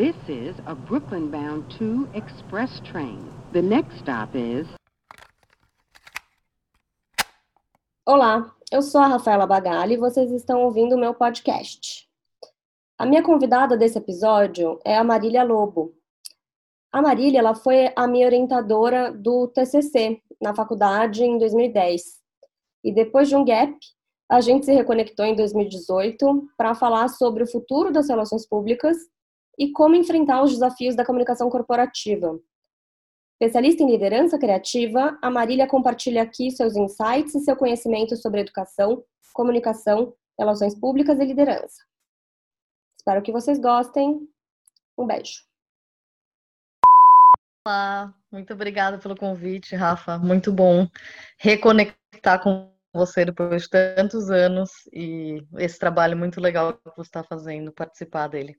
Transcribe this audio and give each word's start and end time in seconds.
This 0.00 0.16
is 0.30 0.56
a 0.64 0.74
Brooklyn 0.74 1.30
bound 1.30 1.68
2 1.78 2.08
express 2.14 2.80
train. 2.90 3.18
The 3.52 3.60
next 3.60 3.98
stop 3.98 4.34
is. 4.34 4.66
Olá, 8.06 8.50
eu 8.72 8.80
sou 8.80 8.98
a 8.98 9.08
Rafaela 9.08 9.46
Bagali 9.46 9.92
e 9.92 9.98
vocês 9.98 10.32
estão 10.32 10.62
ouvindo 10.62 10.96
o 10.96 10.98
meu 10.98 11.12
podcast. 11.12 12.08
A 12.98 13.04
minha 13.04 13.22
convidada 13.22 13.76
desse 13.76 13.98
episódio 13.98 14.80
é 14.86 14.96
a 14.96 15.04
Marília 15.04 15.42
Lobo. 15.42 15.94
A 16.90 17.02
Marília 17.02 17.40
ela 17.40 17.54
foi 17.54 17.92
a 17.94 18.06
minha 18.06 18.24
orientadora 18.24 19.12
do 19.12 19.48
TCC 19.48 20.18
na 20.40 20.54
faculdade 20.54 21.24
em 21.24 21.36
2010. 21.36 22.02
E 22.82 22.90
depois 22.90 23.28
de 23.28 23.36
um 23.36 23.44
gap, 23.44 23.76
a 24.30 24.40
gente 24.40 24.64
se 24.64 24.72
reconectou 24.72 25.26
em 25.26 25.36
2018 25.36 26.48
para 26.56 26.74
falar 26.74 27.08
sobre 27.08 27.42
o 27.42 27.46
futuro 27.46 27.92
das 27.92 28.08
relações 28.08 28.48
públicas 28.48 28.96
e 29.60 29.70
como 29.72 29.94
enfrentar 29.94 30.42
os 30.42 30.52
desafios 30.52 30.96
da 30.96 31.04
comunicação 31.04 31.50
corporativa. 31.50 32.40
Especialista 33.34 33.82
em 33.82 33.90
liderança 33.90 34.38
criativa, 34.38 35.18
a 35.20 35.30
Marília 35.30 35.68
compartilha 35.68 36.22
aqui 36.22 36.50
seus 36.50 36.74
insights 36.76 37.34
e 37.34 37.40
seu 37.40 37.54
conhecimento 37.54 38.16
sobre 38.16 38.40
educação, 38.40 39.04
comunicação, 39.34 40.14
relações 40.38 40.74
públicas 40.74 41.20
e 41.20 41.26
liderança. 41.26 41.84
Espero 42.98 43.20
que 43.20 43.30
vocês 43.30 43.58
gostem. 43.58 44.26
Um 44.96 45.06
beijo. 45.06 45.42
Olá, 47.66 48.14
muito 48.32 48.54
obrigada 48.54 48.98
pelo 48.98 49.14
convite, 49.14 49.76
Rafa. 49.76 50.18
Muito 50.18 50.50
bom 50.50 50.88
reconectar 51.38 52.42
com 52.42 52.72
você 52.94 53.26
depois 53.26 53.64
de 53.64 53.68
tantos 53.68 54.30
anos 54.30 54.70
e 54.90 55.46
esse 55.58 55.78
trabalho 55.78 56.16
muito 56.16 56.40
legal 56.40 56.72
que 56.72 56.96
você 56.96 57.08
está 57.08 57.22
fazendo, 57.22 57.70
participar 57.70 58.26
dele. 58.28 58.56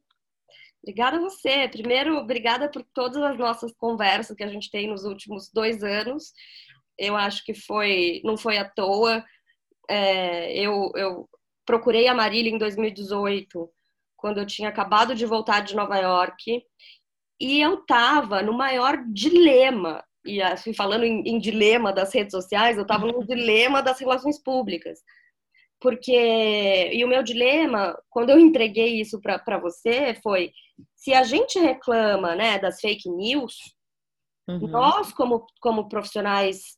Obrigada 0.84 1.18
a 1.18 1.22
você. 1.22 1.68
Primeiro, 1.68 2.18
obrigada 2.18 2.70
por 2.70 2.84
todas 2.94 3.22
as 3.22 3.38
nossas 3.38 3.72
conversas 3.74 4.36
que 4.36 4.44
a 4.44 4.48
gente 4.48 4.70
tem 4.72 4.88
nos 4.88 5.04
últimos 5.04 5.50
dois 5.54 5.84
anos. 5.84 6.34
Eu 6.98 7.16
acho 7.16 7.44
que 7.46 7.54
foi, 7.54 8.22
não 8.24 8.36
foi 8.36 8.58
à 8.58 8.68
toa. 8.68 9.24
É, 9.90 10.54
eu, 10.58 10.92
eu 10.96 11.30
procurei 11.66 12.08
a 12.08 12.16
Marília 12.16 12.52
em 12.52 12.58
2018, 12.58 13.70
quando 14.18 14.40
eu 14.40 14.46
tinha 14.46 14.70
acabado 14.70 15.14
de 15.14 15.26
voltar 15.26 15.62
de 15.62 15.76
Nova 15.76 15.98
York, 15.98 16.64
e 17.40 17.62
eu 17.62 17.76
estava 17.76 18.42
no 18.42 18.54
maior 18.54 18.98
dilema. 19.08 20.04
E 20.26 20.42
assim, 20.42 20.74
falando 20.74 21.04
em, 21.04 21.22
em 21.28 21.40
dilema 21.40 21.94
das 21.94 22.14
redes 22.14 22.32
sociais, 22.32 22.78
eu 22.78 22.84
estava 22.84 23.06
no 23.06 23.24
dilema 23.26 23.82
das 23.84 24.00
relações 24.00 24.42
públicas 24.42 25.00
porque 25.82 26.92
e 26.94 27.04
o 27.04 27.08
meu 27.08 27.24
dilema 27.24 27.98
quando 28.10 28.30
eu 28.30 28.40
entreguei 28.40 29.02
isso 29.02 29.20
para 29.20 29.58
você 29.58 30.14
foi 30.22 30.52
se 30.96 31.14
a 31.14 31.24
gente 31.24 31.60
reclama 31.60 32.36
né 32.36 32.60
das 32.60 32.80
fake 32.80 33.10
news 33.10 33.56
uhum. 34.48 34.68
nós 34.68 35.12
como 35.14 35.46
como 35.60 35.90
profissionais 35.90 36.78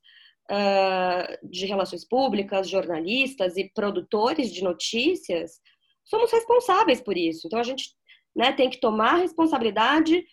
uh, 0.51 1.49
de 1.49 1.65
relações 1.65 2.07
públicas 2.07 2.69
jornalistas 2.69 3.57
e 3.57 3.71
produtores 3.73 4.51
de 4.51 4.63
notícias 4.63 5.59
somos 6.03 6.31
responsáveis 6.31 7.01
por 7.01 7.17
isso 7.17 7.47
então 7.47 7.59
a 7.59 7.63
gente 7.63 7.89
né 8.35 8.51
tem 8.51 8.69
que 8.69 8.79
tomar 8.79 9.15
responsabilidade 9.15 10.23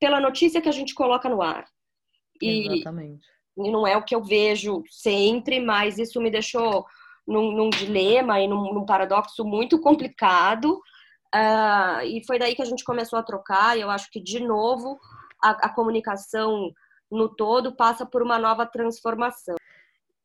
pela 0.00 0.20
notícia 0.20 0.60
que 0.60 0.68
a 0.68 0.72
gente 0.72 0.94
coloca 0.94 1.28
no 1.28 1.42
ar 1.42 1.66
e, 2.40 2.76
Exatamente. 2.76 3.26
e 3.56 3.70
não 3.70 3.86
é 3.86 3.96
o 3.96 4.04
que 4.04 4.14
eu 4.14 4.22
vejo 4.22 4.82
sempre 4.90 5.60
mas 5.60 5.98
isso 5.98 6.20
me 6.20 6.30
deixou 6.30 6.86
num, 7.28 7.52
num 7.52 7.68
dilema 7.68 8.40
e 8.40 8.48
num, 8.48 8.72
num, 8.72 8.86
paradoxo 8.86 9.44
muito 9.44 9.78
complicado. 9.78 10.80
Uh, 11.34 12.00
e 12.04 12.22
foi 12.26 12.38
daí 12.38 12.54
que 12.54 12.62
a 12.62 12.66
gente 12.66 12.84
começou 12.84 13.18
a 13.18 13.22
trocar. 13.22 13.76
E 13.76 13.80
eu 13.80 13.90
acho 13.90 14.10
que, 14.10 14.20
de 14.20 14.40
novo, 14.40 14.98
a, 15.42 15.50
a 15.50 15.74
comunicação 15.74 16.70
no 17.10 17.28
todo 17.28 17.74
passa 17.74 18.04
por 18.06 18.22
uma 18.22 18.38
nova 18.38 18.66
transformação. 18.66 19.56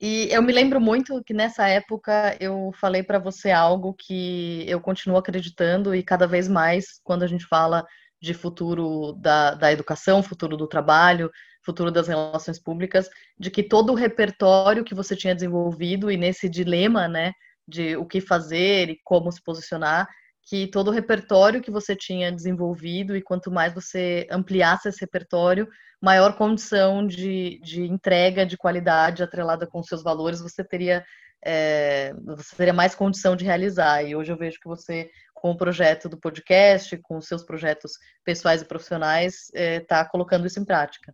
E 0.01 0.27
eu 0.31 0.41
me 0.41 0.51
lembro 0.51 0.81
muito 0.81 1.23
que 1.23 1.33
nessa 1.33 1.67
época 1.67 2.35
eu 2.39 2.71
falei 2.79 3.03
para 3.03 3.19
você 3.19 3.51
algo 3.51 3.93
que 3.93 4.65
eu 4.67 4.81
continuo 4.81 5.17
acreditando 5.17 5.95
e 5.95 6.03
cada 6.03 6.27
vez 6.27 6.47
mais 6.47 6.99
quando 7.03 7.23
a 7.23 7.27
gente 7.27 7.45
fala 7.45 7.85
de 8.21 8.33
futuro 8.33 9.13
da, 9.13 9.53
da 9.53 9.71
educação, 9.71 10.21
futuro 10.21 10.57
do 10.57 10.67
trabalho, 10.67 11.31
futuro 11.63 11.89
das 11.89 12.07
relações 12.07 12.59
públicas, 12.59 13.09
de 13.39 13.49
que 13.49 13.63
todo 13.63 13.91
o 13.91 13.95
repertório 13.95 14.83
que 14.83 14.95
você 14.95 15.15
tinha 15.15 15.33
desenvolvido 15.33 16.11
e 16.11 16.17
nesse 16.17 16.49
dilema, 16.49 17.07
né, 17.07 17.31
de 17.65 17.95
o 17.95 18.05
que 18.05 18.19
fazer 18.19 18.89
e 18.89 18.99
como 19.03 19.31
se 19.31 19.41
posicionar, 19.41 20.07
que 20.45 20.67
todo 20.67 20.89
o 20.89 20.91
repertório 20.91 21.61
que 21.61 21.71
você 21.71 21.95
tinha 21.95 22.31
desenvolvido 22.31 23.15
e 23.15 23.21
quanto 23.21 23.51
mais 23.51 23.73
você 23.73 24.27
ampliasse 24.29 24.89
esse 24.89 25.01
repertório, 25.01 25.67
maior 26.01 26.35
condição 26.35 27.05
de, 27.05 27.59
de 27.63 27.83
entrega 27.83 28.45
de 28.45 28.57
qualidade 28.57 29.23
atrelada 29.23 29.65
com 29.65 29.81
seus 29.81 30.03
valores 30.03 30.41
você 30.41 30.63
teria 30.63 31.03
é, 31.45 32.13
você 32.25 32.55
teria 32.55 32.73
mais 32.73 32.95
condição 32.95 33.35
de 33.35 33.43
realizar. 33.45 34.03
E 34.03 34.15
hoje 34.15 34.31
eu 34.31 34.37
vejo 34.37 34.59
que 34.59 34.67
você, 34.67 35.09
com 35.33 35.51
o 35.51 35.57
projeto 35.57 36.07
do 36.07 36.17
podcast, 36.17 36.97
com 36.97 37.17
os 37.17 37.27
seus 37.27 37.43
projetos 37.43 37.93
pessoais 38.23 38.61
e 38.61 38.65
profissionais, 38.65 39.51
está 39.53 39.99
é, 39.99 40.05
colocando 40.05 40.47
isso 40.47 40.59
em 40.59 40.65
prática. 40.65 41.13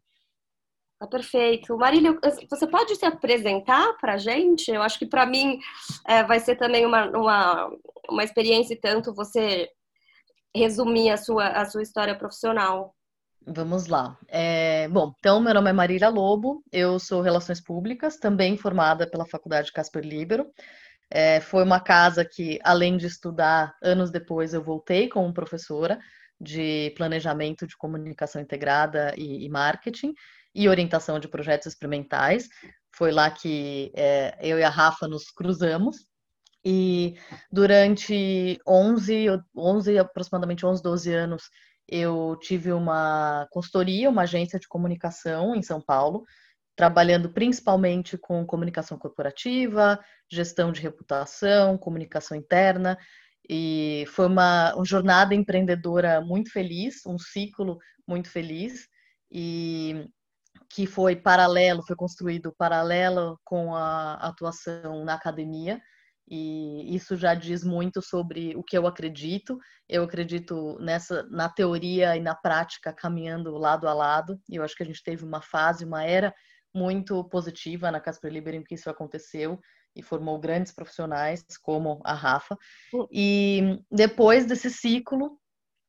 Tá 0.99 1.07
perfeito. 1.07 1.77
Marília, 1.77 2.19
você 2.49 2.67
pode 2.67 2.93
se 2.97 3.05
apresentar 3.05 3.93
para 4.01 4.15
a 4.15 4.17
gente? 4.17 4.69
Eu 4.69 4.81
acho 4.81 4.99
que 4.99 5.05
para 5.05 5.25
mim 5.25 5.57
é, 6.05 6.23
vai 6.23 6.41
ser 6.41 6.57
também 6.57 6.85
uma, 6.85 7.05
uma, 7.09 7.71
uma 8.09 8.23
experiência 8.23 8.73
e 8.73 8.79
tanto 8.79 9.15
você 9.15 9.69
resumir 10.53 11.09
a 11.09 11.15
sua, 11.15 11.47
a 11.47 11.63
sua 11.63 11.81
história 11.81 12.17
profissional. 12.17 12.93
Vamos 13.47 13.87
lá. 13.87 14.17
É, 14.27 14.89
bom, 14.89 15.13
então 15.17 15.39
meu 15.39 15.53
nome 15.53 15.69
é 15.69 15.73
Marília 15.73 16.09
Lobo, 16.09 16.61
eu 16.69 16.99
sou 16.99 17.21
Relações 17.21 17.61
Públicas, 17.61 18.17
também 18.17 18.57
formada 18.57 19.09
pela 19.09 19.25
Faculdade 19.25 19.71
Casper 19.71 20.03
Libero. 20.03 20.47
É, 21.09 21.39
foi 21.39 21.63
uma 21.63 21.79
casa 21.79 22.25
que, 22.25 22.59
além 22.61 22.97
de 22.97 23.07
estudar, 23.07 23.73
anos 23.81 24.11
depois 24.11 24.53
eu 24.53 24.61
voltei 24.61 25.07
como 25.07 25.33
professora 25.33 25.97
de 26.39 26.93
planejamento 26.97 27.65
de 27.65 27.77
comunicação 27.77 28.41
integrada 28.41 29.13
e, 29.17 29.45
e 29.45 29.49
marketing 29.49 30.13
e 30.53 30.67
orientação 30.67 31.19
de 31.19 31.27
projetos 31.27 31.67
experimentais. 31.67 32.47
Foi 32.95 33.11
lá 33.11 33.29
que 33.29 33.91
é, 33.95 34.37
eu 34.41 34.59
e 34.59 34.63
a 34.63 34.69
Rafa 34.69 35.07
nos 35.07 35.31
cruzamos. 35.31 35.97
E 36.63 37.15
durante 37.51 38.59
11, 38.67 39.27
11, 39.55 39.97
aproximadamente 39.97 40.65
11, 40.65 40.81
12 40.81 41.13
anos, 41.13 41.43
eu 41.87 42.37
tive 42.41 42.71
uma 42.71 43.47
consultoria, 43.51 44.09
uma 44.09 44.23
agência 44.23 44.59
de 44.59 44.67
comunicação 44.67 45.55
em 45.55 45.61
São 45.61 45.81
Paulo, 45.81 46.23
trabalhando 46.75 47.31
principalmente 47.31 48.17
com 48.17 48.45
comunicação 48.45 48.97
corporativa, 48.97 49.99
gestão 50.31 50.71
de 50.71 50.81
reputação, 50.81 51.77
comunicação 51.77 52.37
interna. 52.37 52.97
E 53.49 54.05
foi 54.09 54.27
uma, 54.27 54.75
uma 54.75 54.85
jornada 54.85 55.33
empreendedora 55.33 56.21
muito 56.21 56.51
feliz, 56.51 57.05
um 57.05 57.17
ciclo 57.17 57.79
muito 58.07 58.29
feliz. 58.29 58.87
E 59.31 60.07
que 60.69 60.85
foi 60.85 61.15
paralelo, 61.15 61.83
foi 61.85 61.95
construído 61.95 62.53
paralelo 62.57 63.39
com 63.43 63.75
a 63.75 64.13
atuação 64.15 65.03
na 65.03 65.15
academia, 65.15 65.81
e 66.29 66.95
isso 66.95 67.15
já 67.15 67.33
diz 67.33 67.63
muito 67.63 68.01
sobre 68.03 68.55
o 68.55 68.63
que 68.63 68.77
eu 68.77 68.85
acredito. 68.85 69.57
Eu 69.87 70.03
acredito 70.03 70.77
nessa 70.79 71.23
na 71.23 71.49
teoria 71.49 72.15
e 72.15 72.19
na 72.19 72.35
prática 72.35 72.93
caminhando 72.93 73.57
lado 73.57 73.87
a 73.87 73.93
lado. 73.93 74.39
E 74.47 74.57
eu 74.57 74.63
acho 74.63 74.75
que 74.75 74.83
a 74.83 74.85
gente 74.85 75.01
teve 75.01 75.25
uma 75.25 75.41
fase, 75.41 75.83
uma 75.83 76.03
era 76.03 76.31
muito 76.73 77.23
positiva 77.29 77.89
na 77.89 77.99
Casper 77.99 78.31
Liber 78.31 78.53
em 78.53 78.63
que 78.63 78.75
isso 78.75 78.91
aconteceu 78.91 79.59
e 79.95 80.03
formou 80.03 80.39
grandes 80.39 80.71
profissionais 80.71 81.43
como 81.63 81.99
a 82.05 82.13
Rafa. 82.13 82.55
Hum. 82.93 83.07
E 83.11 83.79
depois 83.91 84.45
desse 84.45 84.69
ciclo, 84.69 85.39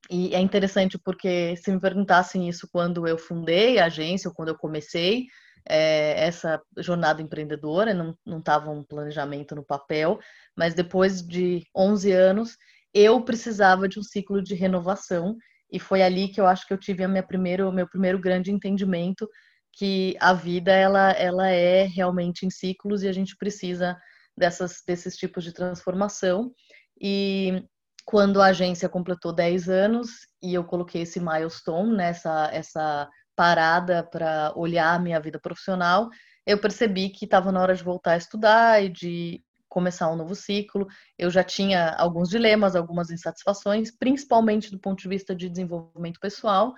e 0.09 0.35
é 0.35 0.41
interessante 0.41 0.99
porque 0.99 1.57
se 1.57 1.71
me 1.71 1.81
perguntassem 1.81 2.49
isso 2.49 2.69
quando 2.73 3.07
eu 3.07 3.19
fundei 3.19 3.79
a 3.79 3.87
agência, 3.87 4.29
ou 4.29 4.35
quando 4.35 4.49
eu 4.49 4.59
comecei 4.59 5.27
é, 5.69 6.27
essa 6.27 6.61
jornada 6.79 7.21
empreendedora, 7.21 7.93
não 7.93 8.39
estava 8.39 8.71
um 8.71 8.83
planejamento 8.83 9.55
no 9.55 9.65
papel, 9.65 10.19
mas 10.57 10.75
depois 10.75 11.23
de 11.23 11.65
11 11.77 12.13
anos, 12.13 12.57
eu 12.95 13.23
precisava 13.23 13.89
de 13.89 13.99
um 13.99 14.03
ciclo 14.03 14.43
de 14.43 14.55
renovação, 14.55 15.37
e 15.73 15.79
foi 15.79 16.03
ali 16.03 16.29
que 16.29 16.41
eu 16.41 16.47
acho 16.47 16.67
que 16.67 16.73
eu 16.73 16.79
tive 16.79 17.05
a 17.05 17.09
minha 17.09 17.23
primeiro, 17.23 17.71
meu 17.71 17.89
primeiro 17.89 18.19
grande 18.19 18.51
entendimento 18.51 19.29
que 19.73 20.17
a 20.21 20.33
vida 20.33 20.73
ela, 20.73 21.13
ela 21.13 21.49
é 21.49 21.85
realmente 21.85 22.45
em 22.45 22.51
ciclos 22.51 23.03
e 23.03 23.09
a 23.09 23.13
gente 23.13 23.37
precisa 23.37 23.97
dessas, 24.37 24.83
desses 24.87 25.17
tipos 25.17 25.45
de 25.45 25.53
transformação. 25.53 26.53
E 27.01 27.65
quando 28.11 28.43
a 28.43 28.47
agência 28.47 28.89
completou 28.89 29.33
10 29.33 29.69
anos 29.69 30.27
e 30.43 30.53
eu 30.53 30.65
coloquei 30.65 31.03
esse 31.03 31.21
milestone, 31.21 31.97
né, 31.97 32.11
essa 32.51 33.09
parada 33.37 34.03
para 34.03 34.53
olhar 34.57 34.97
a 34.97 34.99
minha 34.99 35.21
vida 35.21 35.39
profissional, 35.39 36.11
eu 36.45 36.59
percebi 36.59 37.11
que 37.11 37.25
estava 37.25 37.53
na 37.53 37.63
hora 37.63 37.73
de 37.73 37.85
voltar 37.85 38.15
a 38.15 38.17
estudar 38.17 38.83
e 38.83 38.89
de 38.89 39.41
começar 39.69 40.11
um 40.11 40.17
novo 40.17 40.35
ciclo. 40.35 40.89
Eu 41.17 41.31
já 41.31 41.45
tinha 41.45 41.91
alguns 41.91 42.29
dilemas, 42.29 42.75
algumas 42.75 43.13
insatisfações, 43.13 43.97
principalmente 43.97 44.73
do 44.73 44.81
ponto 44.81 45.01
de 45.01 45.09
vista 45.09 45.33
de 45.33 45.49
desenvolvimento 45.49 46.19
pessoal. 46.19 46.75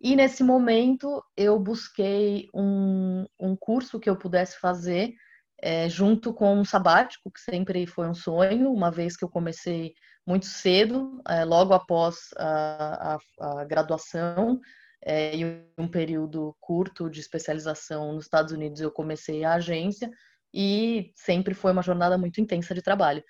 E 0.00 0.14
nesse 0.14 0.44
momento 0.44 1.20
eu 1.36 1.58
busquei 1.58 2.48
um, 2.54 3.26
um 3.40 3.56
curso 3.56 3.98
que 3.98 4.08
eu 4.08 4.14
pudesse 4.16 4.60
fazer 4.60 5.12
é, 5.60 5.88
junto 5.88 6.32
com 6.32 6.54
um 6.54 6.64
sabático, 6.64 7.30
que 7.30 7.40
sempre 7.40 7.86
foi 7.86 8.08
um 8.08 8.14
sonho, 8.14 8.72
uma 8.72 8.90
vez 8.90 9.16
que 9.16 9.24
eu 9.24 9.28
comecei 9.28 9.94
muito 10.26 10.46
cedo, 10.46 11.20
é, 11.26 11.44
logo 11.44 11.74
após 11.74 12.28
a, 12.36 13.16
a, 13.40 13.60
a 13.60 13.64
graduação, 13.64 14.60
é, 15.02 15.36
e 15.36 15.44
um 15.76 15.88
período 15.88 16.56
curto 16.60 17.08
de 17.08 17.20
especialização 17.20 18.12
nos 18.12 18.24
Estados 18.24 18.52
Unidos, 18.52 18.80
eu 18.80 18.90
comecei 18.90 19.44
a 19.44 19.54
agência 19.54 20.10
e 20.52 21.12
sempre 21.14 21.54
foi 21.54 21.72
uma 21.72 21.82
jornada 21.82 22.18
muito 22.18 22.40
intensa 22.40 22.74
de 22.74 22.82
trabalho. 22.82 23.22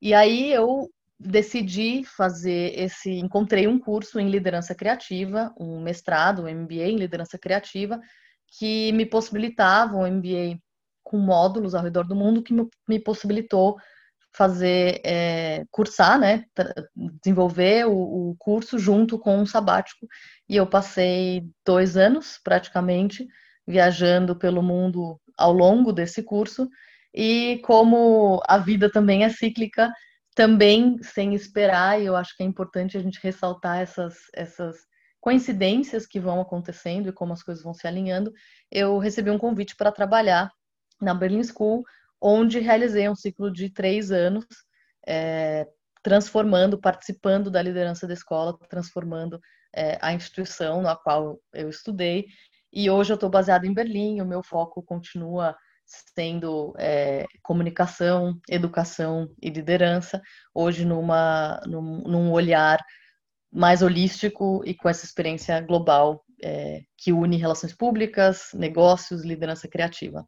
E 0.00 0.14
aí 0.14 0.52
eu 0.52 0.90
decidi 1.18 2.04
fazer 2.04 2.78
esse, 2.78 3.10
encontrei 3.10 3.66
um 3.66 3.78
curso 3.78 4.20
em 4.20 4.28
liderança 4.28 4.74
criativa, 4.74 5.52
um 5.58 5.80
mestrado, 5.80 6.42
um 6.42 6.48
MBA 6.48 6.84
em 6.84 6.96
liderança 6.96 7.38
criativa, 7.38 8.00
que 8.58 8.92
me 8.92 9.06
possibilitava 9.06 9.96
um 9.96 10.06
MBA 10.06 10.58
com 11.06 11.18
módulos 11.18 11.72
ao 11.72 11.84
redor 11.84 12.04
do 12.04 12.16
mundo 12.16 12.42
que 12.42 12.52
me 12.88 12.98
possibilitou 12.98 13.76
fazer, 14.36 15.00
é, 15.04 15.64
cursar, 15.70 16.18
né, 16.18 16.44
desenvolver 17.22 17.86
o, 17.86 18.30
o, 18.30 18.36
curso 18.36 18.76
junto 18.76 19.16
com 19.16 19.38
um 19.38 19.46
sabático. 19.46 20.06
E 20.48 20.56
eu 20.56 20.66
passei 20.66 21.48
dois 21.64 21.96
anos, 21.96 22.40
praticamente, 22.42 23.26
viajando 23.66 24.36
pelo 24.36 24.62
mundo 24.62 25.18
ao 25.38 25.52
longo 25.52 25.92
desse 25.92 26.24
curso. 26.24 26.68
E 27.14 27.60
como 27.64 28.42
a 28.48 28.58
vida 28.58 28.90
também 28.90 29.22
é 29.24 29.28
cíclica, 29.28 29.90
também 30.34 30.98
sem 31.02 31.34
esperar, 31.34 32.00
e 32.00 32.06
eu 32.06 32.16
acho 32.16 32.36
que 32.36 32.42
é 32.42 32.46
importante 32.46 32.98
a 32.98 33.00
gente 33.00 33.20
ressaltar 33.22 33.78
essas, 33.78 34.16
essas 34.34 34.76
coincidências 35.20 36.04
que 36.04 36.18
vão 36.18 36.40
acontecendo 36.40 37.08
e 37.08 37.12
como 37.12 37.32
as 37.32 37.44
coisas 37.44 37.62
vão 37.62 37.72
se 37.72 37.86
alinhando, 37.86 38.32
eu 38.70 38.98
recebi 38.98 39.30
um 39.30 39.38
convite 39.38 39.76
para 39.76 39.92
trabalhar 39.92 40.50
na 41.00 41.14
Berlin 41.14 41.42
School 41.42 41.84
onde 42.20 42.58
realizei 42.58 43.08
um 43.08 43.14
ciclo 43.14 43.50
de 43.50 43.70
três 43.70 44.10
anos, 44.10 44.46
é, 45.06 45.66
transformando, 46.02 46.80
participando 46.80 47.50
da 47.50 47.62
liderança 47.62 48.06
da 48.06 48.14
escola, 48.14 48.58
transformando 48.68 49.40
é, 49.74 49.98
a 50.00 50.12
instituição 50.12 50.82
na 50.82 50.96
qual 50.96 51.38
eu 51.52 51.68
estudei. 51.68 52.26
E 52.72 52.90
hoje 52.90 53.12
eu 53.12 53.14
estou 53.14 53.30
baseada 53.30 53.66
em 53.66 53.74
Berlim, 53.74 54.20
o 54.20 54.26
meu 54.26 54.42
foco 54.42 54.82
continua 54.82 55.56
sendo 56.16 56.74
é, 56.78 57.26
comunicação, 57.42 58.40
educação 58.48 59.30
e 59.40 59.48
liderança, 59.50 60.20
hoje 60.52 60.84
numa, 60.84 61.60
num, 61.64 62.02
num, 62.02 62.32
olhar 62.32 62.84
mais 63.52 63.82
holístico 63.82 64.62
e 64.66 64.74
com 64.74 64.88
essa 64.88 65.04
experiência 65.04 65.60
global 65.60 66.24
é, 66.42 66.82
que 66.98 67.12
une 67.12 67.36
relações 67.36 67.72
públicas, 67.72 68.50
negócios, 68.52 69.24
liderança 69.24 69.68
criativa. 69.68 70.26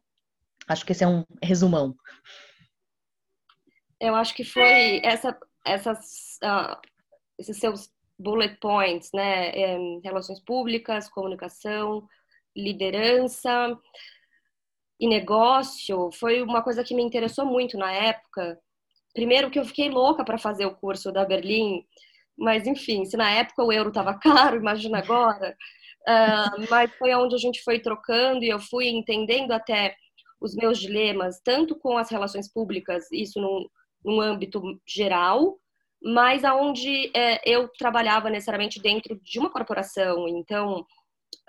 Acho 0.69 0.85
que 0.85 0.91
esse 0.91 1.03
é 1.03 1.07
um 1.07 1.25
resumão. 1.43 1.95
Eu 3.99 4.15
acho 4.15 4.33
que 4.35 4.43
foi 4.43 5.01
essa, 5.03 5.37
essas, 5.65 6.37
uh, 6.43 6.79
esses 7.37 7.57
seus 7.57 7.89
bullet 8.17 8.57
points, 8.61 9.09
né? 9.13 9.49
Em 9.51 9.99
relações 10.01 10.39
públicas, 10.39 11.09
comunicação, 11.09 12.07
liderança 12.55 13.75
e 14.99 15.07
negócio, 15.07 16.11
foi 16.11 16.41
uma 16.41 16.61
coisa 16.61 16.83
que 16.83 16.93
me 16.93 17.01
interessou 17.01 17.45
muito 17.45 17.77
na 17.77 17.91
época. 17.91 18.59
Primeiro 19.13 19.49
que 19.49 19.57
eu 19.57 19.65
fiquei 19.65 19.89
louca 19.89 20.23
para 20.25 20.37
fazer 20.37 20.65
o 20.65 20.75
curso 20.75 21.11
da 21.11 21.25
Berlim, 21.25 21.85
mas 22.37 22.67
enfim, 22.67 23.05
se 23.05 23.15
na 23.17 23.31
época 23.31 23.63
o 23.63 23.71
euro 23.71 23.89
estava 23.89 24.13
caro, 24.19 24.57
imagina 24.57 24.99
agora. 24.99 25.55
Uh, 26.07 26.67
mas 26.69 26.91
foi 26.95 27.13
onde 27.15 27.35
a 27.35 27.37
gente 27.37 27.63
foi 27.63 27.79
trocando 27.79 28.43
e 28.43 28.49
eu 28.49 28.59
fui 28.59 28.87
entendendo 28.87 29.51
até 29.51 29.95
os 30.39 30.55
meus 30.55 30.79
dilemas, 30.79 31.41
tanto 31.43 31.75
com 31.75 31.97
as 31.97 32.09
relações 32.09 32.51
públicas, 32.51 33.05
isso 33.11 33.39
num, 33.41 33.67
num 34.03 34.21
âmbito 34.21 34.61
geral, 34.87 35.57
mas 36.01 36.43
aonde 36.43 37.11
é, 37.15 37.41
eu 37.49 37.67
trabalhava 37.77 38.29
necessariamente 38.29 38.81
dentro 38.81 39.19
de 39.21 39.37
uma 39.37 39.49
corporação. 39.49 40.27
Então, 40.27 40.85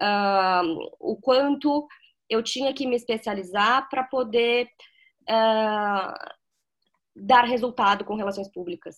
uh, 0.00 0.90
o 0.98 1.16
quanto 1.16 1.86
eu 2.28 2.42
tinha 2.42 2.72
que 2.74 2.86
me 2.86 2.96
especializar 2.96 3.88
para 3.88 4.04
poder 4.04 4.68
uh, 5.28 6.14
dar 7.14 7.44
resultado 7.44 8.04
com 8.04 8.14
relações 8.14 8.50
públicas. 8.50 8.96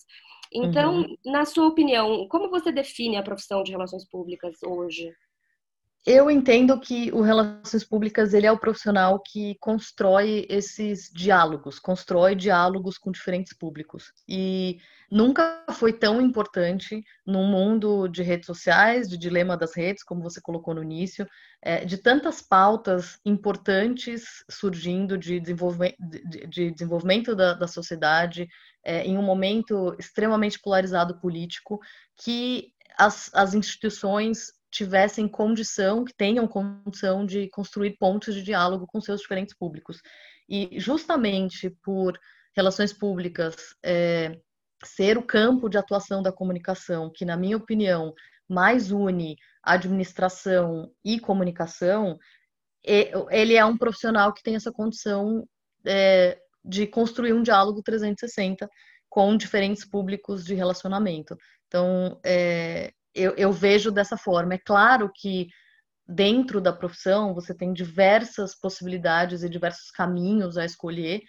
Então, 0.53 1.01
uhum. 1.01 1.17
na 1.25 1.45
sua 1.45 1.67
opinião, 1.67 2.29
como 2.29 2.51
você 2.51 2.71
define 2.71 3.17
a 3.17 3.23
profissão 3.23 3.63
de 3.63 3.73
relações 3.73 4.09
públicas 4.09 4.63
hoje? 4.63 5.11
Eu 6.05 6.29
entendo 6.29 6.81
que 6.81 7.13
o 7.13 7.21
Relações 7.21 7.85
Públicas 7.85 8.35
ele 8.35 8.45
é 8.45 8.51
o 8.51 8.59
profissional 8.59 9.21
que 9.21 9.57
constrói 9.61 10.45
esses 10.49 11.09
diálogos, 11.15 11.79
constrói 11.79 12.35
diálogos 12.35 12.99
com 12.99 13.13
diferentes 13.13 13.53
públicos. 13.53 14.13
E 14.29 14.81
nunca 15.09 15.65
foi 15.71 15.93
tão 15.93 16.21
importante 16.21 17.05
num 17.25 17.47
mundo 17.47 18.09
de 18.09 18.21
redes 18.21 18.47
sociais, 18.47 19.09
de 19.09 19.17
dilema 19.17 19.57
das 19.57 19.77
redes, 19.77 20.03
como 20.03 20.25
você 20.25 20.41
colocou 20.41 20.75
no 20.75 20.83
início, 20.83 21.25
é, 21.63 21.85
de 21.85 21.97
tantas 21.97 22.43
pautas 22.43 23.21
importantes 23.25 24.45
surgindo 24.51 25.17
de 25.17 25.39
de 25.39 26.71
desenvolvimento 26.73 27.37
da, 27.37 27.55
da 27.55 27.69
sociedade, 27.69 28.49
é, 28.83 29.05
em 29.05 29.17
um 29.17 29.23
momento 29.23 29.95
extremamente 30.01 30.59
polarizado 30.59 31.21
político, 31.21 31.79
que 32.17 32.73
as, 32.99 33.31
as 33.33 33.55
instituições 33.55 34.61
tivessem 34.73 35.29
condição, 35.29 36.05
que 36.05 36.15
tenham 36.15 36.49
condição 36.49 37.27
de 37.27 37.49
construir 37.51 37.97
pontos 37.99 38.35
de 38.35 38.43
diálogo 38.43 38.87
com 38.87 39.01
seus 39.01 39.21
diferentes 39.21 39.55
públicos. 39.55 40.01
E 40.49 40.81
justamente 40.81 41.71
por 41.85 42.19
relações 42.57 42.93
públicas 42.93 43.55
é, 43.85 44.41
ser 44.83 45.19
o 45.19 45.23
campo 45.23 45.69
de 45.69 45.77
atuação 45.77 46.23
da 46.23 46.33
comunicação, 46.33 47.11
que, 47.15 47.25
na 47.25 47.37
minha 47.37 47.57
opinião, 47.57 48.15
mais 48.49 48.91
une 48.91 49.37
administração 49.63 50.91
e 51.05 51.21
comunicação, 51.21 52.19
ele 53.31 53.55
é 53.55 53.65
um 53.65 53.77
profissional 53.77 54.33
que 54.33 54.43
tem 54.43 54.57
essa 54.57 54.73
condição 54.73 55.47
é, 55.87 56.39
de 56.65 56.87
construir 56.87 57.35
um 57.35 57.43
diálogo 57.43 57.83
360 57.83 58.69
com 59.09 59.37
diferentes 59.37 59.85
públicos 59.85 60.45
de 60.45 60.55
relacionamento. 60.55 61.37
Então, 61.69 62.19
é, 62.25 62.93
eu, 63.15 63.35
eu 63.37 63.53
vejo 63.53 63.91
dessa 63.91 64.17
forma. 64.17 64.55
É 64.55 64.59
claro 64.59 65.11
que 65.15 65.49
dentro 66.07 66.61
da 66.61 66.73
profissão 66.73 67.35
você 67.35 67.55
tem 67.55 67.73
diversas 67.73 68.55
possibilidades 68.55 69.43
e 69.43 69.49
diversos 69.49 69.91
caminhos 69.91 70.57
a 70.57 70.65
escolher. 70.65 71.23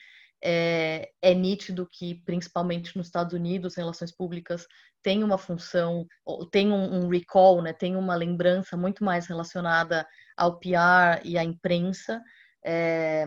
É, 0.46 1.10
é, 1.22 1.34
nítido 1.34 1.88
que, 1.89 2.15
principalmente 2.25 2.98
nos 2.98 3.07
Estados 3.07 3.34
Unidos, 3.34 3.75
relações 3.75 4.13
públicas 4.13 4.67
tem 5.01 5.24
uma 5.24 5.38
função, 5.38 6.05
tem 6.51 6.69
um, 6.69 7.05
um, 7.05 7.07
recall, 7.10 7.62
né, 7.62 7.72
tem 7.72 7.96
uma 7.96 8.13
lembrança 8.15 8.75
muito 8.75 9.05
mais 9.05 9.25
relacionada 9.27 10.05
ao 10.36 10.60
PR 10.60 11.22
e 11.24 11.38
à 11.38 11.43
imprensa, 11.43 12.22
é, 12.65 13.25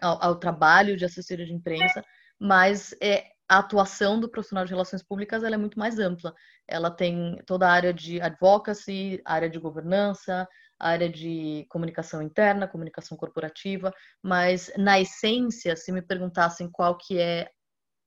ao, 0.00 0.22
ao, 0.22 0.36
trabalho 0.38 0.96
de 0.96 1.04
assessoria 1.04 1.46
de 1.46 1.52
imprensa, 1.52 2.02
mas 2.38 2.94
é, 3.02 3.24
a 3.50 3.58
atuação 3.58 4.20
do 4.20 4.30
profissional 4.30 4.64
de 4.64 4.70
relações 4.70 5.02
públicas 5.02 5.42
é 5.42 5.56
muito 5.56 5.76
mais 5.76 5.98
ampla. 5.98 6.32
Ela 6.68 6.88
tem 6.88 7.36
toda 7.44 7.66
a 7.66 7.72
área 7.72 7.92
de 7.92 8.20
advocacy, 8.20 9.20
área 9.24 9.50
de 9.50 9.58
governança, 9.58 10.48
área 10.78 11.08
de 11.08 11.66
comunicação 11.68 12.22
interna, 12.22 12.68
comunicação 12.68 13.16
corporativa, 13.16 13.92
mas 14.22 14.70
na 14.78 15.00
essência, 15.00 15.74
se 15.74 15.90
me 15.90 16.00
perguntassem 16.00 16.70
qual 16.70 16.96
que 16.96 17.18
é 17.18 17.50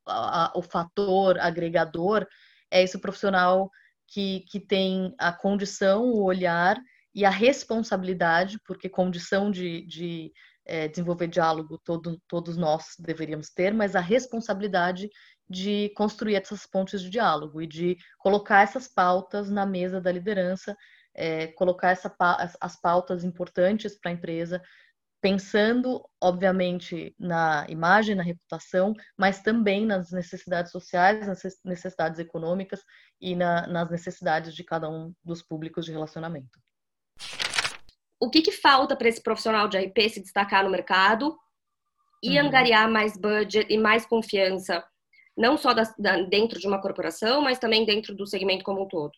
a, 0.07 0.45
a, 0.45 0.51
o 0.55 0.61
fator 0.61 1.37
agregador, 1.37 2.25
é 2.71 2.81
esse 2.81 2.97
profissional 2.97 3.69
que, 4.07 4.45
que 4.49 4.61
tem 4.61 5.13
a 5.19 5.33
condição, 5.33 6.05
o 6.05 6.23
olhar 6.23 6.77
e 7.13 7.25
a 7.25 7.29
responsabilidade, 7.29 8.57
porque 8.65 8.87
condição 8.87 9.51
de, 9.51 9.85
de 9.87 10.31
é, 10.65 10.87
desenvolver 10.87 11.27
diálogo 11.27 11.77
todo, 11.83 12.21
todos 12.27 12.57
nós 12.57 12.95
deveríamos 12.99 13.49
ter, 13.49 13.73
mas 13.73 13.95
a 13.95 13.99
responsabilidade 13.99 15.09
de 15.49 15.89
construir 15.95 16.35
essas 16.35 16.65
pontes 16.65 17.01
de 17.01 17.09
diálogo 17.09 17.61
e 17.61 17.67
de 17.67 17.97
colocar 18.17 18.61
essas 18.61 18.87
pautas 18.87 19.49
na 19.49 19.65
mesa 19.65 19.99
da 19.99 20.11
liderança, 20.11 20.75
é, 21.13 21.47
colocar 21.47 21.91
essa, 21.91 22.13
as 22.59 22.79
pautas 22.79 23.23
importantes 23.23 23.99
para 23.99 24.11
a 24.11 24.13
empresa, 24.13 24.61
pensando, 25.21 26.03
obviamente, 26.21 27.15
na 27.17 27.65
imagem, 27.69 28.15
na 28.15 28.23
reputação, 28.23 28.93
mas 29.17 29.41
também 29.41 29.85
nas 29.85 30.11
necessidades 30.11 30.71
sociais, 30.71 31.25
nas 31.25 31.41
necessidades 31.63 32.19
econômicas 32.19 32.81
e 33.21 33.35
na, 33.35 33.65
nas 33.67 33.89
necessidades 33.89 34.53
de 34.53 34.63
cada 34.65 34.89
um 34.89 35.13
dos 35.23 35.41
públicos 35.41 35.85
de 35.85 35.93
relacionamento. 35.93 36.59
O 38.23 38.29
que, 38.29 38.41
que 38.41 38.53
falta 38.53 38.95
para 38.95 39.09
esse 39.09 39.21
profissional 39.21 39.67
de 39.67 39.77
RP 39.77 40.09
se 40.09 40.21
destacar 40.21 40.63
no 40.63 40.69
mercado 40.69 41.37
e 42.23 42.39
uhum. 42.39 42.47
angariar 42.47 42.89
mais 42.89 43.17
budget 43.17 43.67
e 43.69 43.77
mais 43.77 44.05
confiança, 44.05 44.81
não 45.37 45.57
só 45.57 45.73
da, 45.73 45.83
da, 45.99 46.21
dentro 46.21 46.57
de 46.57 46.65
uma 46.65 46.81
corporação, 46.81 47.41
mas 47.41 47.59
também 47.59 47.85
dentro 47.85 48.15
do 48.15 48.25
segmento 48.25 48.63
como 48.63 48.83
um 48.83 48.87
todo? 48.87 49.11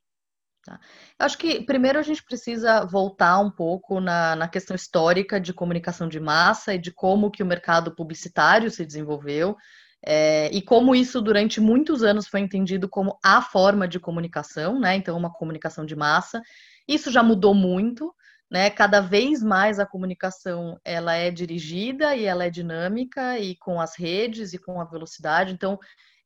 Tá. 0.66 0.80
Eu 1.20 1.26
acho 1.28 1.38
que 1.38 1.64
primeiro 1.64 2.00
a 2.00 2.02
gente 2.02 2.24
precisa 2.24 2.84
voltar 2.84 3.40
um 3.40 3.52
pouco 3.52 4.02
na, 4.02 4.36
na 4.36 4.48
questão 4.48 4.76
histórica 4.76 5.40
de 5.40 5.54
comunicação 5.54 6.10
de 6.10 6.20
massa 6.20 6.74
e 6.74 6.80
de 6.80 6.92
como 6.92 7.30
que 7.30 7.44
o 7.44 7.46
mercado 7.46 7.94
publicitário 7.94 8.72
se 8.72 8.84
desenvolveu. 8.84 9.56
É, 10.04 10.50
e 10.52 10.64
como 10.64 10.96
isso 10.96 11.22
durante 11.22 11.62
muitos 11.62 12.02
anos 12.02 12.28
foi 12.28 12.40
entendido 12.40 12.90
como 12.90 13.20
a 13.24 13.40
forma 13.44 13.88
de 13.88 14.00
comunicação, 14.00 14.80
né? 14.80 14.96
Então, 14.96 15.16
uma 15.16 15.32
comunicação 15.32 15.86
de 15.86 15.96
massa. 15.96 16.42
Isso 16.88 17.12
já 17.12 17.22
mudou 17.22 17.54
muito, 17.54 18.12
né? 18.50 18.70
Cada 18.70 19.02
vez 19.02 19.42
mais 19.42 19.80
a 19.80 19.86
comunicação 19.86 20.80
ela 20.84 21.16
é 21.16 21.32
dirigida 21.32 22.16
e 22.16 22.25
ela 22.25 22.46
é 22.46 22.50
dinâmica 22.50 23.40
e 23.40 23.56
com 23.56 23.80
as 23.80 23.96
redes 23.98 24.54
e 24.54 24.58
com 24.58 24.80
a 24.80 24.86
velocidade. 24.86 25.52
Então, 25.52 25.80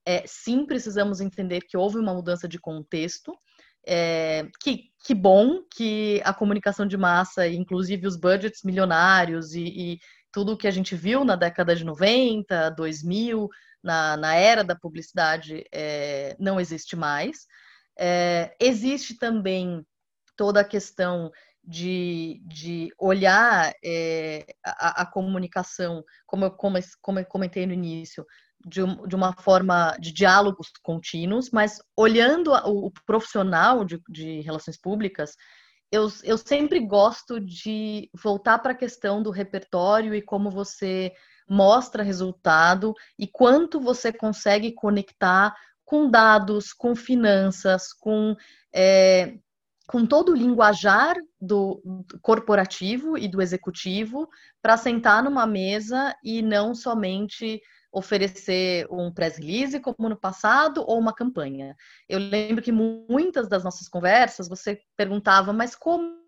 é, 0.06 0.24
sim, 0.26 0.66
precisamos 0.66 1.22
entender 1.22 1.62
que 1.62 1.78
houve 1.78 1.98
uma 1.98 2.14
mudança 2.14 2.48
de 2.48 2.60
contexto. 2.60 3.34
É, 3.88 4.48
que, 4.62 4.92
que 5.06 5.16
bom 5.16 5.64
que 5.74 6.22
a 6.26 6.34
comunicação 6.34 6.86
de 6.86 6.98
massa, 6.98 7.48
inclusive 7.48 8.06
os 8.06 8.18
budgets 8.18 8.62
milionários 8.64 9.54
e, 9.54 9.64
e 9.64 10.00
tudo 10.32 10.58
que 10.58 10.68
a 10.68 10.72
gente 10.72 10.96
viu 10.96 11.24
na 11.24 11.36
década 11.36 11.76
de 11.76 11.84
90, 11.84 12.72
2000, 12.72 13.48
na, 13.84 14.18
na 14.18 14.36
era 14.36 14.64
da 14.64 14.76
publicidade 14.76 15.64
é, 15.72 16.36
não 16.40 16.60
existe 16.60 16.96
mais. 16.96 17.48
É, 17.98 18.56
existe 18.60 19.18
também 19.18 19.86
toda 20.36 20.62
a 20.62 20.66
questão 20.66 21.32
de, 21.70 22.42
de 22.48 22.92
olhar 22.98 23.72
é, 23.86 24.44
a, 24.66 25.04
a, 25.04 25.06
comunicação, 25.06 26.04
como 26.26 26.46
eu, 26.46 26.52
como, 26.52 26.80
como 27.00 27.20
eu 27.20 27.26
comentei 27.28 27.68
no 27.68 27.74
início, 27.74 28.26
de, 28.66 28.82
de, 29.08 29.16
uma 29.16 29.34
forma 29.34 29.96
de 30.00 30.12
diálogos 30.12 30.72
contínuos, 30.82 31.52
mas 31.52 31.80
olhando 31.96 32.52
o, 32.52 32.88
o 32.88 32.92
profissional 33.06 33.86
de, 33.86 34.02
de, 34.10 34.42
relações 34.42 34.82
públicas, 34.82 35.36
eu, 35.92 36.12
eu 36.24 36.40
sempre 36.40 36.80
gosto 36.80 37.40
de 37.40 38.10
voltar 38.16 38.58
para 38.58 38.72
a 38.72 38.78
questão 38.78 39.22
do 39.22 39.30
repertório 39.30 40.16
e 40.16 40.24
como 40.24 40.50
você 40.50 41.14
mostra 41.48 42.02
resultado 42.02 42.96
e 43.18 43.28
quanto 43.28 43.80
você 43.80 44.12
consegue 44.12 44.72
conectar 44.72 45.56
com 45.86 46.10
dados, 46.10 46.74
com 46.74 46.96
finanças, 46.96 47.94
com, 47.94 48.36
é, 48.74 49.38
com 49.90 50.06
todo 50.06 50.34
o 50.34 50.36
linguajar 50.36 51.16
do, 51.42 51.82
corporativo 52.22 53.18
e 53.18 53.28
do 53.28 53.42
executivo 53.42 54.30
para 54.62 54.78
sentar 54.78 55.24
numa 55.24 55.48
mesa 55.48 56.16
e 56.24 56.44
não 56.44 56.76
somente 56.76 57.60
oferecer 57.92 58.86
um 58.92 59.12
press 59.12 59.38
release 59.40 59.80
como 59.80 60.08
no 60.08 60.16
passado 60.16 60.84
ou 60.86 61.00
uma 61.00 61.12
campanha. 61.12 61.76
Eu 62.08 62.20
lembro 62.20 62.62
que 62.62 62.72
muitas 62.72 63.50
das 63.50 63.64
nossas 63.64 63.90
conversas 63.90 64.48
você 64.48 64.80
perguntava, 64.96 65.52
mas 65.52 65.76
como 65.76 66.20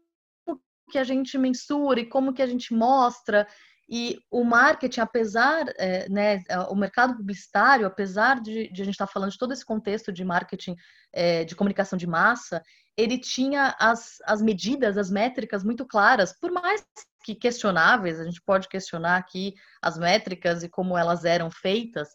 que 0.90 0.98
a 0.98 1.04
gente 1.04 1.38
mensura 1.38 2.00
e 2.00 2.10
como 2.10 2.34
que 2.34 2.42
a 2.42 2.48
gente 2.48 2.74
mostra 2.74 3.48
e 3.94 4.24
o 4.32 4.46
marketing, 4.46 5.02
apesar, 5.02 5.66
é, 5.78 6.08
né, 6.08 6.42
o 6.70 6.76
mercado 6.76 7.18
publicitário, 7.18 7.86
apesar 7.86 8.40
de, 8.40 8.72
de, 8.72 8.82
a 8.82 8.86
gente 8.86 8.94
estar 8.94 9.06
falando 9.06 9.32
de 9.32 9.38
todo 9.38 9.52
esse 9.52 9.66
contexto 9.66 10.14
de 10.14 10.24
marketing, 10.24 10.78
é, 11.12 11.44
de 11.44 11.58
comunicação 11.58 11.98
de 11.98 12.08
massa, 12.08 12.64
ele 12.96 13.20
tinha 13.20 13.76
as, 13.78 14.20
as 14.24 14.42
medidas, 14.42 14.98
as 14.98 15.12
métricas 15.12 15.62
muito 15.62 15.86
claras, 15.86 16.32
por 16.40 16.54
mais 16.54 16.82
que 17.26 17.36
questionáveis, 17.36 18.18
a 18.18 18.24
gente 18.24 18.42
pode 18.42 18.70
questionar 18.70 19.18
aqui 19.18 19.56
as 19.82 19.98
métricas 19.98 20.64
e 20.64 20.70
como 20.70 20.98
elas 20.98 21.26
eram 21.26 21.52
feitas, 21.52 22.08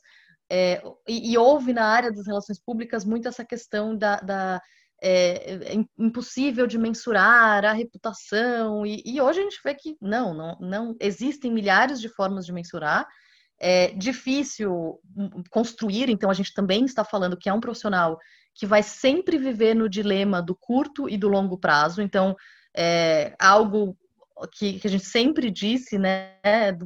é, 0.51 0.83
e, 1.07 1.33
e, 1.33 1.37
houve 1.37 1.75
na 1.75 1.85
área 1.85 2.11
das 2.11 2.27
relações 2.27 2.59
públicas 2.59 3.05
muito 3.05 3.29
essa 3.29 3.45
questão 3.45 3.95
da, 3.95 4.17
da 4.17 4.63
é, 5.03 5.75
é, 5.75 5.85
impossível 5.99 6.67
de 6.67 6.79
mensurar 6.79 7.65
a 7.65 7.73
reputação, 7.73 8.87
e, 8.87 9.03
e, 9.05 9.21
hoje 9.21 9.41
a 9.41 9.43
gente 9.43 9.61
vê 9.63 9.75
que 9.75 9.97
não, 10.01 10.33
não, 10.33 10.59
não 10.61 10.97
existem 11.01 11.53
milhares 11.53 12.01
de 12.01 12.09
formas 12.09 12.47
de 12.47 12.53
mensurar. 12.53 13.07
É 13.59 13.89
difícil 13.93 15.01
construir, 15.51 16.11
então 16.11 16.31
a 16.31 16.35
gente 16.35 16.53
também 16.53 16.85
está 16.85 17.05
falando 17.05 17.37
que 17.37 17.49
é 17.49 17.53
um 17.53 17.61
profissional 17.61 18.19
que 18.55 18.67
vai 18.67 18.83
sempre 18.83 19.39
viver 19.39 19.75
no 19.75 19.89
dilema 19.89 20.43
do 20.43 20.55
curto 20.55 21.09
e 21.09 21.17
do 21.17 21.29
longo 21.29 21.59
prazo, 21.59 22.03
então 22.03 22.35
é 22.75 23.35
algo 23.39 23.97
que, 24.53 24.79
que 24.79 24.87
a 24.87 24.91
gente 24.91 25.07
sempre 25.07 25.51
disse 25.51 25.99
né, 25.99 26.33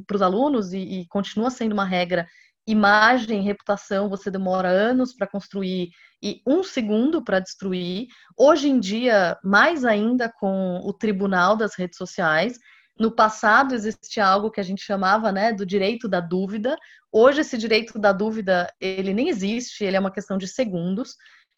para 0.07 0.15
os 0.15 0.21
alunos 0.21 0.71
e, 0.73 0.79
e 0.79 1.07
continua 1.07 1.49
sendo 1.49 1.73
uma 1.73 1.85
regra 1.85 2.27
imagem, 2.65 3.41
reputação, 3.41 4.09
você 4.09 4.31
demora 4.31 4.69
anos 4.69 5.13
para 5.13 5.27
construir 5.27 5.89
e 6.21 6.41
um 6.45 6.63
segundo 6.63 7.23
para 7.23 7.39
destruir. 7.39 8.07
Hoje 8.37 8.69
em 8.69 8.79
dia, 8.79 9.37
mais 9.43 9.83
ainda 9.83 10.29
com 10.29 10.79
o 10.83 10.93
tribunal 10.93 11.55
das 11.55 11.75
redes 11.75 11.97
sociais. 11.97 12.59
No 12.99 13.11
passado 13.11 13.73
existia 13.73 14.25
algo 14.25 14.51
que 14.51 14.59
a 14.59 14.63
gente 14.63 14.83
chamava, 14.83 15.31
né, 15.31 15.51
do 15.51 15.65
direito 15.65 16.07
da 16.07 16.19
dúvida. 16.19 16.75
Hoje 17.11 17.41
esse 17.41 17.57
direito 17.57 17.97
da 17.97 18.11
dúvida 18.11 18.71
ele 18.79 19.13
nem 19.13 19.29
existe, 19.29 19.83
ele 19.83 19.97
é 19.97 19.99
uma 19.99 20.11
questão 20.11 20.37
de 20.37 20.47
segundos. 20.47 21.15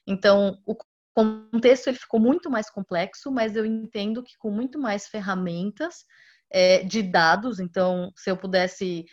Então 0.07 0.57
o 0.65 0.75
contexto 1.13 1.87
ele 1.87 1.97
ficou 1.97 2.19
muito 2.19 2.49
mais 2.49 2.69
complexo, 2.69 3.31
mas 3.31 3.55
eu 3.55 3.65
entendo 3.65 4.23
que 4.23 4.37
com 4.37 4.49
muito 4.49 4.79
mais 4.79 5.07
ferramentas 5.07 6.05
é, 6.53 6.83
de 6.83 7.01
dados. 7.01 7.59
Então, 7.59 8.11
se 8.15 8.29
eu 8.29 8.37
pudesse 8.37 9.05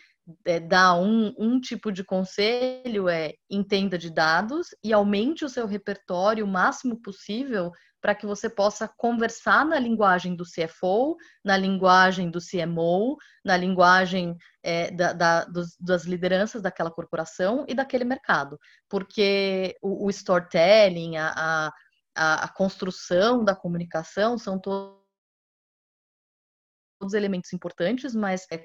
é, 0.45 0.59
dar 0.59 0.95
um, 0.95 1.33
um 1.37 1.59
tipo 1.59 1.91
de 1.91 2.03
conselho 2.03 3.09
é 3.09 3.33
entenda 3.49 3.97
de 3.97 4.09
dados 4.09 4.67
e 4.83 4.93
aumente 4.93 5.45
o 5.45 5.49
seu 5.49 5.65
repertório 5.65 6.45
o 6.45 6.47
máximo 6.47 7.01
possível 7.01 7.71
para 8.01 8.15
que 8.15 8.25
você 8.25 8.49
possa 8.49 8.87
conversar 8.97 9.63
na 9.63 9.77
linguagem 9.77 10.35
do 10.35 10.43
CFO, 10.43 11.15
na 11.45 11.55
linguagem 11.55 12.31
do 12.31 12.39
CMO, 12.39 13.15
na 13.45 13.55
linguagem 13.55 14.35
é, 14.63 14.89
da, 14.89 15.13
da, 15.13 15.45
dos, 15.45 15.77
das 15.79 16.03
lideranças 16.05 16.63
daquela 16.63 16.89
corporação 16.89 17.63
e 17.67 17.75
daquele 17.75 18.03
mercado. 18.03 18.59
Porque 18.89 19.77
o, 19.81 20.07
o 20.07 20.09
storytelling, 20.09 21.17
a, 21.17 21.71
a, 22.15 22.43
a, 22.45 22.47
construção 22.49 23.45
da 23.45 23.55
comunicação 23.55 24.35
são 24.37 24.59
todos 24.59 24.99
elementos 27.13 27.53
importantes, 27.53 28.15
mas 28.15 28.47
é 28.51 28.57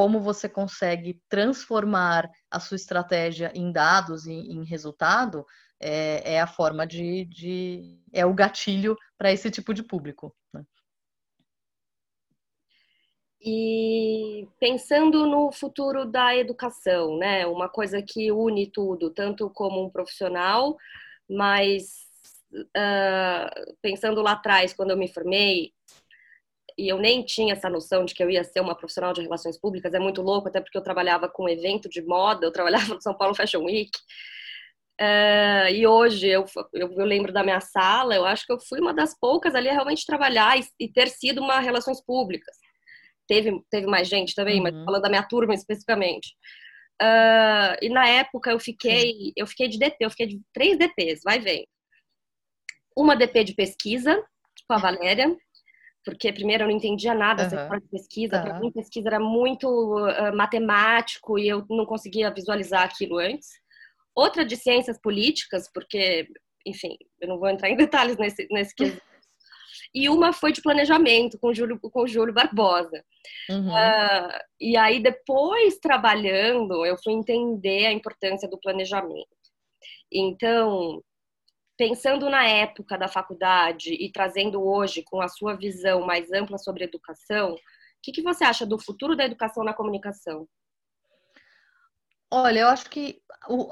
como 0.00 0.18
você 0.18 0.48
consegue 0.48 1.20
transformar 1.28 2.30
a 2.50 2.58
sua 2.58 2.76
estratégia 2.76 3.52
em 3.54 3.70
dados, 3.70 4.26
em, 4.26 4.50
em 4.50 4.64
resultado, 4.64 5.44
é, 5.78 6.36
é, 6.36 6.40
a 6.40 6.46
forma 6.46 6.86
de, 6.86 7.26
de 7.26 8.00
é 8.10 8.24
o 8.24 8.32
gatilho 8.32 8.96
para 9.18 9.30
esse 9.30 9.50
tipo 9.50 9.74
de 9.74 9.82
público. 9.82 10.34
Né? 10.54 10.64
E 13.42 14.48
pensando 14.58 15.26
no 15.26 15.52
futuro 15.52 16.06
da 16.06 16.34
educação, 16.34 17.18
né? 17.18 17.46
Uma 17.46 17.68
coisa 17.68 18.00
que 18.00 18.32
une 18.32 18.72
tudo, 18.72 19.10
tanto 19.10 19.50
como 19.50 19.84
um 19.84 19.90
profissional, 19.90 20.78
mas 21.28 22.06
uh, 22.54 23.76
pensando 23.82 24.22
lá 24.22 24.32
atrás, 24.32 24.72
quando 24.72 24.92
eu 24.92 24.96
me 24.96 25.12
formei, 25.12 25.74
e 26.80 26.88
eu 26.88 26.98
nem 26.98 27.22
tinha 27.22 27.52
essa 27.52 27.68
noção 27.68 28.06
de 28.06 28.14
que 28.14 28.22
eu 28.22 28.30
ia 28.30 28.42
ser 28.42 28.60
uma 28.60 28.74
profissional 28.74 29.12
de 29.12 29.20
relações 29.20 29.58
públicas, 29.58 29.92
é 29.92 29.98
muito 29.98 30.22
louco, 30.22 30.48
até 30.48 30.60
porque 30.60 30.78
eu 30.78 30.82
trabalhava 30.82 31.28
com 31.28 31.46
evento 31.46 31.90
de 31.90 32.00
moda, 32.00 32.46
eu 32.46 32.52
trabalhava 32.52 32.94
no 32.94 33.02
São 33.02 33.14
Paulo 33.14 33.34
Fashion 33.34 33.64
Week. 33.64 33.90
Uh, 34.98 35.68
e 35.72 35.86
hoje 35.86 36.26
eu, 36.26 36.44
eu, 36.72 36.90
eu, 36.92 37.04
lembro 37.04 37.32
da 37.32 37.42
minha 37.42 37.60
sala, 37.60 38.14
eu 38.14 38.24
acho 38.24 38.46
que 38.46 38.52
eu 38.52 38.58
fui 38.58 38.80
uma 38.80 38.94
das 38.94 39.18
poucas 39.18 39.54
ali 39.54 39.68
a 39.68 39.72
realmente 39.72 40.06
trabalhar 40.06 40.58
e, 40.58 40.64
e 40.78 40.88
ter 40.88 41.08
sido 41.08 41.42
uma 41.42 41.60
relações 41.60 42.02
públicas. 42.02 42.56
Teve, 43.28 43.62
teve 43.70 43.86
mais 43.86 44.08
gente 44.08 44.34
também, 44.34 44.56
uhum. 44.56 44.62
mas 44.62 44.84
falando 44.84 45.02
da 45.02 45.08
minha 45.08 45.22
turma 45.22 45.54
especificamente. 45.54 46.34
Uh, 47.00 47.76
e 47.82 47.88
na 47.90 48.08
época 48.08 48.50
eu 48.50 48.58
fiquei, 48.58 49.32
eu 49.36 49.46
fiquei 49.46 49.68
de 49.68 49.78
DP, 49.78 49.96
eu 50.00 50.10
fiquei 50.10 50.26
de 50.26 50.40
três 50.52 50.78
DPs, 50.78 51.20
vai 51.22 51.38
ver. 51.40 51.64
Uma 52.96 53.16
DP 53.16 53.44
de 53.44 53.54
pesquisa, 53.54 54.22
com 54.66 54.74
a 54.74 54.78
Valéria, 54.78 55.34
porque 56.04 56.32
primeiro 56.32 56.64
eu 56.64 56.68
não 56.68 56.76
entendia 56.76 57.14
nada 57.14 57.44
dessa 57.44 57.68
uhum. 57.68 57.78
de 57.78 57.88
pesquisa. 57.88 58.36
Uhum. 58.36 58.42
Para 58.42 58.60
mim, 58.60 58.72
pesquisa 58.72 59.08
era 59.08 59.20
muito 59.20 59.68
uh, 59.68 60.34
matemático 60.34 61.38
e 61.38 61.48
eu 61.48 61.64
não 61.68 61.84
conseguia 61.84 62.32
visualizar 62.32 62.82
aquilo 62.82 63.18
antes. 63.18 63.48
Outra 64.14 64.44
de 64.44 64.56
ciências 64.56 64.98
políticas, 65.00 65.70
porque, 65.72 66.26
enfim, 66.66 66.96
eu 67.20 67.28
não 67.28 67.38
vou 67.38 67.48
entrar 67.48 67.70
em 67.70 67.76
detalhes 67.76 68.16
nesse, 68.16 68.46
nesse 68.50 68.74
quesito. 68.74 69.10
E 69.94 70.08
uma 70.08 70.32
foi 70.32 70.52
de 70.52 70.62
planejamento 70.62 71.38
com 71.38 71.48
o 71.48 71.54
Júlio, 71.54 71.78
com 71.80 72.02
o 72.02 72.06
Júlio 72.06 72.32
Barbosa. 72.32 73.04
Uhum. 73.48 73.70
Uh, 73.70 74.38
e 74.60 74.76
aí, 74.76 75.02
depois 75.02 75.78
trabalhando, 75.78 76.84
eu 76.86 76.96
fui 77.02 77.12
entender 77.12 77.86
a 77.86 77.92
importância 77.92 78.48
do 78.48 78.58
planejamento. 78.58 79.28
Então, 80.12 81.02
pensando 81.80 82.28
na 82.28 82.46
época 82.46 82.98
da 82.98 83.08
faculdade 83.08 83.94
e 83.94 84.12
trazendo 84.12 84.62
hoje 84.62 85.02
com 85.02 85.18
a 85.22 85.28
sua 85.28 85.56
visão 85.56 86.02
mais 86.04 86.30
ampla 86.30 86.58
sobre 86.58 86.84
educação, 86.84 87.54
o 87.54 87.58
que, 88.02 88.12
que 88.12 88.20
você 88.20 88.44
acha 88.44 88.66
do 88.66 88.78
futuro 88.78 89.16
da 89.16 89.24
educação 89.24 89.64
na 89.64 89.72
comunicação? 89.72 90.46
Olha, 92.30 92.60
eu 92.60 92.68
acho 92.68 92.90
que 92.90 93.22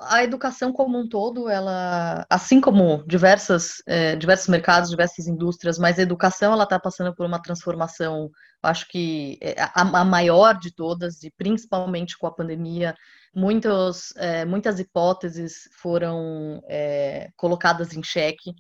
a 0.01 0.25
educação 0.25 0.73
como 0.73 0.99
um 0.99 1.07
todo, 1.07 1.51
ela, 1.51 2.25
assim 2.31 2.63
como 2.63 3.05
diversas, 3.07 3.83
é, 3.87 4.17
diversos 4.17 4.49
mercados, 4.49 4.89
diversas 4.89 5.27
indústrias, 5.27 5.79
mas 5.79 5.99
a 5.99 6.03
educação 6.03 6.55
ela 6.55 6.65
está 6.65 6.81
passando 6.81 7.15
por 7.15 7.27
uma 7.27 7.43
transformação, 7.43 8.31
acho 8.63 8.89
que 8.89 9.39
é, 9.41 9.61
a, 9.61 9.83
a, 9.83 10.05
maior 10.05 10.59
de 10.59 10.73
todas, 10.75 11.23
e 11.23 11.31
principalmente 11.31 12.17
com 12.19 12.27
a 12.27 12.35
pandemia, 12.35 12.95
muitos, 13.35 14.15
é, 14.17 14.45
muitas 14.45 14.81
hipóteses 14.81 15.69
foram 15.81 16.63
é, 16.69 17.31
colocadas 17.37 17.95
em 17.95 18.03
xeque. 18.03 18.55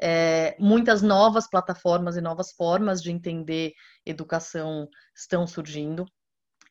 É, 0.00 0.56
muitas 0.58 1.00
novas 1.00 1.48
plataformas 1.48 2.16
e 2.16 2.20
novas 2.20 2.52
formas 2.52 3.00
de 3.00 3.12
entender 3.12 3.72
educação 4.04 4.88
estão 5.14 5.46
surgindo. 5.46 6.04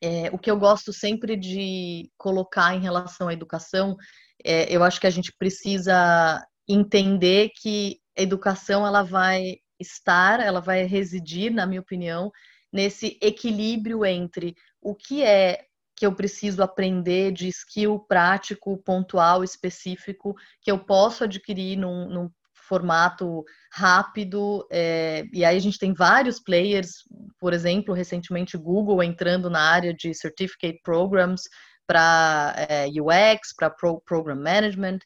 É, 0.01 0.29
o 0.33 0.37
que 0.37 0.49
eu 0.49 0.57
gosto 0.57 0.91
sempre 0.91 1.37
de 1.37 2.09
colocar 2.17 2.75
em 2.75 2.81
relação 2.81 3.27
à 3.27 3.33
educação, 3.33 3.95
é, 4.43 4.73
eu 4.75 4.83
acho 4.83 4.99
que 4.99 5.07
a 5.07 5.11
gente 5.11 5.31
precisa 5.37 6.43
entender 6.67 7.51
que 7.55 7.99
a 8.17 8.21
educação 8.21 8.85
ela 8.85 9.03
vai 9.03 9.57
estar, 9.79 10.39
ela 10.39 10.59
vai 10.59 10.83
residir, 10.85 11.51
na 11.51 11.65
minha 11.65 11.81
opinião, 11.81 12.31
nesse 12.71 13.17
equilíbrio 13.21 14.05
entre 14.05 14.55
o 14.81 14.95
que 14.95 15.23
é 15.23 15.65
que 15.95 16.05
eu 16.05 16.15
preciso 16.15 16.63
aprender 16.63 17.31
de 17.31 17.47
skill 17.49 17.99
prático, 17.99 18.77
pontual, 18.77 19.43
específico, 19.43 20.35
que 20.61 20.71
eu 20.71 20.79
posso 20.79 21.23
adquirir 21.23 21.77
num, 21.77 22.07
num 22.07 22.29
formato 22.71 23.43
rápido, 23.71 24.65
é, 24.71 25.25
e 25.33 25.43
aí 25.43 25.57
a 25.57 25.59
gente 25.59 25.77
tem 25.77 25.93
vários 25.93 26.39
players, 26.39 27.03
por 27.37 27.53
exemplo, 27.53 27.93
recentemente 27.93 28.57
Google 28.57 29.03
entrando 29.03 29.49
na 29.49 29.59
área 29.59 29.93
de 29.93 30.13
Certificate 30.13 30.79
Programs 30.81 31.43
para 31.85 32.55
é, 32.69 32.87
UX, 32.87 33.53
para 33.55 33.69
Pro 33.69 34.01
Program 34.05 34.37
Management, 34.37 34.99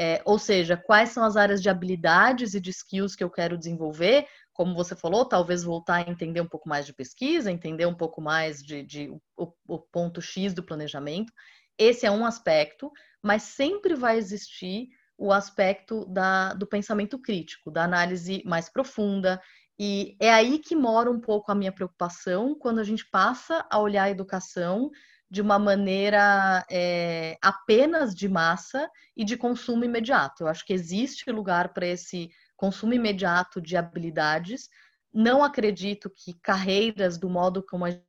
é, 0.00 0.22
ou 0.24 0.38
seja, 0.38 0.76
quais 0.76 1.08
são 1.08 1.24
as 1.24 1.36
áreas 1.36 1.60
de 1.60 1.68
habilidades 1.68 2.54
e 2.54 2.60
de 2.60 2.70
skills 2.70 3.16
que 3.16 3.24
eu 3.24 3.28
quero 3.28 3.58
desenvolver, 3.58 4.28
como 4.52 4.72
você 4.72 4.94
falou, 4.94 5.24
talvez 5.24 5.64
voltar 5.64 5.96
a 5.96 6.08
entender 6.08 6.40
um 6.40 6.46
pouco 6.46 6.68
mais 6.68 6.86
de 6.86 6.94
pesquisa, 6.94 7.50
entender 7.50 7.84
um 7.84 7.96
pouco 7.96 8.20
mais 8.20 8.62
de, 8.62 8.84
de 8.84 9.10
o, 9.36 9.52
o 9.66 9.78
ponto 9.80 10.22
X 10.22 10.54
do 10.54 10.62
planejamento. 10.62 11.32
Esse 11.76 12.06
é 12.06 12.10
um 12.12 12.24
aspecto, 12.24 12.92
mas 13.20 13.42
sempre 13.42 13.96
vai 13.96 14.16
existir 14.16 14.86
o 15.16 15.32
aspecto 15.32 16.06
da, 16.06 16.54
do 16.54 16.64
pensamento 16.64 17.18
crítico, 17.18 17.68
da 17.68 17.82
análise 17.82 18.40
mais 18.46 18.68
profunda. 18.68 19.42
E 19.76 20.16
é 20.20 20.32
aí 20.32 20.60
que 20.60 20.76
mora 20.76 21.10
um 21.10 21.20
pouco 21.20 21.50
a 21.50 21.56
minha 21.56 21.72
preocupação 21.72 22.56
quando 22.56 22.78
a 22.78 22.84
gente 22.84 23.04
passa 23.10 23.66
a 23.68 23.80
olhar 23.80 24.04
a 24.04 24.10
educação 24.10 24.92
de 25.30 25.42
uma 25.42 25.58
maneira 25.58 26.64
é, 26.70 27.36
apenas 27.42 28.14
de 28.14 28.28
massa 28.28 28.90
e 29.16 29.24
de 29.24 29.36
consumo 29.36 29.84
imediato. 29.84 30.42
Eu 30.42 30.48
acho 30.48 30.64
que 30.64 30.72
existe 30.72 31.30
lugar 31.30 31.72
para 31.72 31.86
esse 31.86 32.30
consumo 32.56 32.94
imediato 32.94 33.60
de 33.60 33.76
habilidades. 33.76 34.68
Não 35.12 35.44
acredito 35.44 36.10
que 36.10 36.34
carreiras 36.40 37.18
do 37.18 37.28
modo 37.28 37.62
como 37.62 37.84
a 37.84 38.00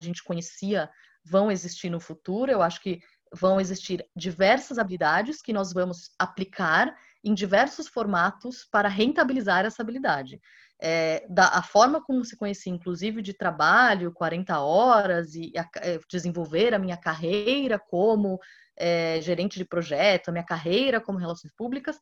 gente 0.00 0.22
conhecia 0.24 0.90
vão 1.24 1.50
existir 1.50 1.90
no 1.90 2.00
futuro. 2.00 2.50
Eu 2.50 2.62
acho 2.62 2.80
que 2.80 3.00
vão 3.32 3.60
existir 3.60 4.06
diversas 4.16 4.78
habilidades 4.78 5.42
que 5.42 5.52
nós 5.52 5.72
vamos 5.72 6.10
aplicar 6.18 6.96
em 7.22 7.34
diversos 7.34 7.86
formatos 7.88 8.64
para 8.64 8.88
rentabilizar 8.88 9.66
essa 9.66 9.82
habilidade. 9.82 10.40
É, 10.80 11.26
da, 11.28 11.48
a 11.48 11.62
forma 11.62 12.00
como 12.02 12.24
se 12.24 12.36
conhecia, 12.36 12.72
inclusive 12.72 13.20
de 13.20 13.34
trabalho, 13.34 14.12
40 14.12 14.60
horas, 14.60 15.34
e 15.34 15.52
a, 15.56 15.68
é, 15.78 15.98
desenvolver 16.08 16.72
a 16.72 16.78
minha 16.78 16.96
carreira 16.96 17.78
como 17.78 18.38
é, 18.76 19.20
gerente 19.20 19.58
de 19.58 19.64
projeto, 19.64 20.28
a 20.28 20.32
minha 20.32 20.44
carreira 20.44 21.00
como 21.00 21.18
relações 21.18 21.52
públicas, 21.56 21.98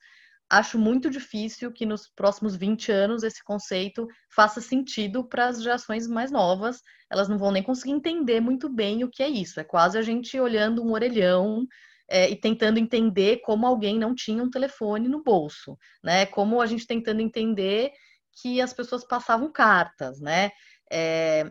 acho 0.49 0.79
muito 0.79 1.11
difícil 1.11 1.73
que 1.73 1.85
nos 1.85 2.07
próximos 2.07 2.55
20 2.55 2.93
anos 2.93 3.23
esse 3.23 3.43
conceito 3.43 4.07
faça 4.29 4.61
sentido 4.61 5.25
para 5.25 5.49
as 5.49 5.63
gerações 5.63 6.07
mais 6.07 6.31
novas. 6.31 6.83
Elas 7.11 7.29
não 7.29 7.39
vão 7.39 7.51
nem 7.51 7.63
conseguir 7.63 7.93
entender 7.93 8.41
muito 8.41 8.69
bem 8.69 9.03
o 9.03 9.11
que 9.11 9.23
é 9.23 9.29
isso. 9.29 9.59
É 9.59 9.65
quase 9.65 9.99
a 9.99 10.03
gente 10.03 10.39
olhando 10.39 10.85
um 10.85 10.93
orelhão 10.93 11.67
é, 12.09 12.31
e 12.31 12.37
tentando 12.37 12.79
entender 12.79 13.39
como 13.39 13.67
alguém 13.67 13.99
não 13.99 14.15
tinha 14.15 14.43
um 14.43 14.51
telefone 14.51 15.09
no 15.09 15.23
bolso, 15.23 15.77
né? 16.03 16.27
Como 16.27 16.61
a 16.61 16.67
gente 16.67 16.87
tentando 16.87 17.21
entender 17.21 17.91
que 18.37 18.61
as 18.61 18.73
pessoas 18.73 19.05
passavam 19.05 19.51
cartas, 19.51 20.21
né? 20.21 20.51
É, 20.91 21.51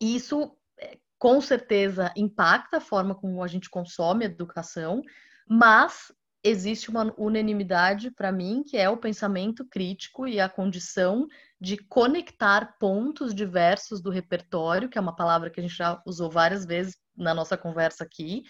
isso 0.00 0.56
é, 0.78 0.98
com 1.18 1.40
certeza 1.40 2.12
impacta 2.16 2.78
a 2.78 2.80
forma 2.80 3.14
como 3.14 3.42
a 3.42 3.46
gente 3.46 3.70
consome 3.70 4.24
a 4.24 4.28
educação, 4.28 5.02
mas 5.48 6.12
existe 6.42 6.88
uma 6.90 7.12
unanimidade 7.16 8.10
para 8.10 8.30
mim, 8.30 8.62
que 8.64 8.76
é 8.76 8.88
o 8.88 8.96
pensamento 8.96 9.64
crítico 9.64 10.26
e 10.26 10.40
a 10.40 10.48
condição 10.48 11.26
de 11.60 11.76
conectar 11.76 12.76
pontos 12.78 13.34
diversos 13.34 14.00
do 14.00 14.10
repertório, 14.10 14.88
que 14.88 14.98
é 14.98 15.00
uma 15.00 15.16
palavra 15.16 15.50
que 15.50 15.58
a 15.58 15.62
gente 15.62 15.76
já 15.76 16.00
usou 16.06 16.30
várias 16.30 16.64
vezes 16.64 16.96
na 17.16 17.34
nossa 17.34 17.56
conversa 17.56 18.04
aqui, 18.04 18.44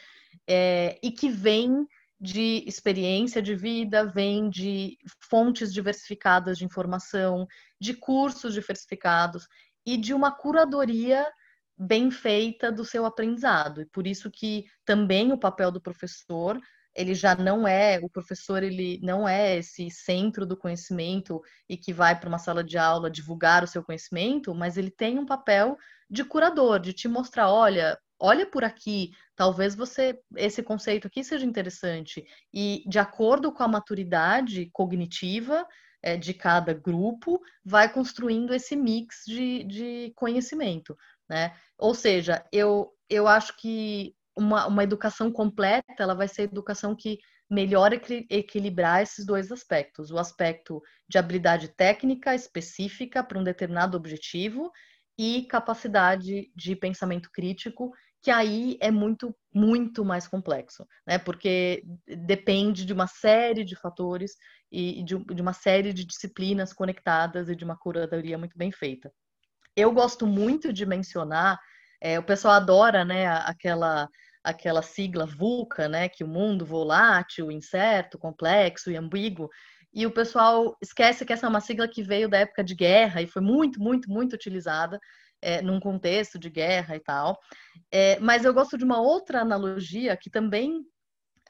é, 0.47 0.99
e 1.03 1.11
que 1.11 1.31
vem 1.31 1.87
de 2.21 2.65
experiência 2.67 3.41
de 3.41 3.55
vida, 3.55 4.05
vem 4.05 4.51
de 4.51 4.99
fontes 5.21 5.73
diversificadas 5.73 6.59
de 6.59 6.65
informação, 6.65 7.47
de 7.81 7.95
cursos 7.95 8.55
diversificados 8.55 9.47
e 9.87 9.97
de 9.97 10.13
uma 10.13 10.33
curadoria 10.33 11.27
bem 11.77 12.11
feita 12.11 12.73
do 12.73 12.85
seu 12.85 13.07
aprendizado. 13.07 13.83
E 13.83 13.87
por 13.87 14.07
isso 14.07 14.31
que 14.31 14.65
também 14.85 15.33
o 15.33 15.39
papel 15.39 15.71
do 15.71 15.81
professor 15.81 16.61
ele 16.95 17.15
já 17.15 17.37
não 17.37 17.69
é, 17.69 18.01
o 18.03 18.11
professor 18.11 18.61
ele 18.61 18.99
não 19.05 19.29
é 19.29 19.59
esse 19.59 19.89
centro 19.89 20.45
do 20.45 20.57
conhecimento 20.57 21.41
e 21.69 21.77
que 21.77 21.93
vai 21.93 22.19
para 22.19 22.29
uma 22.29 22.39
sala 22.39 22.65
de 22.65 22.77
aula 22.77 23.09
divulgar 23.09 23.63
o 23.63 23.69
seu 23.69 23.85
conhecimento, 23.85 24.53
mas 24.53 24.77
ele 24.77 24.91
tem 24.91 25.17
um 25.17 25.25
papel 25.25 25.77
de 26.11 26.25
curador, 26.25 26.81
de 26.81 26.93
te 26.93 27.07
mostrar, 27.07 27.53
olha, 27.53 27.97
olha 28.19 28.47
por 28.47 28.65
aqui, 28.65 29.13
talvez 29.37 29.75
você 29.75 30.19
esse 30.37 30.63
conceito 30.63 31.07
aqui 31.07 31.23
seja 31.23 31.47
interessante 31.47 32.25
e 32.53 32.83
de 32.87 32.99
acordo 32.99 33.53
com 33.53 33.63
a 33.63 33.69
maturidade 33.69 34.69
cognitiva 34.73 35.67
é, 36.03 36.17
de 36.17 36.33
cada 36.35 36.73
grupo, 36.73 37.41
vai 37.65 37.93
construindo 37.93 38.55
esse 38.55 38.77
mix 38.77 39.23
de, 39.27 39.65
de 39.65 40.13
conhecimento, 40.17 40.97
né? 41.29 41.55
Ou 41.77 41.95
seja, 41.95 42.45
eu, 42.53 42.93
eu 43.09 43.27
acho 43.27 43.57
que 43.57 44.15
uma, 44.37 44.67
uma 44.67 44.85
educação 44.85 45.33
completa, 45.33 45.95
ela 45.99 46.15
vai 46.15 46.29
ser 46.29 46.43
a 46.43 46.45
educação 46.45 46.95
que 46.95 47.19
melhor 47.51 47.93
equilibrar 47.93 49.03
esses 49.03 49.27
dois 49.27 49.51
aspectos: 49.51 50.11
o 50.11 50.19
aspecto 50.19 50.83
de 51.09 51.19
habilidade 51.19 51.69
técnica 51.69 52.35
específica 52.35 53.23
para 53.25 53.39
um 53.39 53.45
determinado 53.45 53.97
objetivo 53.97 54.71
e 55.19 55.43
capacidade 55.47 56.53
de 56.55 56.77
pensamento 56.77 57.29
crítico, 57.33 57.93
que 58.29 58.33
aí 58.33 58.77
é 58.79 58.91
muito, 58.91 59.35
muito 59.55 60.05
mais 60.05 60.29
complexo, 60.29 60.87
né? 61.07 61.17
Porque 61.17 61.83
depende 62.27 62.85
de 62.85 62.93
uma 62.93 63.07
série 63.07 63.65
de 63.65 63.75
fatores 63.75 64.33
e 64.71 65.03
de, 65.03 65.17
de 65.17 65.41
uma 65.41 65.55
série 65.55 65.95
de 65.95 66.05
disciplinas 66.05 66.75
conectadas 66.75 67.49
e 67.49 67.57
de 67.57 67.65
uma 67.65 67.75
curadoria 67.75 68.37
muito 68.37 68.55
bem 68.55 68.71
feita. 68.71 69.11
Eu 69.75 69.91
gosto 69.93 70.27
muito 70.27 70.75
de 70.75 70.85
mencionar, 70.85 71.59
é, 72.03 72.19
o 72.19 72.23
pessoal 72.23 72.53
adora, 72.53 73.03
né, 73.03 73.29
aquela 73.29 74.07
aquela 74.45 74.83
sigla 74.83 75.25
VUCA, 75.25 75.89
né, 75.89 76.07
que 76.07 76.23
o 76.23 76.29
mundo 76.29 76.67
volátil, 76.67 77.51
incerto, 77.51 78.19
complexo 78.19 78.91
e 78.91 78.97
ambíguo, 78.97 79.49
e 79.93 80.07
o 80.07 80.11
pessoal 80.11 80.77
esquece 80.83 81.25
que 81.25 81.33
essa 81.33 81.47
é 81.47 81.49
uma 81.49 81.63
sigla 81.63 81.89
que 81.89 82.03
veio 82.03 82.29
da 82.29 82.39
época 82.39 82.63
de 82.63 82.75
guerra 82.75 83.23
e 83.23 83.27
foi 83.27 83.41
muito, 83.41 83.81
muito, 83.81 84.11
muito 84.11 84.35
utilizada 84.35 85.01
é, 85.41 85.63
num 85.63 85.81
contexto 85.81 86.39
de 86.39 86.51
guerra 86.51 86.97
e 86.97 87.01
tal. 87.01 87.39
É, 87.91 88.19
mas 88.21 88.45
eu 88.45 88.53
gosto 88.53 88.77
de 88.77 88.85
uma 88.85 89.01
outra 89.01 89.41
analogia 89.41 90.17
que 90.17 90.31
também 90.31 90.85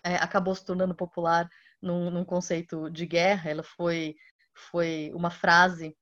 é, 0.04 0.16
acabou 0.16 0.54
se 0.54 0.64
tornando 0.64 0.94
popular 0.94 1.48
num, 1.80 2.10
num, 2.10 2.24
conceito 2.24 2.90
de 2.90 3.06
guerra. 3.06 3.50
Ela 3.50 3.62
foi, 3.62 4.14
foi 4.70 5.10
uma 5.14 5.30
frase 5.30 5.96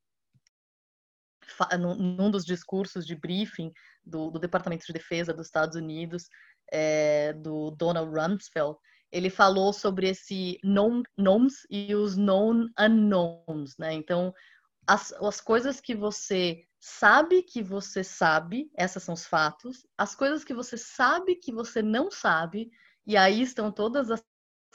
num 1.78 2.28
dos 2.30 2.44
discursos 2.44 3.06
de 3.06 3.14
briefing 3.14 3.72
do, 4.04 4.30
do 4.30 4.38
Departamento 4.38 4.84
de 4.84 4.92
Defesa 4.92 5.32
dos 5.32 5.46
Estados 5.46 5.76
Unidos, 5.76 6.28
do 7.40 7.70
Donald 7.70 8.10
Rumsfeld, 8.10 8.76
ele 9.12 9.30
falou 9.30 9.72
sobre 9.72 10.08
esse 10.08 10.58
known 10.62 11.02
knowns 11.16 11.66
e 11.70 11.94
os 11.94 12.16
known 12.16 12.68
unknowns, 12.78 13.76
né? 13.78 13.92
Então, 13.92 14.34
as, 14.86 15.12
as 15.12 15.40
coisas 15.40 15.80
que 15.80 15.94
você 15.94 16.65
sabe 16.80 17.42
que 17.42 17.62
você 17.62 18.04
sabe, 18.04 18.70
essas 18.76 19.02
são 19.02 19.14
os 19.14 19.26
fatos, 19.26 19.86
as 19.96 20.14
coisas 20.14 20.44
que 20.44 20.54
você 20.54 20.76
sabe 20.76 21.36
que 21.36 21.52
você 21.52 21.82
não 21.82 22.10
sabe, 22.10 22.70
e 23.06 23.16
aí 23.16 23.42
estão 23.42 23.72
todas 23.72 24.10
as 24.10 24.22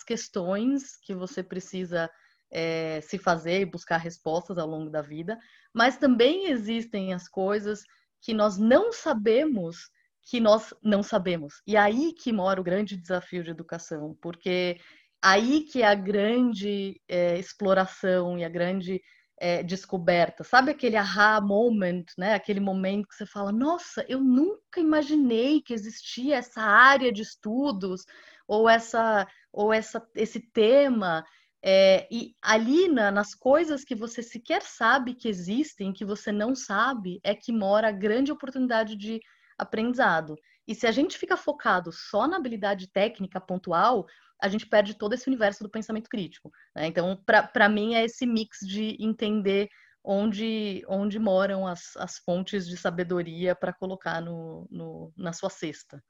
questões 0.05 0.97
que 0.97 1.13
você 1.13 1.43
precisa 1.43 2.09
é, 2.51 2.99
se 3.01 3.17
fazer 3.17 3.61
e 3.61 3.65
buscar 3.65 3.97
respostas 3.97 4.57
ao 4.57 4.67
longo 4.67 4.89
da 4.89 5.01
vida, 5.01 5.37
mas 5.73 5.97
também 5.97 6.47
existem 6.47 7.13
as 7.13 7.27
coisas 7.27 7.83
que 8.21 8.33
nós 8.33 8.57
não 8.57 8.91
sabemos 8.91 9.89
que 10.23 10.39
nós 10.39 10.73
não 10.83 11.01
sabemos. 11.01 11.61
E 11.65 11.75
aí 11.75 12.13
que 12.13 12.31
mora 12.31 12.61
o 12.61 12.63
grande 12.63 12.95
desafio 12.95 13.43
de 13.43 13.49
educação, 13.49 14.15
porque 14.21 14.79
aí 15.21 15.61
que 15.61 15.81
é 15.81 15.87
a 15.87 15.95
grande 15.95 17.01
é, 17.07 17.37
exploração 17.39 18.37
e 18.37 18.43
a 18.43 18.49
grande 18.49 19.01
é, 19.41 19.63
descoberta. 19.63 20.43
Sabe 20.43 20.69
aquele 20.69 20.95
aha 20.95 21.41
moment, 21.41 22.05
né? 22.15 22.35
Aquele 22.35 22.59
momento 22.59 23.07
que 23.07 23.15
você 23.15 23.25
fala, 23.25 23.51
nossa, 23.51 24.05
eu 24.07 24.19
nunca 24.21 24.79
imaginei 24.79 25.61
que 25.61 25.73
existia 25.73 26.37
essa 26.37 26.61
área 26.61 27.11
de 27.11 27.23
estudos 27.23 28.05
ou 28.47 28.69
essa 28.69 29.27
ou 29.51 29.73
essa 29.73 30.07
esse 30.15 30.39
tema. 30.39 31.25
É, 31.63 32.07
e 32.11 32.35
ali 32.39 32.87
na, 32.87 33.09
nas 33.09 33.33
coisas 33.33 33.83
que 33.83 33.95
você 33.95 34.21
sequer 34.21 34.61
sabe 34.61 35.15
que 35.15 35.27
existem, 35.27 35.91
que 35.91 36.05
você 36.05 36.31
não 36.31 36.53
sabe, 36.53 37.19
é 37.23 37.33
que 37.33 37.51
mora 37.51 37.87
a 37.89 37.91
grande 37.91 38.31
oportunidade 38.31 38.95
de 38.95 39.19
aprendizado. 39.57 40.35
E 40.71 40.75
se 40.75 40.87
a 40.87 40.91
gente 40.91 41.17
fica 41.17 41.35
focado 41.35 41.91
só 41.91 42.25
na 42.25 42.37
habilidade 42.37 42.87
técnica 42.87 43.41
pontual, 43.41 44.05
a 44.41 44.47
gente 44.47 44.65
perde 44.65 44.93
todo 44.93 45.11
esse 45.11 45.27
universo 45.27 45.61
do 45.61 45.69
pensamento 45.69 46.09
crítico. 46.09 46.49
Né? 46.73 46.87
Então, 46.87 47.21
para 47.25 47.67
mim, 47.67 47.93
é 47.93 48.05
esse 48.05 48.25
mix 48.25 48.59
de 48.65 48.95
entender 48.97 49.67
onde, 50.01 50.81
onde 50.87 51.19
moram 51.19 51.67
as, 51.67 51.97
as 51.97 52.19
fontes 52.19 52.65
de 52.65 52.77
sabedoria 52.77 53.53
para 53.53 53.73
colocar 53.73 54.21
no, 54.21 54.65
no, 54.71 55.13
na 55.17 55.33
sua 55.33 55.49
cesta. 55.49 56.01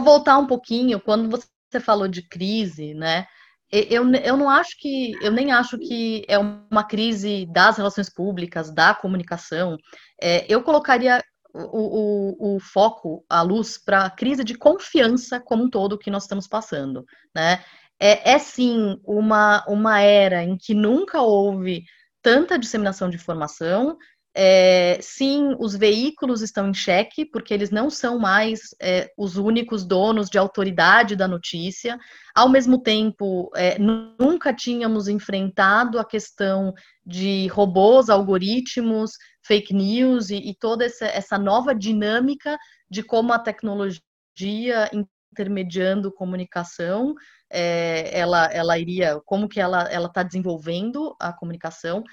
Vou 0.00 0.06
voltar 0.06 0.38
um 0.38 0.46
pouquinho, 0.46 0.98
quando 0.98 1.28
você 1.28 1.78
falou 1.78 2.08
de 2.08 2.26
crise, 2.26 2.94
né? 2.94 3.26
Eu, 3.70 4.10
eu 4.14 4.36
não 4.38 4.48
acho 4.48 4.78
que, 4.78 5.12
eu 5.22 5.30
nem 5.30 5.52
acho 5.52 5.78
que 5.78 6.24
é 6.26 6.38
uma 6.38 6.84
crise 6.84 7.44
das 7.52 7.76
relações 7.76 8.08
públicas, 8.08 8.70
da 8.74 8.94
comunicação. 8.94 9.76
É, 10.20 10.50
eu 10.50 10.62
colocaria 10.62 11.22
o, 11.54 12.38
o, 12.50 12.56
o, 12.56 12.60
foco, 12.60 13.24
a 13.28 13.42
luz 13.42 13.78
para 13.78 14.06
a 14.06 14.10
crise 14.10 14.42
de 14.44 14.54
confiança 14.54 15.40
como 15.40 15.64
um 15.64 15.70
todo 15.70 15.98
que 15.98 16.10
nós 16.10 16.24
estamos 16.24 16.46
passando, 16.46 17.04
né? 17.34 17.62
É, 18.00 18.32
é 18.32 18.38
sim 18.38 18.98
uma, 19.04 19.64
uma 19.68 20.00
era 20.00 20.42
em 20.42 20.56
que 20.56 20.74
nunca 20.74 21.20
houve 21.20 21.84
tanta 22.20 22.58
disseminação 22.58 23.08
de 23.08 23.16
informação, 23.16 23.96
é, 24.34 24.98
sim, 25.02 25.54
os 25.58 25.76
veículos 25.76 26.40
estão 26.40 26.68
em 26.68 26.74
xeque, 26.74 27.26
porque 27.26 27.52
eles 27.52 27.70
não 27.70 27.90
são 27.90 28.18
mais 28.18 28.74
é, 28.80 29.10
os 29.16 29.36
únicos 29.36 29.84
donos 29.84 30.30
de 30.30 30.38
autoridade 30.38 31.14
da 31.14 31.28
notícia. 31.28 31.98
Ao 32.34 32.48
mesmo 32.48 32.80
tempo, 32.80 33.50
é, 33.54 33.78
nunca 33.78 34.54
tínhamos 34.54 35.06
enfrentado 35.06 35.98
a 35.98 36.04
questão 36.04 36.72
de 37.04 37.46
robôs, 37.48 38.08
algoritmos, 38.08 39.12
fake 39.42 39.74
news 39.74 40.30
e, 40.30 40.36
e 40.36 40.54
toda 40.54 40.84
essa, 40.84 41.06
essa 41.06 41.38
nova 41.38 41.74
dinâmica 41.74 42.58
de 42.90 43.02
como 43.02 43.32
a 43.32 43.38
tecnologia 43.38 44.90
intermediando 45.32 46.12
comunicação, 46.12 47.14
é, 47.50 48.18
ela, 48.18 48.46
ela 48.46 48.78
iria, 48.78 49.20
como 49.24 49.48
que 49.48 49.60
ela 49.60 49.88
está 50.06 50.22
desenvolvendo 50.22 51.14
a 51.20 51.32
comunicação 51.32 52.04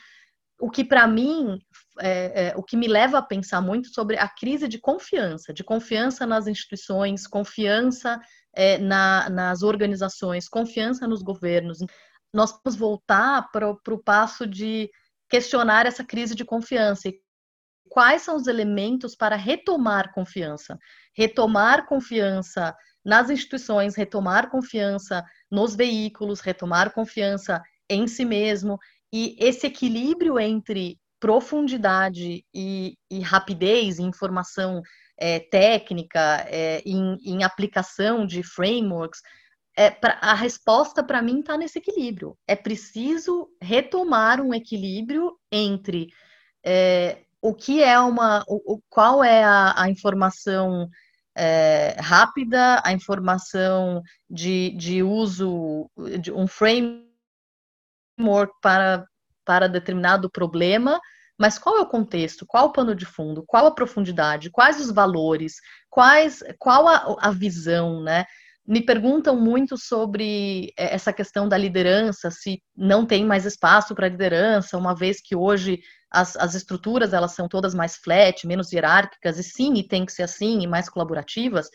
o 0.59 0.69
que 0.69 0.83
para 0.83 1.07
mim, 1.07 1.57
é, 2.01 2.47
é, 2.47 2.53
o 2.57 2.61
que 2.61 2.75
me 2.75 2.87
leva 2.87 3.19
a 3.19 3.23
pensar 3.23 3.61
muito 3.61 3.87
sobre 3.93 4.17
a 4.17 4.27
crise 4.27 4.67
de 4.67 4.77
confiança, 4.77 5.53
de 5.53 5.63
confiança 5.63 6.25
nas 6.27 6.47
instituições, 6.47 7.25
confiança 7.25 8.19
é, 8.53 8.77
na, 8.77 9.29
nas 9.29 9.63
organizações, 9.63 10.49
confiança 10.49 11.07
nos 11.07 11.23
governos. 11.23 11.79
Nós 12.33 12.51
vamos 12.51 12.77
voltar 12.77 13.49
para 13.51 13.69
o 13.69 14.03
passo 14.03 14.45
de 14.45 14.89
questionar 15.29 15.85
essa 15.85 16.03
crise 16.03 16.35
de 16.35 16.43
confiança 16.43 17.07
e 17.07 17.19
quais 17.89 18.21
são 18.21 18.35
os 18.35 18.47
elementos 18.47 19.15
para 19.15 19.35
retomar 19.35 20.13
confiança, 20.13 20.77
retomar 21.15 21.85
confiança 21.85 22.75
nas 23.03 23.29
instituições, 23.29 23.95
retomar 23.95 24.49
confiança 24.49 25.23
nos 25.49 25.75
veículos, 25.75 26.39
retomar 26.39 26.93
confiança 26.93 27.61
em 27.89 28.07
si 28.07 28.25
mesmo 28.25 28.77
e 29.11 29.35
esse 29.39 29.65
equilíbrio 29.65 30.39
entre 30.39 30.99
profundidade 31.19 32.45
e, 32.53 32.97
e 33.11 33.19
rapidez, 33.19 33.99
informação 33.99 34.81
é, 35.17 35.39
técnica, 35.39 36.45
é, 36.47 36.81
em, 36.85 37.17
em, 37.25 37.43
aplicação 37.43 38.25
de 38.25 38.41
frameworks, 38.41 39.19
é, 39.79 39.89
pra, 39.89 40.17
a 40.21 40.33
resposta 40.33 41.01
para 41.01 41.21
mim 41.21 41.39
está 41.39 41.57
nesse 41.57 41.79
equilíbrio. 41.79 42.37
É 42.45 42.53
preciso 42.53 43.47
retomar 43.61 44.41
um 44.41 44.53
equilíbrio 44.53 45.39
entre 45.49 46.09
é, 46.61 47.19
o 47.41 47.53
que 47.53 47.81
é 47.81 47.97
uma, 47.97 48.43
o, 48.45 48.73
o 48.73 48.81
qual 48.89 49.23
é 49.23 49.41
a, 49.41 49.83
a 49.83 49.89
informação 49.89 50.89
é, 51.33 51.95
rápida, 51.97 52.81
a 52.83 52.91
informação 52.91 54.01
de, 54.29 54.71
de 54.71 55.01
uso 55.01 55.89
de 56.19 56.29
um 56.29 56.45
framework 56.45 57.07
para, 58.61 59.05
para 59.45 59.69
determinado 59.69 60.29
problema, 60.29 60.99
mas 61.37 61.57
qual 61.57 61.77
é 61.77 61.79
o 61.79 61.87
contexto, 61.87 62.45
qual 62.45 62.65
o 62.65 62.73
pano 62.73 62.93
de 62.93 63.05
fundo, 63.05 63.45
qual 63.47 63.67
a 63.67 63.71
profundidade, 63.73 64.49
quais 64.49 64.77
os 64.81 64.91
valores, 64.91 65.53
quais, 65.89 66.43
qual 66.57 66.85
a, 66.85 67.15
a 67.21 67.31
visão, 67.31 68.03
né? 68.03 68.25
Me 68.69 68.85
perguntam 68.85 69.35
muito 69.35 69.75
sobre 69.79 70.71
é, 70.77 70.93
essa 70.93 71.11
questão 71.11 71.49
da 71.49 71.57
liderança, 71.57 72.29
se 72.29 72.61
não 72.77 73.03
tem 73.03 73.25
mais 73.25 73.43
espaço 73.43 73.95
para 73.95 74.07
liderança, 74.07 74.77
uma 74.77 74.93
vez 74.93 75.19
que 75.19 75.35
hoje 75.35 75.79
as, 76.11 76.35
as 76.35 76.53
estruturas 76.53 77.11
elas 77.11 77.31
são 77.31 77.47
todas 77.47 77.73
mais 77.73 77.95
flat, 77.95 78.45
menos 78.45 78.71
hierárquicas, 78.71 79.39
e 79.39 79.43
sim, 79.43 79.73
e 79.73 79.87
tem 79.87 80.05
que 80.05 80.11
ser 80.11 80.21
assim, 80.21 80.61
e 80.61 80.67
mais 80.67 80.87
colaborativas. 80.87 81.67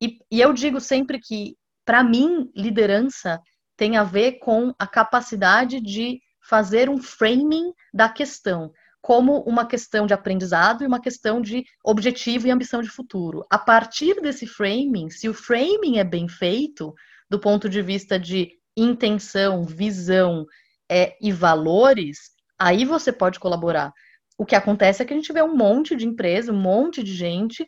E, 0.00 0.18
e 0.30 0.40
eu 0.40 0.52
digo 0.52 0.80
sempre 0.80 1.18
que, 1.18 1.56
para 1.84 2.04
mim, 2.04 2.48
liderança 2.54 3.40
tem 3.76 3.96
a 3.96 4.04
ver 4.04 4.38
com 4.38 4.72
a 4.78 4.86
capacidade 4.86 5.80
de 5.80 6.20
fazer 6.48 6.88
um 6.88 7.02
framing 7.02 7.72
da 7.92 8.08
questão, 8.08 8.70
como 9.06 9.38
uma 9.42 9.64
questão 9.64 10.04
de 10.04 10.12
aprendizado 10.12 10.82
e 10.82 10.86
uma 10.86 11.00
questão 11.00 11.40
de 11.40 11.64
objetivo 11.84 12.48
e 12.48 12.50
ambição 12.50 12.82
de 12.82 12.88
futuro. 12.88 13.46
A 13.48 13.56
partir 13.56 14.20
desse 14.20 14.48
framing, 14.48 15.10
se 15.10 15.28
o 15.28 15.32
framing 15.32 15.98
é 15.98 16.02
bem 16.02 16.26
feito, 16.26 16.92
do 17.30 17.38
ponto 17.38 17.68
de 17.68 17.80
vista 17.80 18.18
de 18.18 18.50
intenção, 18.76 19.62
visão 19.62 20.44
é, 20.90 21.16
e 21.20 21.30
valores, 21.30 22.18
aí 22.58 22.84
você 22.84 23.12
pode 23.12 23.38
colaborar. 23.38 23.92
O 24.36 24.44
que 24.44 24.56
acontece 24.56 25.00
é 25.00 25.06
que 25.06 25.12
a 25.12 25.16
gente 25.16 25.32
vê 25.32 25.40
um 25.40 25.56
monte 25.56 25.94
de 25.94 26.04
empresa, 26.04 26.50
um 26.50 26.60
monte 26.60 27.00
de 27.00 27.14
gente 27.14 27.64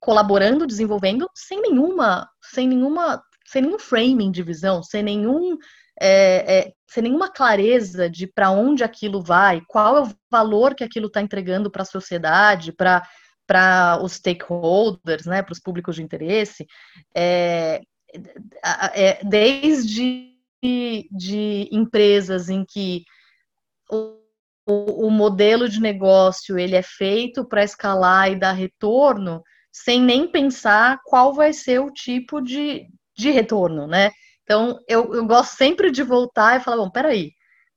colaborando, 0.00 0.66
desenvolvendo, 0.66 1.30
sem 1.36 1.62
nenhuma, 1.62 2.28
sem 2.52 2.66
nenhuma 2.66 3.22
sem 3.46 3.62
nenhum 3.62 3.78
framing 3.78 4.30
de 4.30 4.42
visão, 4.42 4.82
sem 4.82 5.02
nenhum 5.02 5.58
é, 6.00 6.58
é, 6.58 6.72
sem 6.88 7.04
nenhuma 7.04 7.30
clareza 7.30 8.10
de 8.10 8.26
para 8.26 8.50
onde 8.50 8.82
aquilo 8.82 9.22
vai, 9.22 9.60
qual 9.68 9.96
é 9.96 10.02
o 10.02 10.10
valor 10.30 10.74
que 10.74 10.82
aquilo 10.82 11.06
está 11.06 11.20
entregando 11.20 11.70
para 11.70 11.82
a 11.82 11.86
sociedade, 11.86 12.72
para 12.72 13.02
para 13.46 14.00
os 14.02 14.14
stakeholders, 14.14 15.26
né, 15.26 15.42
para 15.42 15.52
os 15.52 15.60
públicos 15.60 15.96
de 15.96 16.02
interesse, 16.02 16.66
é, 17.14 17.82
é, 18.94 19.22
desde 19.22 20.32
de 20.62 21.68
empresas 21.70 22.48
em 22.48 22.64
que 22.64 23.04
o, 23.90 24.16
o, 24.66 25.08
o 25.08 25.10
modelo 25.10 25.68
de 25.68 25.78
negócio 25.78 26.58
ele 26.58 26.74
é 26.74 26.82
feito 26.82 27.44
para 27.44 27.62
escalar 27.62 28.32
e 28.32 28.36
dar 28.36 28.52
retorno, 28.52 29.42
sem 29.70 30.00
nem 30.00 30.26
pensar 30.26 31.00
qual 31.04 31.34
vai 31.34 31.52
ser 31.52 31.80
o 31.80 31.92
tipo 31.92 32.40
de, 32.40 32.86
de 33.16 33.30
retorno, 33.30 33.86
né? 33.86 34.10
Então, 34.42 34.78
eu, 34.88 35.14
eu 35.14 35.26
gosto 35.26 35.56
sempre 35.56 35.90
de 35.90 36.02
voltar 36.02 36.56
e 36.56 36.62
falar, 36.62 36.76
bom, 36.76 36.90
peraí, 36.90 37.32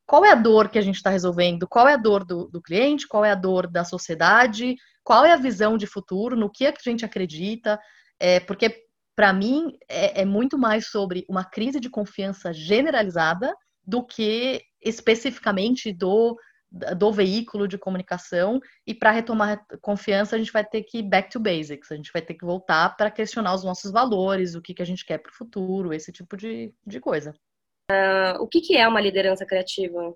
qual 0.06 0.24
é 0.24 0.32
a 0.32 0.36
dor 0.36 0.70
que 0.70 0.78
a 0.78 0.82
gente 0.82 0.96
está 0.96 1.10
resolvendo? 1.10 1.68
Qual 1.68 1.88
é 1.88 1.94
a 1.94 1.98
dor 1.98 2.26
do, 2.26 2.48
do, 2.48 2.62
cliente? 2.62 3.08
Qual 3.08 3.26
é 3.26 3.32
a 3.32 3.36
dor 3.36 3.68
da 3.68 3.84
sociedade? 3.84 4.76
Qual 5.04 5.26
é 5.26 5.34
a 5.34 5.38
visão 5.38 5.78
de 5.78 5.86
futuro? 5.86 6.36
No 6.36 6.50
que, 6.50 6.66
a 6.66 6.74
gente 6.84 7.06
acredita? 7.06 7.80
É, 8.20 8.40
porque, 8.40 8.84
para 9.16 9.34
mim, 9.34 9.74
é, 9.90 10.22
é 10.22 10.26
muito 10.26 10.58
mais 10.58 10.88
sobre 10.88 11.26
uma 11.30 11.44
crise 11.44 11.80
de 11.80 11.90
confiança 11.90 12.54
generalizada 12.54 13.54
do 13.86 14.06
que 14.06 14.62
especificamente 14.82 15.94
do 15.94 16.38
do 16.70 17.12
veículo 17.14 17.68
de 17.68 17.78
comunicação 17.78 18.60
e 18.86 18.94
para 18.94 19.12
retomar 19.12 19.66
confiança 19.82 20.36
a 20.36 20.40
gente 20.40 20.52
vai 20.52 20.66
ter 20.66 20.84
que 20.84 21.00
ir 21.00 21.04
back 21.04 21.30
to 21.30 21.40
basics, 21.40 21.92
a 21.92 21.96
gente 21.96 22.12
vai 22.12 22.22
ter 22.22 22.34
que 22.34 22.46
voltar 22.46 22.96
para 22.98 23.10
questionar 23.10 23.56
os 23.56 23.64
nossos 23.64 23.92
valores, 23.92 24.54
o 24.54 24.62
que, 24.62 24.74
que 24.74 24.82
a 24.82 24.86
gente 24.86 25.06
quer 25.06 25.18
para 25.18 25.32
o 25.32 25.36
futuro, 25.36 25.94
esse 25.94 26.12
tipo 26.12 26.36
de, 26.36 26.74
de 26.86 27.00
coisa. 27.00 27.34
Uh, 27.90 28.42
o 28.42 28.48
que, 28.48 28.60
que 28.60 28.76
é 28.76 28.86
uma 28.88 29.00
liderança 29.00 29.46
criativa? 29.46 30.14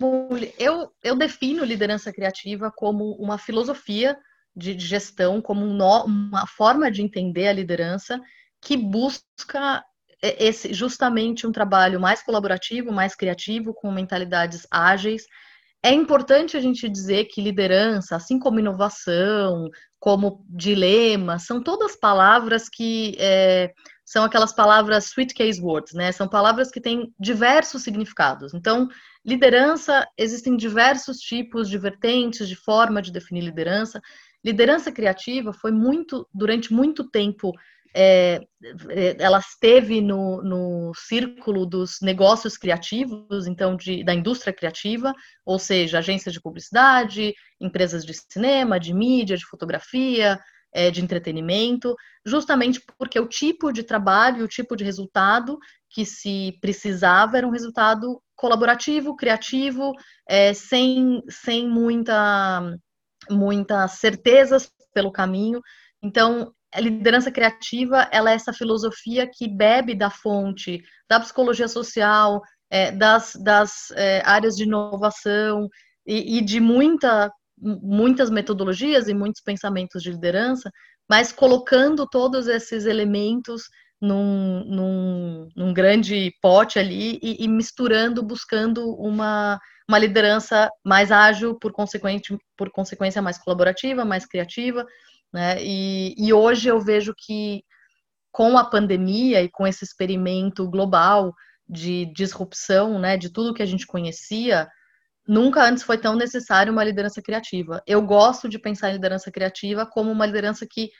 Bom, 0.00 0.30
eu, 0.58 0.90
eu 1.02 1.16
defino 1.16 1.64
liderança 1.64 2.12
criativa 2.12 2.72
como 2.74 3.12
uma 3.16 3.36
filosofia 3.36 4.18
de, 4.56 4.74
de 4.74 4.86
gestão, 4.86 5.40
como 5.40 5.64
um 5.64 5.74
no, 5.74 6.04
uma 6.04 6.46
forma 6.46 6.90
de 6.90 7.02
entender 7.02 7.48
a 7.48 7.52
liderança 7.52 8.18
que 8.60 8.76
busca 8.76 9.84
esse 10.22 10.72
justamente 10.72 11.46
um 11.46 11.52
trabalho 11.52 12.00
mais 12.00 12.22
colaborativo, 12.22 12.92
mais 12.92 13.14
criativo, 13.14 13.74
com 13.74 13.90
mentalidades 13.90 14.66
ágeis, 14.70 15.26
é 15.82 15.92
importante 15.92 16.56
a 16.56 16.60
gente 16.60 16.88
dizer 16.88 17.24
que 17.24 17.42
liderança, 17.42 18.14
assim 18.14 18.38
como 18.38 18.60
inovação, 18.60 19.68
como 19.98 20.44
dilema, 20.48 21.40
são 21.40 21.60
todas 21.60 21.96
palavras 21.96 22.68
que 22.68 23.16
é, 23.18 23.72
são 24.04 24.24
aquelas 24.24 24.52
palavras 24.52 25.06
sweet 25.06 25.34
case 25.34 25.60
words, 25.60 25.92
né? 25.92 26.12
São 26.12 26.28
palavras 26.28 26.70
que 26.70 26.80
têm 26.80 27.12
diversos 27.18 27.82
significados. 27.82 28.54
Então, 28.54 28.88
liderança, 29.24 30.06
existem 30.16 30.56
diversos 30.56 31.18
tipos 31.18 31.68
de 31.68 31.78
vertentes, 31.78 32.48
de 32.48 32.54
forma 32.56 33.02
de 33.02 33.10
definir 33.10 33.42
liderança. 33.42 34.00
Liderança 34.44 34.92
criativa 34.92 35.52
foi 35.52 35.72
muito, 35.72 36.28
durante 36.32 36.72
muito 36.72 37.08
tempo, 37.08 37.52
é, 37.94 38.40
é, 38.90 39.16
ela 39.18 39.38
esteve 39.38 40.00
no, 40.00 40.42
no 40.42 40.92
círculo 40.94 41.66
dos 41.66 42.00
negócios 42.00 42.56
criativos, 42.56 43.46
então 43.46 43.76
de, 43.76 44.02
da 44.04 44.14
indústria 44.14 44.52
criativa, 44.52 45.14
ou 45.44 45.58
seja, 45.58 45.98
agências 45.98 46.32
de 46.32 46.40
publicidade, 46.40 47.34
empresas 47.60 48.04
de 48.04 48.14
cinema, 48.14 48.80
de 48.80 48.94
mídia, 48.94 49.36
de 49.36 49.46
fotografia, 49.46 50.38
é, 50.72 50.90
de 50.90 51.02
entretenimento, 51.02 51.94
justamente 52.24 52.80
porque 52.98 53.20
o 53.20 53.28
tipo 53.28 53.72
de 53.72 53.82
trabalho, 53.82 54.44
o 54.44 54.48
tipo 54.48 54.74
de 54.74 54.84
resultado 54.84 55.58
que 55.90 56.06
se 56.06 56.58
precisava 56.60 57.36
era 57.36 57.46
um 57.46 57.50
resultado 57.50 58.22
colaborativo, 58.34 59.14
criativo, 59.14 59.92
é, 60.26 60.54
sem, 60.54 61.22
sem 61.28 61.68
muita, 61.68 62.74
muitas 63.30 63.92
certezas 63.92 64.72
pelo 64.94 65.12
caminho. 65.12 65.60
Então, 66.02 66.52
a 66.72 66.80
liderança 66.80 67.30
criativa 67.30 68.08
ela 68.10 68.30
é 68.30 68.34
essa 68.34 68.52
filosofia 68.52 69.28
que 69.30 69.48
bebe 69.48 69.94
da 69.94 70.10
fonte 70.10 70.82
da 71.08 71.20
psicologia 71.20 71.68
social, 71.68 72.40
é, 72.70 72.90
das, 72.90 73.34
das 73.36 73.90
é, 73.92 74.22
áreas 74.24 74.56
de 74.56 74.62
inovação 74.62 75.68
e, 76.06 76.38
e, 76.38 76.40
de 76.40 76.58
muita, 76.58 77.30
muitas 77.58 78.30
metodologias 78.30 79.08
e 79.08 79.14
muitos 79.14 79.42
pensamentos 79.42 80.02
de 80.02 80.10
liderança, 80.10 80.70
mas 81.08 81.30
colocando 81.30 82.08
todos 82.08 82.48
esses 82.48 82.86
elementos 82.86 83.64
num, 84.00 84.64
num, 84.64 85.48
num 85.54 85.74
grande 85.74 86.32
pote 86.40 86.78
ali 86.78 87.18
e, 87.22 87.44
e, 87.44 87.48
misturando, 87.48 88.22
buscando 88.22 88.94
uma, 88.96 89.60
uma 89.88 89.98
liderança 89.98 90.70
mais 90.84 91.12
ágil, 91.12 91.56
por, 91.58 91.72
consequente, 91.72 92.36
por 92.56 92.70
consequência 92.72 93.20
mais 93.20 93.38
colaborativa, 93.38 94.04
mais 94.04 94.26
criativa, 94.26 94.86
né? 95.32 95.56
E, 95.62 96.14
e 96.18 96.32
hoje 96.32 96.68
eu 96.68 96.80
vejo 96.80 97.14
que 97.16 97.62
com 98.30 98.56
a 98.56 98.64
pandemia 98.64 99.42
e 99.42 99.48
com 99.50 99.66
esse 99.66 99.84
experimento 99.84 100.68
global 100.68 101.34
de 101.68 102.06
disrupção, 102.14 102.98
né, 102.98 103.16
de 103.16 103.30
tudo 103.30 103.54
que 103.54 103.62
a 103.62 103.66
gente 103.66 103.86
conhecia, 103.86 104.68
nunca 105.26 105.64
antes 105.64 105.82
foi 105.82 105.98
tão 105.98 106.16
necessário 106.16 106.72
uma 106.72 106.84
liderança 106.84 107.22
criativa. 107.22 107.82
Eu 107.86 108.02
gosto 108.02 108.48
de 108.48 108.58
pensar 108.58 108.90
em 108.90 108.94
liderança 108.94 109.30
criativa 109.30 109.86
como 109.86 110.10
uma 110.10 110.26
liderança 110.26 110.66
que 110.68 110.90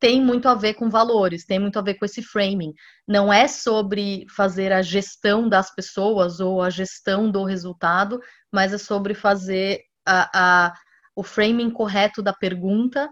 tem 0.00 0.20
muito 0.20 0.48
a 0.48 0.54
ver 0.54 0.74
com 0.74 0.90
valores, 0.90 1.44
tem 1.44 1.60
muito 1.60 1.78
a 1.78 1.82
ver 1.82 1.94
com 1.94 2.04
esse 2.04 2.22
framing. 2.22 2.72
Não 3.06 3.32
é 3.32 3.46
sobre 3.46 4.26
fazer 4.34 4.72
a 4.72 4.82
gestão 4.82 5.48
das 5.48 5.72
pessoas 5.72 6.40
ou 6.40 6.60
a 6.60 6.70
gestão 6.70 7.30
do 7.30 7.44
resultado, 7.44 8.18
mas 8.50 8.72
é 8.72 8.78
sobre 8.78 9.14
fazer 9.14 9.80
a, 10.04 10.66
a 10.66 10.74
o 11.14 11.22
framing 11.22 11.70
correto 11.70 12.22
da 12.22 12.32
pergunta 12.32 13.08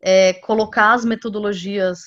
é, 0.00 0.34
colocar 0.34 0.92
as 0.92 1.04
metodologias 1.04 1.98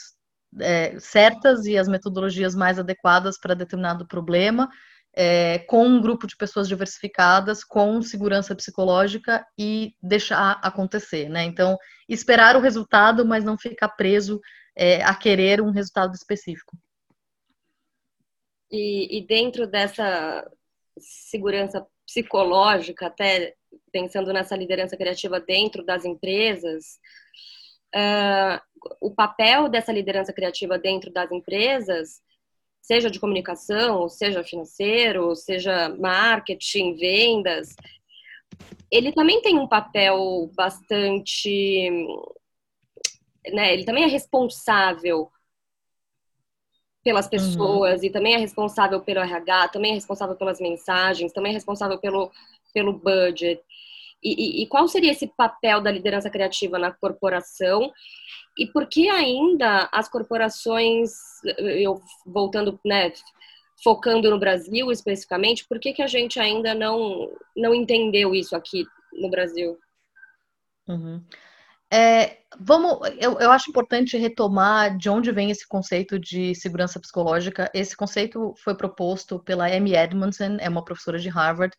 é, 0.59 0.99
certas 0.99 1.65
e 1.65 1.77
as 1.77 1.87
metodologias 1.87 2.55
mais 2.55 2.77
adequadas 2.79 3.39
para 3.39 3.53
determinado 3.53 4.07
problema, 4.07 4.69
é, 5.13 5.59
com 5.59 5.85
um 5.85 6.01
grupo 6.01 6.25
de 6.25 6.37
pessoas 6.37 6.67
diversificadas, 6.67 7.63
com 7.63 8.01
segurança 8.01 8.55
psicológica 8.55 9.45
e 9.57 9.93
deixar 10.01 10.59
acontecer, 10.63 11.29
né? 11.29 11.43
Então, 11.43 11.77
esperar 12.07 12.55
o 12.55 12.61
resultado, 12.61 13.25
mas 13.25 13.43
não 13.43 13.57
ficar 13.57 13.89
preso 13.89 14.39
é, 14.75 15.03
a 15.03 15.13
querer 15.13 15.61
um 15.61 15.71
resultado 15.71 16.13
específico. 16.13 16.77
E, 18.71 19.17
e 19.17 19.27
dentro 19.27 19.67
dessa 19.67 20.49
segurança 20.97 21.85
psicológica, 22.05 23.07
até 23.07 23.53
pensando 23.91 24.31
nessa 24.31 24.55
liderança 24.55 24.95
criativa 24.95 25.39
dentro 25.41 25.83
das 25.83 26.05
empresas, 26.05 26.99
uh, 27.95 28.61
o 28.99 29.11
papel 29.11 29.69
dessa 29.69 29.91
liderança 29.91 30.33
criativa 30.33 30.77
dentro 30.77 31.11
das 31.11 31.31
empresas, 31.31 32.21
seja 32.81 33.09
de 33.11 33.19
comunicação, 33.19 34.09
seja 34.09 34.43
financeiro, 34.43 35.35
seja 35.35 35.89
marketing, 35.99 36.95
vendas, 36.95 37.75
ele 38.89 39.11
também 39.11 39.41
tem 39.41 39.57
um 39.57 39.67
papel 39.67 40.51
bastante. 40.53 41.89
Né, 43.51 43.73
ele 43.73 43.85
também 43.85 44.03
é 44.03 44.07
responsável 44.07 45.31
pelas 47.03 47.25
uhum. 47.25 47.31
pessoas 47.31 48.01
uhum. 48.01 48.07
e 48.07 48.09
também 48.11 48.35
é 48.35 48.37
responsável 48.37 49.01
pelo 49.01 49.21
RH, 49.21 49.69
também 49.69 49.91
é 49.91 49.95
responsável 49.95 50.35
pelas 50.35 50.59
mensagens, 50.59 51.31
também 51.31 51.51
é 51.51 51.55
responsável 51.55 51.97
pelo, 51.97 52.31
pelo 52.73 52.93
budget. 52.93 53.59
E, 54.23 54.61
e, 54.61 54.63
e, 54.63 54.67
qual 54.67 54.87
seria 54.87 55.11
esse 55.11 55.27
papel 55.27 55.81
da 55.81 55.91
liderança 55.91 56.29
criativa 56.29 56.77
na 56.77 56.91
corporação? 56.91 57.91
E 58.57 58.67
por 58.67 58.87
que 58.87 59.09
ainda 59.09 59.89
as 59.91 60.07
corporações, 60.07 61.11
eu 61.57 61.99
voltando, 62.25 62.79
né, 62.85 63.11
focando 63.83 64.29
no 64.29 64.39
Brasil 64.39 64.91
especificamente, 64.91 65.65
por 65.67 65.79
que, 65.79 65.93
que 65.93 66.01
a 66.01 66.07
gente 66.07 66.39
ainda 66.39 66.75
não, 66.75 67.31
não 67.55 67.73
entendeu 67.73 68.35
isso 68.35 68.55
aqui 68.55 68.85
no 69.13 69.29
Brasil? 69.29 69.77
Uhum. 70.87 71.23
É, 71.93 72.37
vamos, 72.57 72.99
eu, 73.19 73.37
eu 73.39 73.51
acho 73.51 73.69
importante 73.69 74.17
retomar 74.17 74.97
de 74.97 75.09
onde 75.09 75.29
vem 75.31 75.51
esse 75.51 75.67
conceito 75.67 76.17
de 76.17 76.55
segurança 76.55 76.99
psicológica. 76.99 77.69
Esse 77.73 77.97
conceito 77.97 78.53
foi 78.63 78.75
proposto 78.75 79.39
pela 79.39 79.67
Amy 79.67 79.93
Edmondson, 79.93 80.57
é 80.59 80.69
uma 80.69 80.85
professora 80.85 81.19
de 81.19 81.27
Harvard, 81.27 81.75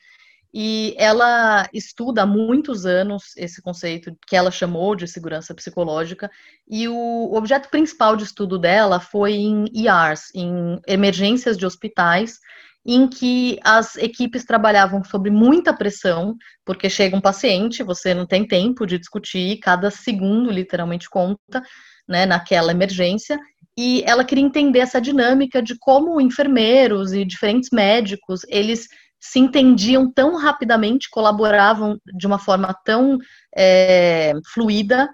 e 0.52 0.94
ela 0.98 1.68
estuda 1.72 2.22
há 2.22 2.26
muitos 2.26 2.84
anos 2.84 3.34
esse 3.36 3.62
conceito 3.62 4.16
que 4.26 4.36
ela 4.36 4.50
chamou 4.50 4.94
de 4.94 5.08
segurança 5.08 5.54
psicológica, 5.54 6.30
e 6.68 6.86
o 6.88 7.32
objeto 7.34 7.70
principal 7.70 8.16
de 8.16 8.24
estudo 8.24 8.58
dela 8.58 9.00
foi 9.00 9.32
em 9.34 9.64
ERs, 9.74 10.30
em 10.34 10.78
emergências 10.86 11.56
de 11.56 11.64
hospitais, 11.64 12.38
em 12.84 13.08
que 13.08 13.58
as 13.62 13.96
equipes 13.96 14.44
trabalhavam 14.44 15.02
sob 15.04 15.30
muita 15.30 15.72
pressão, 15.72 16.36
porque 16.64 16.90
chega 16.90 17.16
um 17.16 17.20
paciente, 17.20 17.82
você 17.82 18.12
não 18.12 18.26
tem 18.26 18.46
tempo 18.46 18.84
de 18.84 18.98
discutir, 18.98 19.58
cada 19.58 19.90
segundo 19.90 20.50
literalmente 20.50 21.08
conta, 21.08 21.62
né, 22.08 22.26
naquela 22.26 22.72
emergência, 22.72 23.38
e 23.78 24.02
ela 24.04 24.24
queria 24.24 24.44
entender 24.44 24.80
essa 24.80 25.00
dinâmica 25.00 25.62
de 25.62 25.78
como 25.78 26.20
enfermeiros 26.20 27.12
e 27.12 27.24
diferentes 27.24 27.70
médicos, 27.72 28.42
eles 28.48 28.88
se 29.24 29.38
entendiam 29.38 30.11
tão 30.12 30.37
rapidamente, 30.37 31.08
colaboravam 31.08 31.96
de 32.12 32.26
uma 32.26 32.40
forma 32.40 32.74
tão 32.85 33.18
é, 33.56 34.32
fluida 34.52 35.08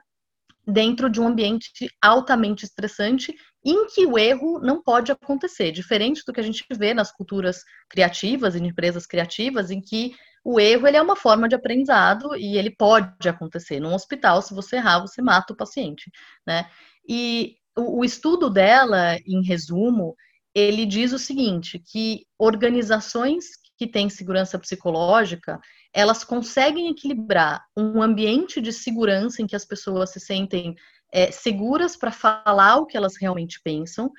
dentro 0.66 1.10
de 1.10 1.20
um 1.20 1.28
ambiente 1.28 1.70
altamente 2.00 2.64
estressante 2.64 3.34
em 3.62 3.86
que 3.86 4.06
o 4.06 4.18
erro 4.18 4.60
não 4.60 4.82
pode 4.82 5.12
acontecer, 5.12 5.72
diferente 5.72 6.22
do 6.26 6.32
que 6.32 6.40
a 6.40 6.42
gente 6.42 6.64
vê 6.70 6.94
nas 6.94 7.12
culturas 7.12 7.62
criativas, 7.86 8.56
em 8.56 8.66
empresas 8.66 9.06
criativas, 9.06 9.70
em 9.70 9.78
que 9.78 10.14
o 10.42 10.58
erro 10.58 10.86
ele 10.86 10.96
é 10.96 11.02
uma 11.02 11.16
forma 11.16 11.46
de 11.46 11.54
aprendizado 11.54 12.34
e 12.34 12.56
ele 12.56 12.70
pode 12.70 13.28
acontecer. 13.28 13.78
Num 13.78 13.92
hospital, 13.92 14.40
se 14.40 14.54
você 14.54 14.76
errar, 14.76 15.00
você 15.00 15.20
mata 15.20 15.52
o 15.52 15.56
paciente, 15.56 16.10
né? 16.46 16.66
E 17.06 17.56
o, 17.76 18.00
o 18.00 18.04
estudo 18.06 18.48
dela, 18.48 19.18
em 19.26 19.44
resumo, 19.44 20.14
ele 20.54 20.86
diz 20.86 21.12
o 21.12 21.18
seguinte, 21.18 21.78
que 21.78 22.24
organizações 22.38 23.67
que 23.78 23.86
têm 23.86 24.10
segurança 24.10 24.58
psicológica, 24.58 25.60
elas 25.94 26.24
conseguem 26.24 26.90
equilibrar 26.90 27.64
um 27.76 28.02
ambiente 28.02 28.60
de 28.60 28.72
segurança 28.72 29.40
em 29.40 29.46
que 29.46 29.54
as 29.54 29.64
pessoas 29.64 30.10
se 30.10 30.18
sentem 30.18 30.74
é, 31.12 31.30
seguras 31.30 31.96
para 31.96 32.10
falar 32.10 32.78
o 32.78 32.86
que 32.86 32.96
elas 32.96 33.14
realmente 33.16 33.60
pensam, 33.62 34.10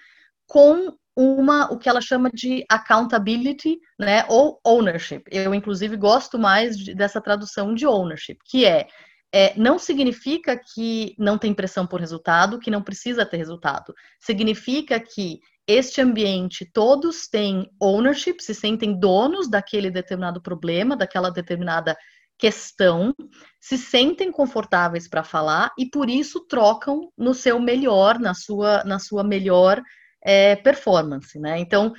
com 0.47 0.93
uma 1.15 1.71
o 1.71 1.77
que 1.77 1.89
ela 1.89 1.99
chama 1.99 2.29
de 2.33 2.63
accountability, 2.69 3.77
né, 3.99 4.25
ou 4.29 4.59
ownership. 4.65 5.23
Eu 5.29 5.53
inclusive 5.53 5.97
gosto 5.97 6.39
mais 6.39 6.77
de, 6.77 6.95
dessa 6.95 7.19
tradução 7.19 7.75
de 7.75 7.85
ownership, 7.85 8.37
que 8.45 8.65
é, 8.65 8.87
é 9.31 9.53
não 9.57 9.77
significa 9.77 10.57
que 10.57 11.13
não 11.19 11.37
tem 11.37 11.53
pressão 11.53 11.85
por 11.85 11.99
resultado, 11.99 12.59
que 12.59 12.71
não 12.71 12.81
precisa 12.81 13.25
ter 13.25 13.37
resultado. 13.37 13.93
Significa 14.21 14.97
que 15.01 15.41
este 15.71 16.01
ambiente, 16.01 16.65
todos 16.65 17.27
têm 17.27 17.69
ownership, 17.79 18.37
se 18.39 18.55
sentem 18.55 18.99
donos 18.99 19.47
daquele 19.47 19.91
determinado 19.91 20.41
problema, 20.41 20.97
daquela 20.97 21.29
determinada 21.29 21.95
questão, 22.39 23.13
se 23.59 23.77
sentem 23.77 24.31
confortáveis 24.31 25.07
para 25.07 25.23
falar 25.23 25.71
e 25.77 25.85
por 25.85 26.09
isso 26.09 26.47
trocam 26.47 27.11
no 27.15 27.35
seu 27.35 27.59
melhor, 27.59 28.17
na 28.17 28.33
sua, 28.33 28.83
na 28.83 28.97
sua 28.97 29.23
melhor 29.23 29.79
é, 30.23 30.55
performance, 30.55 31.37
né? 31.37 31.59
Então, 31.59 31.93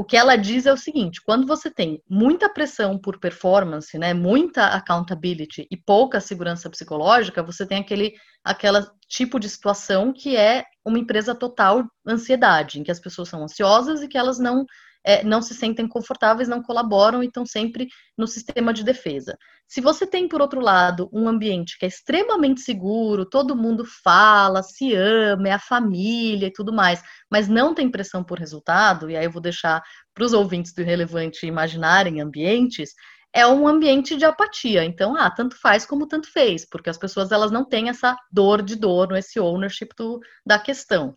o 0.00 0.04
que 0.04 0.16
ela 0.16 0.34
diz 0.34 0.64
é 0.64 0.72
o 0.72 0.78
seguinte: 0.78 1.20
quando 1.22 1.46
você 1.46 1.70
tem 1.70 2.02
muita 2.08 2.48
pressão 2.48 2.98
por 2.98 3.20
performance, 3.20 3.98
né, 3.98 4.14
muita 4.14 4.68
accountability 4.68 5.68
e 5.70 5.76
pouca 5.76 6.22
segurança 6.22 6.70
psicológica, 6.70 7.42
você 7.42 7.66
tem 7.66 7.80
aquele 7.80 8.14
aquela 8.42 8.90
tipo 9.06 9.38
de 9.38 9.46
situação 9.46 10.10
que 10.10 10.34
é 10.34 10.64
uma 10.82 10.98
empresa 10.98 11.34
total 11.34 11.84
ansiedade, 12.06 12.80
em 12.80 12.82
que 12.82 12.90
as 12.90 12.98
pessoas 12.98 13.28
são 13.28 13.42
ansiosas 13.42 14.00
e 14.00 14.08
que 14.08 14.16
elas 14.16 14.38
não 14.38 14.64
é, 15.04 15.24
não 15.24 15.40
se 15.40 15.54
sentem 15.54 15.88
confortáveis, 15.88 16.48
não 16.48 16.62
colaboram 16.62 17.22
e 17.22 17.26
estão 17.26 17.46
sempre 17.46 17.88
no 18.16 18.26
sistema 18.26 18.72
de 18.72 18.84
defesa. 18.84 19.36
Se 19.66 19.80
você 19.80 20.06
tem, 20.06 20.28
por 20.28 20.40
outro 20.40 20.60
lado, 20.60 21.08
um 21.12 21.28
ambiente 21.28 21.78
que 21.78 21.84
é 21.84 21.88
extremamente 21.88 22.60
seguro, 22.60 23.24
todo 23.24 23.56
mundo 23.56 23.84
fala, 24.02 24.62
se 24.62 24.94
ama, 24.94 25.48
é 25.48 25.52
a 25.52 25.58
família 25.58 26.48
e 26.48 26.52
tudo 26.52 26.72
mais, 26.72 27.02
mas 27.30 27.48
não 27.48 27.74
tem 27.74 27.90
pressão 27.90 28.24
por 28.24 28.38
resultado, 28.38 29.08
e 29.08 29.16
aí 29.16 29.24
eu 29.24 29.30
vou 29.30 29.40
deixar 29.40 29.82
para 30.12 30.24
os 30.24 30.32
ouvintes 30.32 30.74
do 30.74 30.82
Irrelevante 30.82 31.46
imaginarem 31.46 32.20
ambientes, 32.20 32.90
é 33.32 33.46
um 33.46 33.66
ambiente 33.68 34.16
de 34.16 34.24
apatia. 34.24 34.84
Então, 34.84 35.16
ah, 35.16 35.30
tanto 35.30 35.56
faz 35.56 35.86
como 35.86 36.06
tanto 36.06 36.30
fez, 36.32 36.66
porque 36.68 36.90
as 36.90 36.98
pessoas 36.98 37.30
elas 37.30 37.50
não 37.50 37.64
têm 37.64 37.88
essa 37.88 38.16
dor 38.30 38.62
de 38.62 38.76
dor, 38.76 39.16
esse 39.16 39.38
ownership 39.38 39.90
do, 39.96 40.20
da 40.44 40.58
questão. 40.58 41.16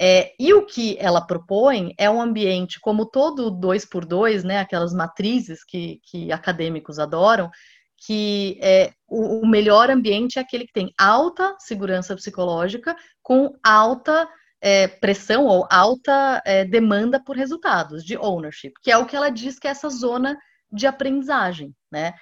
É, 0.00 0.32
e 0.38 0.54
o 0.54 0.64
que 0.64 0.96
ela 1.00 1.20
propõe 1.20 1.92
é 1.98 2.08
um 2.08 2.20
ambiente, 2.20 2.78
como 2.80 3.04
todo 3.04 3.50
dois 3.50 3.84
por 3.84 4.04
dois, 4.04 4.44
né, 4.44 4.60
aquelas 4.60 4.92
matrizes 4.92 5.64
que, 5.64 6.00
que 6.04 6.30
acadêmicos 6.30 7.00
adoram, 7.00 7.50
que 7.96 8.58
é, 8.62 8.92
o, 9.08 9.40
o, 9.40 9.46
melhor 9.46 9.90
ambiente 9.90 10.38
é 10.38 10.42
aquele 10.42 10.66
que 10.66 10.72
tem 10.72 10.92
alta 10.96 11.56
segurança 11.58 12.14
psicológica 12.14 12.96
com 13.20 13.52
alta 13.60 14.28
é, 14.60 14.86
pressão 14.86 15.46
ou 15.46 15.66
alta 15.68 16.40
é, 16.46 16.64
demanda 16.64 17.22
por 17.22 17.36
resultados, 17.36 18.04
de 18.04 18.16
ownership, 18.16 18.72
que 18.80 18.92
é 18.92 18.96
o 18.96 19.04
que 19.04 19.16
ela 19.16 19.30
diz 19.30 19.58
que 19.58 19.66
é 19.66 19.70
essa 19.70 19.88
zona 19.88 20.38
de 20.70 20.86
aprendizagem, 20.86 21.74
né? 21.90 22.14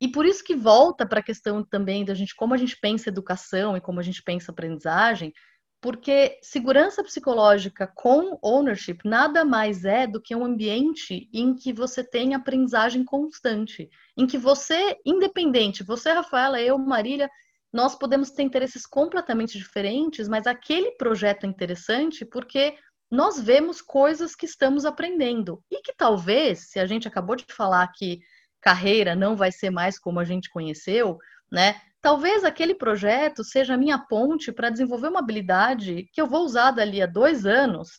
E 0.00 0.06
por 0.06 0.26
isso 0.26 0.44
que 0.44 0.54
volta 0.54 1.06
para 1.06 1.20
a 1.20 1.24
questão 1.24 1.64
também 1.64 2.04
da 2.04 2.14
gente, 2.14 2.34
como 2.36 2.52
a 2.52 2.56
gente 2.56 2.76
pensa 2.78 3.08
educação 3.08 3.76
e 3.76 3.80
como 3.80 3.98
a 3.98 4.02
gente 4.02 4.22
pensa 4.22 4.52
aprendizagem, 4.52 5.32
porque 5.80 6.38
segurança 6.42 7.02
psicológica 7.04 7.86
com 7.86 8.38
ownership 8.42 8.98
nada 9.04 9.44
mais 9.44 9.84
é 9.84 10.06
do 10.06 10.20
que 10.20 10.34
um 10.34 10.44
ambiente 10.44 11.28
em 11.32 11.54
que 11.54 11.72
você 11.72 12.02
tem 12.02 12.34
aprendizagem 12.34 13.04
constante, 13.04 13.88
em 14.16 14.26
que 14.26 14.38
você, 14.38 14.96
independente, 15.04 15.84
você, 15.84 16.12
Rafaela, 16.12 16.60
eu, 16.60 16.78
Marília, 16.78 17.30
nós 17.72 17.94
podemos 17.94 18.30
ter 18.30 18.42
interesses 18.42 18.86
completamente 18.86 19.58
diferentes, 19.58 20.28
mas 20.28 20.46
aquele 20.46 20.92
projeto 20.92 21.44
é 21.44 21.48
interessante 21.48 22.24
porque 22.24 22.74
nós 23.10 23.40
vemos 23.40 23.80
coisas 23.80 24.34
que 24.34 24.46
estamos 24.46 24.84
aprendendo 24.84 25.62
e 25.70 25.80
que 25.82 25.94
talvez, 25.94 26.70
se 26.70 26.80
a 26.80 26.86
gente 26.86 27.06
acabou 27.06 27.36
de 27.36 27.44
falar 27.52 27.86
que 27.88 28.20
carreira 28.60 29.14
não 29.14 29.36
vai 29.36 29.52
ser 29.52 29.70
mais 29.70 29.98
como 29.98 30.18
a 30.18 30.24
gente 30.24 30.50
conheceu, 30.50 31.18
né? 31.50 31.80
Talvez 32.00 32.44
aquele 32.44 32.74
projeto 32.74 33.42
seja 33.42 33.74
a 33.74 33.78
minha 33.78 33.98
ponte 33.98 34.52
para 34.52 34.70
desenvolver 34.70 35.08
uma 35.08 35.18
habilidade 35.18 36.08
que 36.12 36.20
eu 36.20 36.26
vou 36.26 36.44
usar 36.44 36.70
dali 36.70 37.02
a 37.02 37.06
dois 37.06 37.44
anos 37.44 37.98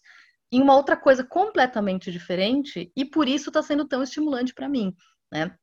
em 0.52 0.62
uma 0.62 0.76
outra 0.76 0.96
coisa 0.96 1.24
completamente 1.24 2.12
diferente 2.12 2.92
e 2.96 3.04
por 3.04 3.28
isso 3.28 3.50
está 3.50 3.62
sendo 3.62 3.86
tão 3.86 4.02
estimulante 4.02 4.54
para 4.54 4.70
mim, 4.70 4.96
né? 5.32 5.54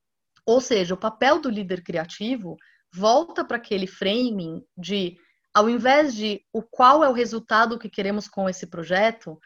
Ou 0.47 0.61
seja, 0.61 0.94
o 0.94 0.99
papel 0.99 1.40
do 1.40 1.49
líder 1.49 1.83
criativo 1.83 2.57
volta 2.92 3.44
para 3.44 3.57
aquele 3.57 3.87
framing 3.87 4.62
de, 4.77 5.16
ao 5.55 5.70
invés 5.70 6.14
de 6.14 6.44
o 6.53 6.62
qual 6.62 7.03
é 7.03 7.09
o 7.09 7.14
resultado 7.14 7.79
que 7.79 7.88
queremos 7.88 8.29
com 8.29 8.49
esse 8.49 8.66
projeto, 8.66 9.38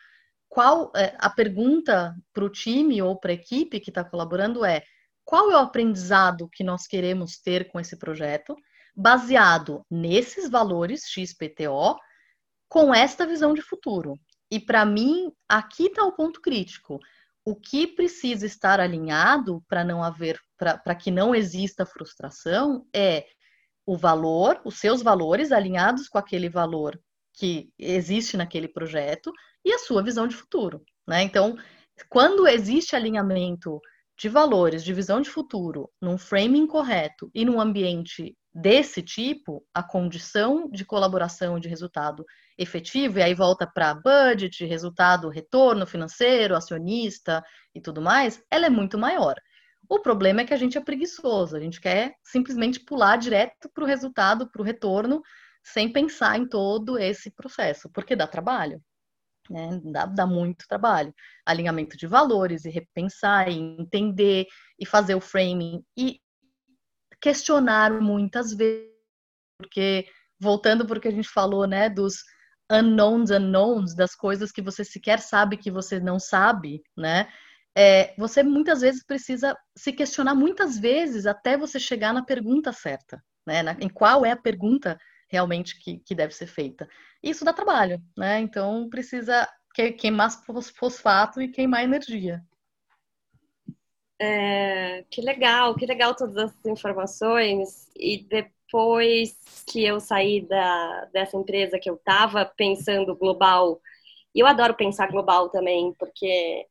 qual 0.48 0.90
é, 0.96 1.14
a 1.18 1.30
pergunta 1.30 2.16
para 2.32 2.44
o 2.44 2.50
time 2.50 3.00
ou 3.00 3.18
para 3.18 3.30
a 3.30 3.34
equipe 3.34 3.78
que 3.78 3.90
está 3.90 4.02
colaborando 4.02 4.64
é 4.64 4.82
qual 5.24 5.50
é 5.50 5.54
o 5.54 5.60
aprendizado 5.60 6.48
que 6.50 6.64
nós 6.64 6.86
queremos 6.86 7.38
ter 7.38 7.70
com 7.70 7.78
esse 7.78 7.96
projeto 7.96 8.56
baseado 8.98 9.86
nesses 9.88 10.50
valores 10.50 11.04
XPTO, 11.06 11.96
com 12.68 12.92
esta 12.92 13.24
visão 13.24 13.54
de 13.54 13.62
futuro. 13.62 14.18
E 14.50 14.58
para 14.58 14.84
mim, 14.84 15.30
aqui 15.48 15.84
está 15.86 16.04
o 16.04 16.16
ponto 16.16 16.40
crítico. 16.40 16.98
O 17.44 17.54
que 17.54 17.86
precisa 17.86 18.44
estar 18.44 18.80
alinhado 18.80 19.62
para 19.68 19.84
não 19.84 20.02
haver, 20.02 20.40
para 20.58 20.96
que 20.96 21.12
não 21.12 21.32
exista 21.32 21.86
frustração, 21.86 22.84
é 22.92 23.24
o 23.86 23.96
valor, 23.96 24.60
os 24.64 24.80
seus 24.80 25.00
valores 25.00 25.52
alinhados 25.52 26.08
com 26.08 26.18
aquele 26.18 26.48
valor 26.48 27.00
que 27.32 27.70
existe 27.78 28.36
naquele 28.36 28.66
projeto 28.66 29.32
e 29.64 29.72
a 29.72 29.78
sua 29.78 30.02
visão 30.02 30.26
de 30.26 30.34
futuro. 30.34 30.82
Né? 31.06 31.22
Então, 31.22 31.56
quando 32.08 32.48
existe 32.48 32.96
alinhamento 32.96 33.80
de 34.18 34.28
valores, 34.28 34.82
de 34.82 34.92
visão 34.92 35.20
de 35.20 35.30
futuro, 35.30 35.88
num 36.02 36.18
framing 36.18 36.66
correto 36.66 37.30
e 37.32 37.44
num 37.44 37.60
ambiente 37.60 38.36
desse 38.60 39.02
tipo, 39.02 39.64
a 39.72 39.82
condição 39.82 40.68
de 40.68 40.84
colaboração 40.84 41.60
de 41.60 41.68
resultado 41.68 42.24
efetivo, 42.56 43.18
e 43.18 43.22
aí 43.22 43.32
volta 43.32 43.66
para 43.66 43.94
budget, 43.94 44.64
resultado, 44.64 45.28
retorno 45.28 45.86
financeiro, 45.86 46.56
acionista 46.56 47.44
e 47.72 47.80
tudo 47.80 48.02
mais, 48.02 48.42
ela 48.50 48.66
é 48.66 48.70
muito 48.70 48.98
maior. 48.98 49.36
O 49.88 50.00
problema 50.00 50.40
é 50.40 50.44
que 50.44 50.52
a 50.52 50.56
gente 50.56 50.76
é 50.76 50.80
preguiçoso, 50.80 51.56
a 51.56 51.60
gente 51.60 51.80
quer 51.80 52.14
simplesmente 52.24 52.80
pular 52.80 53.16
direto 53.16 53.70
para 53.72 53.84
o 53.84 53.86
resultado, 53.86 54.50
para 54.50 54.60
o 54.60 54.64
retorno, 54.64 55.22
sem 55.62 55.92
pensar 55.92 56.36
em 56.36 56.46
todo 56.48 56.98
esse 56.98 57.30
processo, 57.30 57.88
porque 57.90 58.16
dá 58.16 58.26
trabalho. 58.26 58.82
Né? 59.48 59.80
Dá, 59.84 60.04
dá 60.04 60.26
muito 60.26 60.66
trabalho. 60.68 61.14
Alinhamento 61.46 61.96
de 61.96 62.06
valores 62.06 62.64
e 62.64 62.70
repensar, 62.70 63.48
e 63.48 63.56
entender 63.56 64.46
e 64.78 64.84
fazer 64.84 65.14
o 65.14 65.20
framing. 65.20 65.82
E 65.96 66.20
questionar 67.20 68.00
muitas 68.00 68.52
vezes, 68.52 68.88
porque 69.58 70.06
voltando 70.40 70.86
porque 70.86 71.08
a 71.08 71.12
gente 71.12 71.28
falou, 71.28 71.66
né, 71.66 71.88
dos 71.88 72.22
unknowns 72.70 73.30
unknowns, 73.30 73.94
das 73.94 74.14
coisas 74.14 74.52
que 74.52 74.62
você 74.62 74.84
sequer 74.84 75.20
sabe 75.20 75.56
que 75.56 75.70
você 75.70 75.98
não 75.98 76.18
sabe, 76.18 76.82
né? 76.96 77.28
É, 77.76 78.14
você 78.18 78.42
muitas 78.42 78.80
vezes 78.80 79.04
precisa 79.04 79.56
se 79.76 79.92
questionar 79.92 80.34
muitas 80.34 80.78
vezes 80.78 81.26
até 81.26 81.56
você 81.56 81.78
chegar 81.78 82.12
na 82.12 82.24
pergunta 82.24 82.72
certa, 82.72 83.22
né? 83.46 83.62
Na, 83.62 83.72
em 83.72 83.88
qual 83.88 84.24
é 84.24 84.32
a 84.32 84.36
pergunta 84.36 84.98
realmente 85.28 85.78
que, 85.80 85.98
que 85.98 86.14
deve 86.14 86.34
ser 86.34 86.46
feita. 86.46 86.88
Isso 87.22 87.44
dá 87.44 87.52
trabalho, 87.52 88.02
né? 88.16 88.40
Então 88.40 88.88
precisa 88.88 89.48
queimar 89.98 90.30
fosfato 90.74 91.40
e 91.40 91.48
queimar 91.48 91.84
energia. 91.84 92.42
É, 94.20 95.04
que 95.10 95.20
legal, 95.20 95.76
que 95.76 95.86
legal 95.86 96.14
todas 96.14 96.36
essas 96.36 96.66
informações. 96.66 97.88
E 97.96 98.18
depois 98.24 99.64
que 99.66 99.84
eu 99.84 100.00
saí 100.00 100.40
da, 100.40 101.04
dessa 101.12 101.36
empresa 101.36 101.78
que 101.78 101.88
eu 101.88 101.94
estava 101.94 102.44
pensando 102.44 103.14
global, 103.14 103.80
e 104.34 104.40
eu 104.40 104.46
adoro 104.46 104.74
pensar 104.74 105.10
global 105.10 105.48
também, 105.50 105.94
porque 105.98 106.66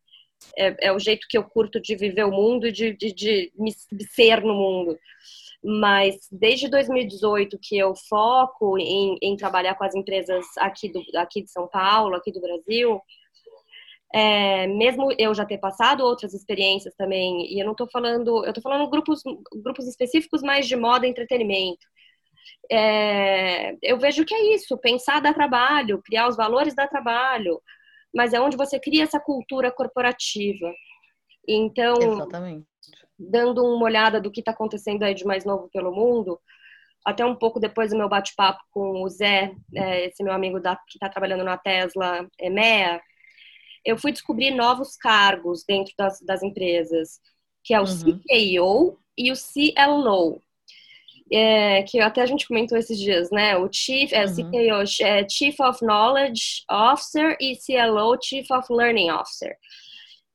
é, 0.58 0.88
é, 0.88 0.92
o 0.92 1.00
jeito 1.00 1.28
que 1.30 1.38
eu 1.38 1.44
curto 1.44 1.80
de 1.82 1.96
viver 1.96 2.26
o 2.26 2.32
mundo 2.32 2.68
e 2.68 2.72
de, 2.72 2.94
de, 2.94 3.14
de, 3.14 3.52
de 3.92 4.08
ser 4.14 4.42
no 4.42 4.54
mundo. 4.54 4.98
Mas 5.64 6.16
desde 6.32 6.70
2018 6.70 7.58
que 7.62 7.78
eu 7.78 7.96
foco 7.96 8.78
em, 8.78 9.18
em 9.22 9.36
trabalhar 9.36 9.76
com 9.76 9.84
as 9.84 9.96
empresas 9.96 10.46
aqui, 10.58 10.90
do, 10.90 11.02
aqui 11.16 11.44
de 11.44 11.52
São 11.52 11.68
Paulo, 11.68 12.16
aqui 12.16 12.32
do 12.32 12.42
Brasil, 12.42 13.02
é, 14.14 14.68
mesmo 14.68 15.12
eu 15.18 15.34
já 15.34 15.46
ter 15.46 15.58
passado 15.58 16.02
outras 16.02 16.34
experiências 16.34 16.94
também, 16.96 17.54
e 17.54 17.60
eu 17.60 17.66
não 17.66 17.74
estou 17.74 17.90
falando, 17.90 18.44
eu 18.46 18.50
estou 18.50 18.62
falando 18.62 18.90
grupos, 18.90 19.22
grupos 19.62 19.88
específicos 19.88 20.42
mais 20.42 20.68
de 20.68 20.76
moda 20.76 21.06
e 21.06 21.10
entretenimento. 21.10 21.86
É, 22.72 23.76
eu 23.82 23.98
vejo 23.98 24.26
que 24.26 24.34
é 24.34 24.56
isso, 24.56 24.78
pensar 24.78 25.22
dá 25.22 25.34
trabalho, 25.34 26.02
criar 26.04 26.28
os 26.28 26.38
valores 26.38 26.76
dá 26.76 26.88
trabalho, 26.88 27.62
mas 28.14 28.34
é 28.34 28.40
onde 28.40 28.58
você 28.58 28.80
cria 28.80 29.04
essa 29.04 29.20
cultura 29.20 29.72
corporativa. 29.72 30.74
Então, 31.48 31.96
Exatamente. 32.02 32.66
dando 33.18 33.64
uma 33.64 33.86
olhada 33.86 34.20
do 34.20 34.32
que 34.32 34.40
está 34.42 34.52
acontecendo 34.52 35.04
aí 35.04 35.14
de 35.14 35.26
mais 35.26 35.46
novo 35.46 35.70
pelo 35.72 35.94
mundo, 35.94 36.40
até 37.06 37.26
um 37.26 37.36
pouco 37.36 37.60
depois 37.60 37.92
do 37.92 37.98
meu 37.98 38.10
bate-papo 38.10 38.60
com 38.72 39.04
o 39.04 39.10
Zé, 39.10 39.54
é, 39.74 40.06
esse 40.06 40.24
meu 40.24 40.34
amigo 40.34 40.60
da, 40.60 40.76
que 40.76 40.98
está 40.98 41.08
trabalhando 41.08 41.44
na 41.44 41.58
Tesla 41.58 42.28
EMEA, 42.40 43.02
eu 43.88 43.98
fui 43.98 44.12
descobrir 44.12 44.52
novos 44.52 44.98
cargos 44.98 45.64
dentro 45.66 45.94
das, 45.98 46.20
das 46.20 46.44
empresas, 46.44 47.22
que 47.64 47.74
é 47.74 47.80
o 47.80 47.86
uhum. 47.86 48.20
CKO 48.20 49.00
e 49.18 49.32
o 49.32 49.36
CLO. 49.36 50.42
É, 51.32 51.84
que 51.84 52.00
até 52.00 52.22
a 52.22 52.26
gente 52.26 52.48
comentou 52.48 52.78
esses 52.78 52.98
dias, 53.00 53.32
né? 53.32 53.58
O 53.58 53.70
Chief, 53.72 54.12
é, 54.14 54.26
uhum. 54.26 54.34
CKO, 54.34 55.04
é, 55.04 55.28
Chief 55.30 55.58
of 55.62 55.84
Knowledge 55.84 56.64
Officer 56.70 57.38
e 57.40 57.58
CLO, 57.58 58.18
Chief 58.22 58.50
of 58.52 58.68
Learning 58.70 59.10
Officer. 59.10 59.56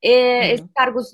É, 0.02 0.10
uhum. 0.10 0.52
Esses 0.52 0.66
cargos 0.74 1.06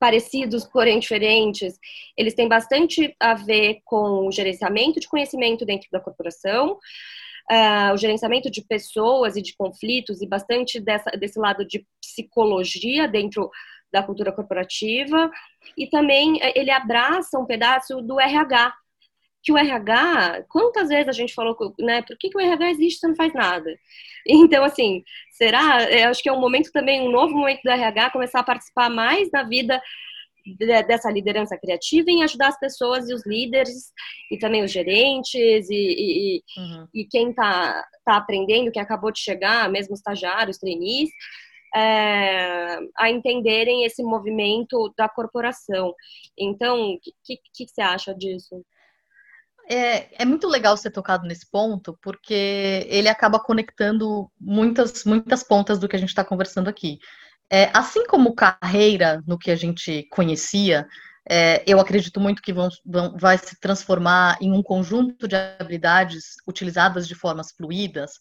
parecidos, 0.00 0.64
porém 0.64 0.98
diferentes, 0.98 1.78
eles 2.16 2.34
têm 2.34 2.48
bastante 2.48 3.14
a 3.20 3.34
ver 3.34 3.80
com 3.84 4.26
o 4.26 4.32
gerenciamento 4.32 4.98
de 5.00 5.08
conhecimento 5.08 5.64
dentro 5.64 5.88
da 5.92 6.00
corporação, 6.00 6.78
uh, 7.50 7.94
o 7.94 7.96
gerenciamento 7.96 8.50
de 8.50 8.62
pessoas 8.62 9.36
e 9.36 9.42
de 9.42 9.54
conflitos 9.56 10.20
e 10.20 10.26
bastante 10.26 10.80
dessa, 10.80 11.10
desse 11.12 11.38
lado 11.38 11.66
de 11.66 11.86
psicologia 12.00 13.08
dentro 13.08 13.50
da 13.92 14.02
cultura 14.02 14.32
corporativa. 14.32 15.30
E 15.76 15.86
também 15.86 16.38
eh, 16.42 16.52
ele 16.54 16.70
abraça 16.70 17.38
um 17.38 17.46
pedaço 17.46 18.02
do 18.02 18.20
RH, 18.20 18.72
que 19.42 19.52
o 19.52 19.56
RH, 19.56 20.44
quantas 20.48 20.88
vezes 20.88 21.08
a 21.08 21.12
gente 21.12 21.32
falou, 21.32 21.56
né, 21.78 22.02
por 22.02 22.18
que, 22.18 22.28
que 22.28 22.36
o 22.36 22.40
RH 22.40 22.70
existe? 22.70 23.04
E 23.04 23.08
não 23.08 23.16
faz 23.16 23.32
nada? 23.34 23.70
Então, 24.30 24.62
assim, 24.62 25.02
será, 25.30 25.90
eu 25.90 26.10
acho 26.10 26.22
que 26.22 26.28
é 26.28 26.32
um 26.32 26.40
momento 26.40 26.70
também, 26.70 27.00
um 27.00 27.10
novo 27.10 27.34
momento 27.34 27.62
do 27.62 27.70
RH 27.70 28.10
começar 28.10 28.40
a 28.40 28.44
participar 28.44 28.90
mais 28.90 29.30
da 29.30 29.42
vida 29.42 29.80
dessa 30.56 31.10
liderança 31.10 31.58
criativa 31.58 32.10
em 32.10 32.22
ajudar 32.22 32.48
as 32.48 32.58
pessoas 32.58 33.08
e 33.08 33.14
os 33.14 33.26
líderes 33.26 33.92
e 34.30 34.38
também 34.38 34.62
os 34.62 34.70
gerentes 34.70 35.68
e, 35.68 35.74
e, 35.74 36.42
uhum. 36.56 36.88
e 36.94 37.04
quem 37.04 37.30
está 37.30 37.84
tá 38.04 38.16
aprendendo, 38.16 38.70
quem 38.70 38.82
acabou 38.82 39.10
de 39.10 39.20
chegar, 39.20 39.68
mesmo 39.70 39.94
estagiários, 39.94 40.58
trainees, 40.58 41.10
é, 41.74 42.78
a 42.96 43.10
entenderem 43.10 43.84
esse 43.84 44.02
movimento 44.02 44.92
da 44.96 45.08
corporação. 45.08 45.94
Então, 46.38 46.92
o 46.92 47.00
que, 47.00 47.12
que, 47.24 47.40
que 47.52 47.68
você 47.68 47.82
acha 47.82 48.14
disso? 48.14 48.64
É, 49.70 50.22
é, 50.22 50.24
muito 50.24 50.48
legal 50.48 50.76
ser 50.78 50.90
tocado 50.90 51.26
nesse 51.26 51.48
ponto, 51.50 51.98
porque 52.02 52.86
ele 52.88 53.06
acaba 53.06 53.38
conectando 53.38 54.30
muitas, 54.40 55.04
muitas 55.04 55.42
pontas 55.42 55.78
do 55.78 55.86
que 55.86 55.94
a 55.94 55.98
gente 55.98 56.08
está 56.08 56.24
conversando 56.24 56.68
aqui. 56.68 56.98
É, 57.50 57.70
assim 57.72 58.06
como 58.06 58.34
carreira, 58.34 59.22
no 59.26 59.38
que 59.38 59.50
a 59.50 59.56
gente 59.56 60.06
conhecia, 60.10 60.86
é, 61.28 61.62
eu 61.66 61.78
acredito 61.78 62.20
muito 62.20 62.40
que 62.42 62.52
vão, 62.52 62.68
vão, 62.84 63.16
vai 63.16 63.36
se 63.38 63.58
transformar 63.60 64.38
em 64.40 64.52
um 64.52 64.62
conjunto 64.62 65.28
de 65.28 65.36
habilidades 65.36 66.36
utilizadas 66.46 67.06
de 67.06 67.14
formas 67.14 67.52
fluídas. 67.52 68.12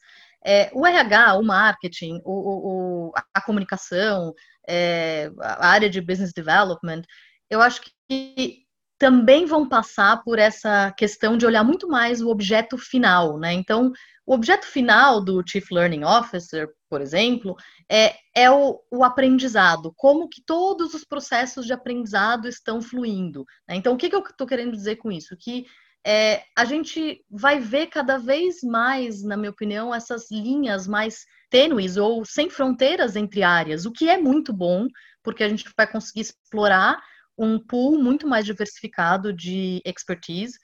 É, 0.46 0.70
o 0.74 0.86
RH, 0.86 1.36
o 1.36 1.44
marketing, 1.44 2.22
o, 2.26 3.10
o, 3.10 3.14
a 3.34 3.42
comunicação, 3.42 4.34
é, 4.68 5.32
a 5.42 5.68
área 5.68 5.90
de 5.90 6.02
business 6.02 6.34
development, 6.34 7.02
eu 7.50 7.62
acho 7.62 7.82
que 8.10 8.66
também 8.98 9.46
vão 9.46 9.68
passar 9.68 10.24
por 10.24 10.40
essa 10.40 10.92
questão 10.98 11.38
de 11.38 11.46
olhar 11.46 11.64
muito 11.64 11.88
mais 11.88 12.22
o 12.22 12.30
objeto 12.30 12.78
final, 12.78 13.38
né? 13.38 13.54
Então, 13.54 13.92
o 14.28 14.34
objeto 14.34 14.66
final 14.68 15.24
do 15.24 15.42
Chief 15.48 15.72
Learning 15.72 16.04
Officer, 16.04 16.68
por 16.90 17.00
exemplo, 17.00 17.56
é, 17.90 18.14
é 18.36 18.52
o, 18.52 18.78
o 18.92 19.02
aprendizado, 19.06 19.94
como 19.96 20.28
que 20.28 20.44
todos 20.46 20.94
os 20.94 21.06
processos 21.06 21.66
de 21.66 21.72
aprendizado 21.72 22.46
estão 22.46 22.82
fluindo. 22.82 23.46
Né? 23.66 23.76
Então, 23.78 23.94
o 23.94 23.98
que, 23.98 24.10
que 24.10 24.16
eu 24.16 24.20
estou 24.20 24.46
querendo 24.46 24.74
dizer 24.74 24.98
com 24.98 25.10
isso? 25.10 25.34
Que 25.40 25.66
é, 26.06 26.44
a 26.58 26.66
gente 26.66 27.24
vai 27.30 27.58
ver 27.62 27.88
cada 27.88 28.18
vez 28.18 28.62
mais, 28.62 29.24
na 29.24 29.38
minha 29.38 29.50
opinião, 29.50 29.96
essas 29.96 30.30
linhas 30.30 30.88
mais 30.88 31.26
tênues 31.50 31.96
ou 31.96 32.26
sem 32.26 32.50
fronteiras 32.50 33.16
entre 33.16 33.44
áreas, 33.44 33.86
o 33.86 33.94
que 33.94 34.10
é 34.10 34.18
muito 34.18 34.52
bom, 34.52 34.88
porque 35.24 35.42
a 35.42 35.48
gente 35.48 35.66
vai 35.78 35.90
conseguir 35.90 36.22
explorar 36.22 37.02
um 37.38 37.58
pool 37.58 37.98
muito 37.98 38.28
mais 38.28 38.46
diversificado 38.46 39.32
de 39.32 39.82
expertise. 39.86 40.60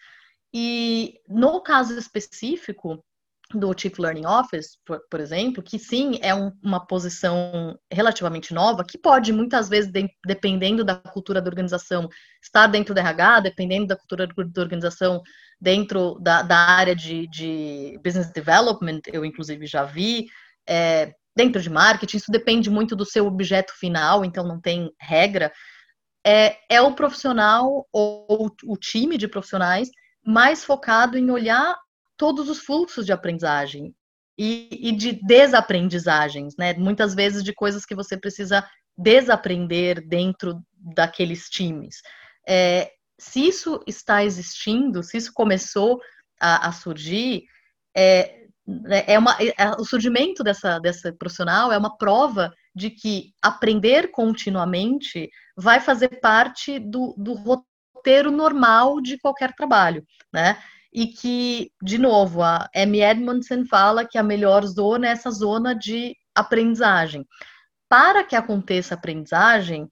E 0.53 1.13
no 1.29 1.61
caso 1.61 1.97
específico 1.97 3.01
do 3.57 3.73
Chief 3.77 3.97
Learning 3.97 4.25
Office, 4.25 4.77
por, 4.85 4.99
por 5.09 5.19
exemplo, 5.19 5.63
que 5.63 5.79
sim 5.79 6.19
é 6.21 6.33
um, 6.33 6.51
uma 6.63 6.85
posição 6.85 7.77
relativamente 7.91 8.53
nova, 8.53 8.83
que 8.83 8.97
pode 8.97 9.31
muitas 9.31 9.69
vezes, 9.69 9.91
de, 9.91 10.09
dependendo 10.25 10.83
da 10.83 10.95
cultura 10.95 11.41
da 11.41 11.49
organização, 11.49 12.09
estar 12.41 12.67
dentro 12.67 12.93
do 12.93 12.99
RH, 12.99 13.41
dependendo 13.41 13.87
da 13.87 13.95
cultura 13.95 14.27
da 14.27 14.61
organização, 14.61 15.21
dentro 15.59 16.17
da, 16.19 16.41
da 16.41 16.57
área 16.57 16.95
de, 16.95 17.27
de, 17.27 17.99
business 18.03 18.31
development, 18.31 19.01
eu 19.07 19.23
inclusive 19.23 19.65
já 19.65 19.83
vi, 19.83 20.27
é, 20.67 21.13
dentro 21.35 21.61
de 21.61 21.69
marketing, 21.69 22.17
isso 22.17 22.31
depende 22.31 22.69
muito 22.69 22.95
do 22.95 23.05
seu 23.05 23.25
objeto 23.25 23.73
final, 23.79 24.25
então 24.25 24.45
não 24.45 24.59
tem 24.59 24.91
regra, 24.99 25.51
é, 26.25 26.57
é 26.69 26.81
o 26.81 26.93
profissional 26.93 27.87
ou 27.91 28.51
o 28.65 28.77
time 28.77 29.17
de 29.17 29.27
profissionais 29.27 29.89
mais 30.25 30.63
focado 30.63 31.17
em 31.17 31.29
olhar 31.29 31.75
todos 32.23 32.49
os 32.49 32.59
fluxos 32.59 33.05
de 33.05 33.11
aprendizagem 33.11 33.93
e, 34.37 34.69
e, 34.71 34.93
de 34.93 35.11
desaprendizagens, 35.11 36.55
né? 36.57 36.73
Muitas 36.73 37.13
vezes 37.13 37.43
de 37.43 37.51
coisas 37.53 37.85
que 37.85 37.93
você 37.93 38.15
precisa 38.15 38.65
desaprender 38.97 40.07
dentro 40.07 40.61
daqueles 40.73 41.49
times. 41.49 41.97
É, 42.47 42.89
se 43.19 43.45
isso 43.45 43.83
está 43.85 44.23
existindo, 44.23 45.03
se 45.03 45.17
isso 45.17 45.33
começou 45.33 45.99
a, 46.39 46.69
a 46.69 46.71
surgir, 46.71 47.43
é, 47.93 48.47
é 49.05 49.19
uma, 49.19 49.35
é, 49.41 49.71
o 49.77 49.83
surgimento 49.83 50.45
dessa, 50.45 50.79
dessa 50.79 51.11
profissional 51.11 51.73
é 51.73 51.77
uma 51.77 51.97
prova 51.97 52.53
de 52.73 52.89
que 52.89 53.33
aprender 53.41 54.11
continuamente 54.11 55.29
vai 55.57 55.81
fazer 55.81 56.21
parte 56.21 56.79
do, 56.79 57.13
do 57.17 57.33
roteiro 57.33 58.31
normal 58.31 59.01
de 59.01 59.17
qualquer 59.17 59.53
trabalho, 59.53 60.05
né? 60.31 60.57
E 60.93 61.07
que, 61.07 61.71
de 61.81 61.97
novo, 61.97 62.43
a 62.43 62.69
M. 62.73 63.01
Edmondson 63.01 63.65
fala 63.65 64.05
que 64.05 64.17
a 64.17 64.23
melhor 64.23 64.65
zona 64.65 65.07
é 65.07 65.11
essa 65.11 65.31
zona 65.31 65.73
de 65.73 66.15
aprendizagem. 66.35 67.25
Para 67.89 68.23
que 68.23 68.35
aconteça 68.35 68.93
aprendizagem, 68.93 69.89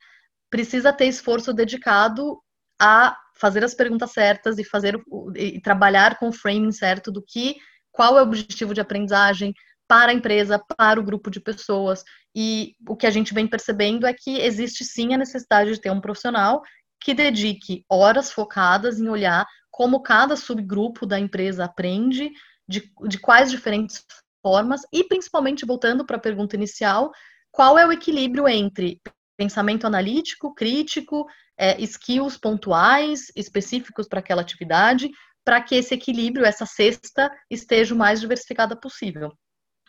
precisa 0.50 0.94
ter 0.94 1.06
esforço 1.06 1.54
dedicado 1.54 2.40
a 2.80 3.18
fazer 3.36 3.64
as 3.64 3.74
perguntas 3.74 4.12
certas 4.12 4.60
e 4.60 4.64
fazer 4.64 5.00
e 5.36 5.60
trabalhar 5.60 6.20
com 6.20 6.30
o 6.30 6.34
framing 6.34 6.72
certo 6.72 7.12
do 7.12 7.24
que 7.24 7.56
qual 7.92 8.18
é 8.18 8.22
o 8.22 8.24
objetivo 8.24 8.74
de 8.74 8.82
aprendizagem, 8.82 9.54
para 9.92 10.12
a 10.12 10.14
empresa, 10.14 10.58
para 10.78 11.02
o 11.02 11.04
grupo 11.04 11.30
de 11.30 11.42
pessoas. 11.42 12.02
E 12.34 12.76
o 12.88 12.96
que 12.96 13.06
a 13.06 13.10
gente 13.10 13.34
vem 13.34 13.46
percebendo 13.46 14.08
é 14.08 14.14
que 14.14 14.40
existe 14.40 14.86
sim 14.86 15.14
a 15.14 15.18
necessidade 15.18 15.74
de 15.74 15.82
ter 15.82 15.92
um 15.92 16.00
profissional 16.00 16.62
que 16.98 17.14
dedique 17.14 17.84
horas 17.90 18.32
focadas 18.32 19.02
em 19.02 19.10
olhar 19.10 19.46
como 19.82 20.00
cada 20.00 20.36
subgrupo 20.36 21.08
da 21.08 21.20
empresa 21.20 21.66
aprende, 21.66 22.32
de, 22.68 22.94
de 23.08 23.18
quais 23.18 23.50
diferentes 23.50 24.06
formas, 24.40 24.82
e 24.94 25.04
principalmente 25.04 25.66
voltando 25.66 26.06
para 26.06 26.18
a 26.18 26.20
pergunta 26.20 26.56
inicial, 26.56 27.12
qual 27.50 27.80
é 27.80 27.88
o 27.88 27.92
equilíbrio 27.92 28.48
entre 28.48 29.02
pensamento 29.36 29.88
analítico, 29.88 30.54
crítico, 30.54 31.26
é, 31.58 31.82
skills 31.82 32.38
pontuais, 32.38 33.32
específicos 33.36 34.08
para 34.08 34.20
aquela 34.20 34.44
atividade, 34.44 35.10
para 35.44 35.60
que 35.60 35.74
esse 35.74 35.96
equilíbrio, 35.96 36.46
essa 36.46 36.68
cesta, 36.68 37.32
esteja 37.50 37.96
o 37.96 37.98
mais 37.98 38.22
diversificada 38.22 38.80
possível. 38.80 39.34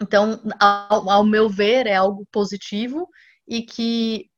Então, 0.01 0.43
ao, 0.59 1.11
ao 1.11 1.23
meu 1.23 1.51
ver, 1.51 1.87
é 1.87 1.97
algo 1.97 2.27
positivo 2.33 3.07
e 3.47 3.61
que 3.61 4.31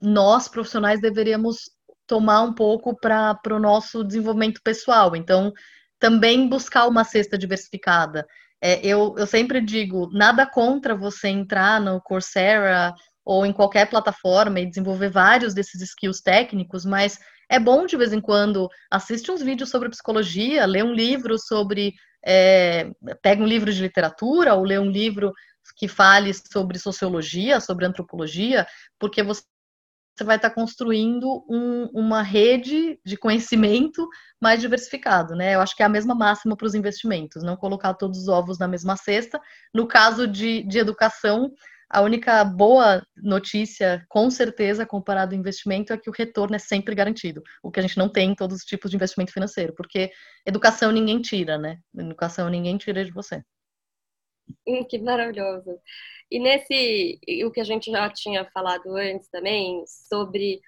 nós, 0.00 0.46
profissionais, 0.46 1.00
deveríamos 1.00 1.68
tomar 2.08 2.42
um 2.42 2.52
pouco 2.52 2.98
para 2.98 3.38
o 3.50 3.60
nosso 3.60 4.02
desenvolvimento 4.02 4.60
pessoal. 4.64 5.14
Então, 5.14 5.52
também 6.00 6.48
buscar 6.48 6.88
uma 6.88 7.04
cesta 7.04 7.36
diversificada. 7.38 8.26
É, 8.60 8.84
eu, 8.84 9.14
eu 9.16 9.26
sempre 9.26 9.60
digo, 9.60 10.10
nada 10.12 10.46
contra 10.46 10.96
você 10.96 11.28
entrar 11.28 11.80
no 11.80 12.00
Coursera 12.00 12.92
ou 13.24 13.44
em 13.44 13.52
qualquer 13.52 13.88
plataforma 13.88 14.58
e 14.58 14.66
desenvolver 14.66 15.10
vários 15.10 15.54
desses 15.54 15.80
skills 15.82 16.20
técnicos, 16.20 16.84
mas 16.84 17.18
é 17.48 17.60
bom 17.60 17.86
de 17.86 17.96
vez 17.96 18.12
em 18.12 18.20
quando 18.20 18.68
assistir 18.90 19.30
uns 19.30 19.42
vídeos 19.42 19.70
sobre 19.70 19.90
psicologia, 19.90 20.66
ler 20.66 20.82
um 20.82 20.92
livro 20.92 21.38
sobre 21.38 21.94
é, 22.24 22.90
pega 23.22 23.42
um 23.42 23.46
livro 23.46 23.72
de 23.72 23.80
literatura 23.80 24.54
ou 24.54 24.64
lê 24.64 24.78
um 24.78 24.90
livro 24.90 25.32
que 25.76 25.86
fale 25.86 26.32
sobre 26.34 26.78
sociologia, 26.78 27.60
sobre 27.60 27.84
antropologia, 27.84 28.66
porque 28.98 29.22
você 29.22 29.42
vai 30.24 30.36
estar 30.36 30.50
construindo 30.50 31.44
um, 31.48 31.88
uma 31.92 32.22
rede 32.22 32.98
de 33.04 33.16
conhecimento 33.16 34.08
mais 34.40 34.60
diversificado, 34.60 35.34
né? 35.34 35.54
Eu 35.54 35.60
acho 35.60 35.76
que 35.76 35.82
é 35.82 35.86
a 35.86 35.88
mesma 35.88 36.14
máxima 36.14 36.56
para 36.56 36.66
os 36.66 36.74
investimentos, 36.74 37.42
não 37.42 37.56
colocar 37.56 37.94
todos 37.94 38.18
os 38.20 38.28
ovos 38.28 38.58
na 38.58 38.68
mesma 38.68 38.96
cesta. 38.96 39.40
No 39.74 39.86
caso 39.86 40.26
de, 40.26 40.62
de 40.62 40.78
educação, 40.78 41.52
a 41.90 42.02
única 42.02 42.44
boa 42.44 43.02
notícia, 43.16 44.04
com 44.08 44.30
certeza, 44.30 44.84
comparado 44.84 45.34
ao 45.34 45.40
investimento, 45.40 45.92
é 45.92 45.96
que 45.96 46.10
o 46.10 46.12
retorno 46.12 46.54
é 46.54 46.58
sempre 46.58 46.94
garantido, 46.94 47.42
o 47.62 47.70
que 47.70 47.80
a 47.80 47.82
gente 47.82 47.96
não 47.96 48.08
tem 48.08 48.32
em 48.32 48.34
todos 48.34 48.58
os 48.58 48.64
tipos 48.64 48.90
de 48.90 48.96
investimento 48.96 49.32
financeiro, 49.32 49.74
porque 49.74 50.10
educação 50.44 50.92
ninguém 50.92 51.20
tira, 51.22 51.56
né? 51.56 51.78
Educação 51.96 52.48
ninguém 52.48 52.76
tira 52.76 53.04
de 53.04 53.10
você. 53.10 53.42
Que 54.88 54.98
maravilhoso. 54.98 55.78
E 56.30 56.38
nesse, 56.38 57.18
o 57.44 57.50
que 57.50 57.60
a 57.60 57.64
gente 57.64 57.90
já 57.90 58.08
tinha 58.10 58.44
falado 58.52 58.94
antes 58.96 59.28
também, 59.30 59.82
sobre 59.86 60.60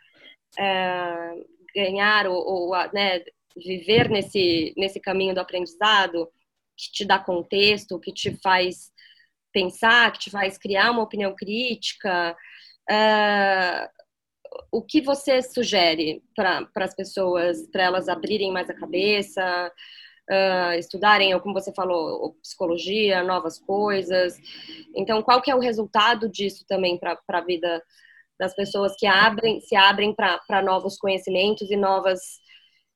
é, 0.59 1.35
ganhar 1.75 2.27
ou, 2.27 2.37
ou 2.37 2.71
né, 2.93 3.23
viver 3.57 4.09
nesse, 4.09 4.73
nesse 4.77 5.01
caminho 5.01 5.35
do 5.35 5.41
aprendizado, 5.41 6.29
que 6.77 6.93
te 6.93 7.05
dá 7.05 7.19
contexto, 7.19 8.01
que 8.01 8.13
te 8.13 8.37
faz 8.43 8.91
pensar, 9.53 10.13
que 10.13 10.19
te 10.19 10.31
faz 10.31 10.57
criar 10.57 10.91
uma 10.91 11.03
opinião 11.03 11.35
crítica. 11.35 12.37
Uh, 12.91 13.89
o 14.73 14.83
que 14.83 15.01
você 15.01 15.43
sugere 15.43 16.23
para 16.35 16.69
as 16.77 16.95
pessoas, 16.95 17.69
para 17.71 17.85
elas 17.85 18.09
abrirem 18.09 18.53
mais 18.53 18.71
a 18.71 18.75
cabeça? 18.75 19.73
Uh, 20.31 20.79
estudarem, 20.79 21.35
ou 21.35 21.41
como 21.41 21.55
você 21.55 21.73
falou, 21.73 22.37
psicologia, 22.43 23.23
novas 23.23 23.59
coisas. 23.59 24.37
Então, 24.95 25.23
qual 25.23 25.43
que 25.43 25.51
é 25.51 25.55
o 25.55 25.61
resultado 25.61 26.29
disso 26.29 26.65
também 26.69 26.99
para 26.99 27.19
a 27.29 27.41
vida 27.41 27.83
das 28.39 28.55
pessoas 28.55 28.95
que 28.97 29.07
abrem, 29.07 29.61
se 29.61 29.77
abrem 29.77 30.15
para 30.15 30.63
novos 30.63 30.97
conhecimentos 30.97 31.71
e 31.71 31.77
novas 31.77 32.21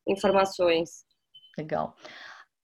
informações? 0.06 1.04
Legal. 1.58 1.94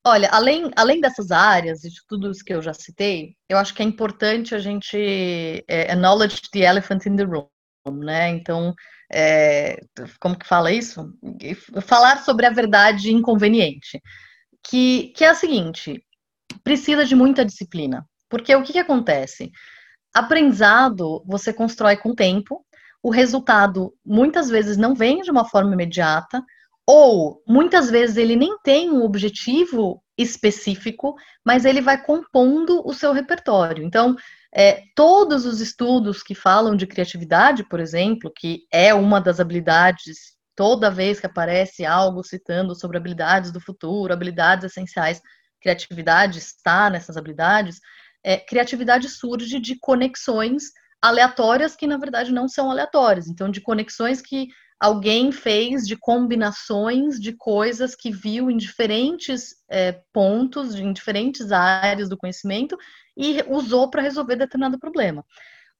Olha, 0.06 0.30
além, 0.30 0.70
além 0.76 0.98
dessas 0.98 1.30
áreas 1.30 1.84
e 1.84 1.90
de 1.90 2.00
tudo 2.08 2.30
isso 2.30 2.42
que 2.42 2.54
eu 2.54 2.62
já 2.62 2.72
citei, 2.72 3.36
eu 3.48 3.58
acho 3.58 3.74
que 3.74 3.82
é 3.82 3.84
importante 3.84 4.54
a 4.54 4.58
gente 4.58 4.96
é, 5.68 5.92
acknowledge 5.92 6.40
the 6.50 6.60
elephant 6.60 7.04
in 7.04 7.16
the 7.16 7.24
room, 7.24 7.46
né? 7.86 8.30
Então, 8.30 8.74
é, 9.12 9.78
como 10.18 10.38
que 10.38 10.46
fala 10.46 10.72
isso? 10.72 11.12
Falar 11.82 12.24
sobre 12.24 12.46
a 12.46 12.50
verdade 12.50 13.12
inconveniente, 13.12 14.00
que, 14.66 15.12
que 15.16 15.24
é 15.24 15.28
a 15.28 15.34
seguinte: 15.34 16.02
precisa 16.62 17.04
de 17.04 17.14
muita 17.14 17.44
disciplina, 17.44 18.06
porque 18.28 18.54
o 18.54 18.62
que, 18.62 18.72
que 18.72 18.78
acontece? 18.78 19.50
Aprendizado 20.14 21.22
você 21.26 21.52
constrói 21.52 21.96
com 21.96 22.10
o 22.10 22.14
tempo, 22.14 22.64
o 23.02 23.10
resultado 23.10 23.94
muitas 24.04 24.48
vezes 24.48 24.76
não 24.76 24.94
vem 24.94 25.22
de 25.22 25.30
uma 25.30 25.44
forma 25.44 25.72
imediata, 25.72 26.42
ou 26.86 27.42
muitas 27.46 27.90
vezes 27.90 28.16
ele 28.16 28.34
nem 28.34 28.58
tem 28.62 28.90
um 28.90 29.02
objetivo 29.02 30.02
específico, 30.18 31.14
mas 31.44 31.64
ele 31.64 31.80
vai 31.80 32.02
compondo 32.02 32.82
o 32.84 32.92
seu 32.92 33.12
repertório. 33.12 33.84
Então, 33.84 34.16
é, 34.52 34.82
todos 34.94 35.46
os 35.46 35.60
estudos 35.60 36.22
que 36.22 36.34
falam 36.34 36.74
de 36.74 36.86
criatividade, 36.86 37.64
por 37.68 37.78
exemplo, 37.78 38.32
que 38.34 38.66
é 38.72 38.92
uma 38.92 39.20
das 39.20 39.38
habilidades, 39.38 40.34
toda 40.60 40.90
vez 40.90 41.18
que 41.18 41.24
aparece 41.24 41.86
algo 41.86 42.22
citando 42.22 42.74
sobre 42.74 42.98
habilidades 42.98 43.50
do 43.50 43.58
futuro, 43.58 44.12
habilidades 44.12 44.66
essenciais, 44.66 45.18
criatividade 45.58 46.38
está 46.38 46.90
nessas 46.90 47.16
habilidades, 47.16 47.80
é, 48.22 48.36
criatividade 48.36 49.08
surge 49.08 49.58
de 49.58 49.78
conexões 49.80 50.64
aleatórias 51.00 51.74
que, 51.74 51.86
na 51.86 51.96
verdade, 51.96 52.30
não 52.30 52.46
são 52.46 52.70
aleatórias. 52.70 53.26
Então, 53.26 53.50
de 53.50 53.62
conexões 53.62 54.20
que 54.20 54.48
alguém 54.78 55.32
fez 55.32 55.86
de 55.86 55.96
combinações 55.96 57.18
de 57.18 57.32
coisas 57.32 57.94
que 57.94 58.10
viu 58.10 58.50
em 58.50 58.58
diferentes 58.58 59.54
é, 59.70 59.98
pontos, 60.12 60.74
em 60.74 60.92
diferentes 60.92 61.52
áreas 61.52 62.10
do 62.10 62.18
conhecimento 62.18 62.76
e 63.16 63.42
usou 63.48 63.88
para 63.88 64.02
resolver 64.02 64.36
determinado 64.36 64.78
problema. 64.78 65.24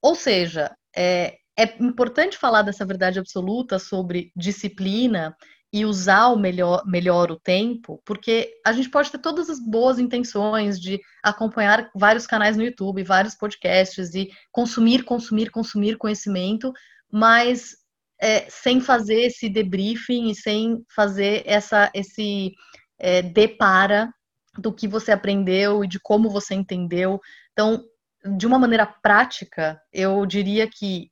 Ou 0.01 0.15
seja, 0.15 0.75
é, 0.97 1.37
é 1.61 1.77
importante 1.79 2.39
falar 2.39 2.63
dessa 2.63 2.87
verdade 2.87 3.19
absoluta 3.19 3.79
sobre 3.79 4.33
disciplina 4.35 5.37
e 5.71 5.85
usar 5.85 6.29
o 6.29 6.37
melhor, 6.37 6.83
melhor 6.87 7.31
o 7.31 7.39
tempo, 7.39 8.03
porque 8.05 8.51
a 8.67 8.73
gente 8.73 8.89
pode 8.89 9.11
ter 9.11 9.19
todas 9.19 9.51
as 9.51 9.61
boas 9.61 9.99
intenções 9.99 10.81
de 10.81 10.99
acompanhar 11.23 11.91
vários 11.95 12.27
canais 12.27 12.57
no 12.57 12.65
YouTube, 12.65 13.05
vários 13.05 13.35
podcasts 13.35 14.15
e 14.15 14.31
consumir, 14.51 15.05
consumir, 15.05 15.51
consumir 15.51 15.99
conhecimento, 15.99 16.73
mas 17.13 17.77
é, 18.19 18.49
sem 18.49 18.81
fazer 18.81 19.21
esse 19.27 19.49
debriefing 19.49 20.31
e 20.31 20.35
sem 20.35 20.83
fazer 20.95 21.43
essa, 21.45 21.91
esse 21.95 22.55
é, 22.99 23.21
depara 23.21 24.11
do 24.59 24.73
que 24.73 24.89
você 24.89 25.13
aprendeu 25.13 25.85
e 25.85 25.89
de 25.89 26.01
como 26.01 26.31
você 26.31 26.55
entendeu. 26.55 27.21
Então, 27.53 27.85
de 28.37 28.47
uma 28.47 28.59
maneira 28.59 28.87
prática, 28.87 29.79
eu 29.93 30.25
diria 30.25 30.67
que 30.67 31.11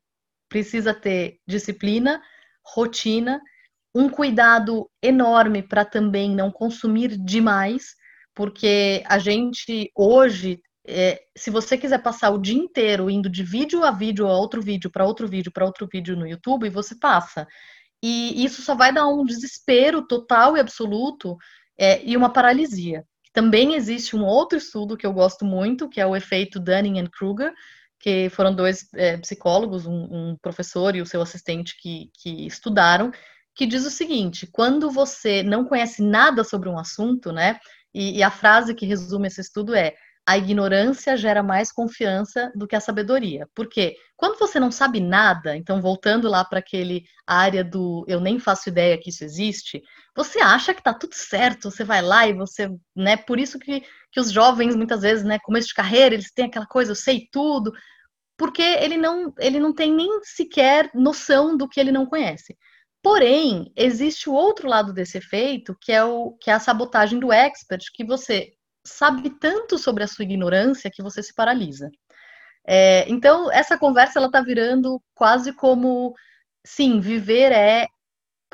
precisa 0.49 0.95
ter 0.95 1.39
disciplina, 1.47 2.23
rotina, 2.65 3.41
um 3.95 4.09
cuidado 4.09 4.89
enorme 5.03 5.63
para 5.63 5.85
também 5.85 6.35
não 6.35 6.51
consumir 6.51 7.17
demais, 7.17 7.95
porque 8.35 9.03
a 9.07 9.19
gente 9.19 9.91
hoje 9.97 10.61
é, 10.91 11.21
se 11.37 11.51
você 11.51 11.77
quiser 11.77 12.03
passar 12.03 12.31
o 12.31 12.39
dia 12.39 12.57
inteiro 12.57 13.11
indo 13.11 13.29
de 13.29 13.43
vídeo 13.43 13.85
a 13.85 13.91
vídeo 13.91 14.27
a 14.27 14.33
outro 14.33 14.63
vídeo 14.63 14.91
para 14.91 15.05
outro 15.05 15.29
vídeo 15.29 15.53
para 15.53 15.67
outro 15.67 15.87
vídeo 15.87 16.17
no 16.17 16.27
YouTube, 16.27 16.71
você 16.71 16.95
passa. 16.99 17.47
E 18.03 18.43
isso 18.43 18.63
só 18.63 18.75
vai 18.75 18.91
dar 18.91 19.07
um 19.07 19.23
desespero 19.25 20.07
total 20.07 20.57
e 20.57 20.61
absoluto 20.61 21.37
é, 21.79 22.03
e 22.03 22.17
uma 22.17 22.33
paralisia. 22.33 23.05
Também 23.35 23.75
existe 23.75 24.17
um 24.17 24.25
outro 24.25 24.57
estudo 24.57 24.97
que 24.97 25.07
eu 25.07 25.13
gosto 25.13 25.45
muito, 25.45 25.91
que 25.91 26.01
é 26.01 26.07
o 26.07 26.17
efeito 26.17 26.59
Dunning-Kruger, 26.59 27.53
que 28.01 28.29
foram 28.31 28.55
dois 28.55 28.89
é, 28.95 29.17
psicólogos, 29.17 29.87
um, 29.87 30.05
um, 30.11 30.37
professor 30.41 30.95
e 30.95 31.03
o 31.03 31.07
seu 31.07 31.21
assistente 31.21 31.77
que, 31.81 32.11
que 32.15 32.47
estudaram, 32.47 33.11
que 33.55 33.67
diz 33.67 33.85
o 33.85 33.91
seguinte: 33.91 34.47
quando 34.47 34.91
você 34.91 35.43
não 35.43 35.65
conhece 35.65 36.03
nada 36.03 36.45
sobre 36.45 36.69
um 36.69 36.79
assunto, 36.79 37.33
né? 37.33 37.59
E, 37.93 38.19
e 38.19 38.23
a 38.23 38.31
frase 38.31 38.75
que 38.75 38.87
resume 38.87 39.27
esse 39.27 39.41
estudo 39.41 39.75
é: 39.75 39.95
a 40.29 40.37
ignorância 40.37 41.17
gera 41.17 41.43
mais 41.43 41.73
confiança 41.73 42.53
do 42.55 42.67
que 42.67 42.77
a 42.77 42.81
sabedoria. 42.81 43.49
Porque 43.55 43.97
quando 44.15 44.39
você 44.39 44.61
não 44.61 44.71
sabe 44.71 45.01
nada, 45.01 45.57
então 45.57 45.81
voltando 45.81 46.29
lá 46.29 46.45
para 46.45 46.59
aquele 46.59 47.05
área 47.27 47.65
do 47.65 48.05
eu 48.07 48.21
nem 48.21 48.39
faço 48.39 48.69
ideia 48.69 49.01
que 49.01 49.09
isso 49.09 49.25
existe, 49.25 49.83
você 50.15 50.39
acha 50.41 50.75
que 50.75 50.81
está 50.81 50.93
tudo 50.93 51.15
certo, 51.15 51.71
você 51.71 51.83
vai 51.83 52.03
lá 52.03 52.29
e 52.29 52.35
você, 52.35 52.69
né, 52.95 53.17
por 53.17 53.41
isso 53.41 53.59
que, 53.59 53.83
que 54.13 54.21
os 54.21 54.31
jovens 54.31 54.77
muitas 54.77 55.01
vezes, 55.01 55.25
né, 55.25 55.39
começo 55.43 55.69
de 55.69 55.75
carreira, 55.75 56.15
eles 56.15 56.31
têm 56.31 56.45
aquela 56.45 56.67
coisa, 56.67 56.91
eu 56.91 56.97
sei 56.97 57.27
tudo, 57.33 57.73
porque 58.37 58.61
ele 58.61 58.99
não, 58.99 59.33
ele 59.39 59.59
não 59.59 59.75
tem 59.75 59.91
nem 59.95 60.11
sequer 60.25 60.91
noção 60.95 61.57
do 61.57 61.67
que 61.67 61.81
ele 61.81 61.91
não 61.91 62.05
conhece. 62.05 62.55
Porém, 63.03 63.73
existe 63.75 64.29
o 64.29 64.35
outro 64.35 64.69
lado 64.69 64.93
desse 64.93 65.17
efeito, 65.17 65.75
que 65.81 65.91
é, 65.91 66.05
o, 66.05 66.33
que 66.33 66.51
é 66.51 66.53
a 66.53 66.61
sabotagem 66.61 67.19
do 67.19 67.33
expert, 67.33 67.83
que 67.95 68.05
você 68.05 68.53
sabe 68.89 69.31
tanto 69.31 69.79
sobre 69.79 70.05
a 70.05 70.07
sua 70.09 70.25
ignorância 70.25 70.91
que 70.93 71.03
você 71.03 71.23
se 71.23 71.35
paralisa. 71.35 71.91
É, 72.67 73.09
então, 73.09 73.51
essa 73.51 73.79
conversa 73.79 74.19
ela 74.19 74.27
está 74.27 74.43
virando 74.43 75.01
quase 75.15 75.53
como, 75.53 76.15
sim, 76.65 77.01
viver 77.01 77.53
é 77.53 77.87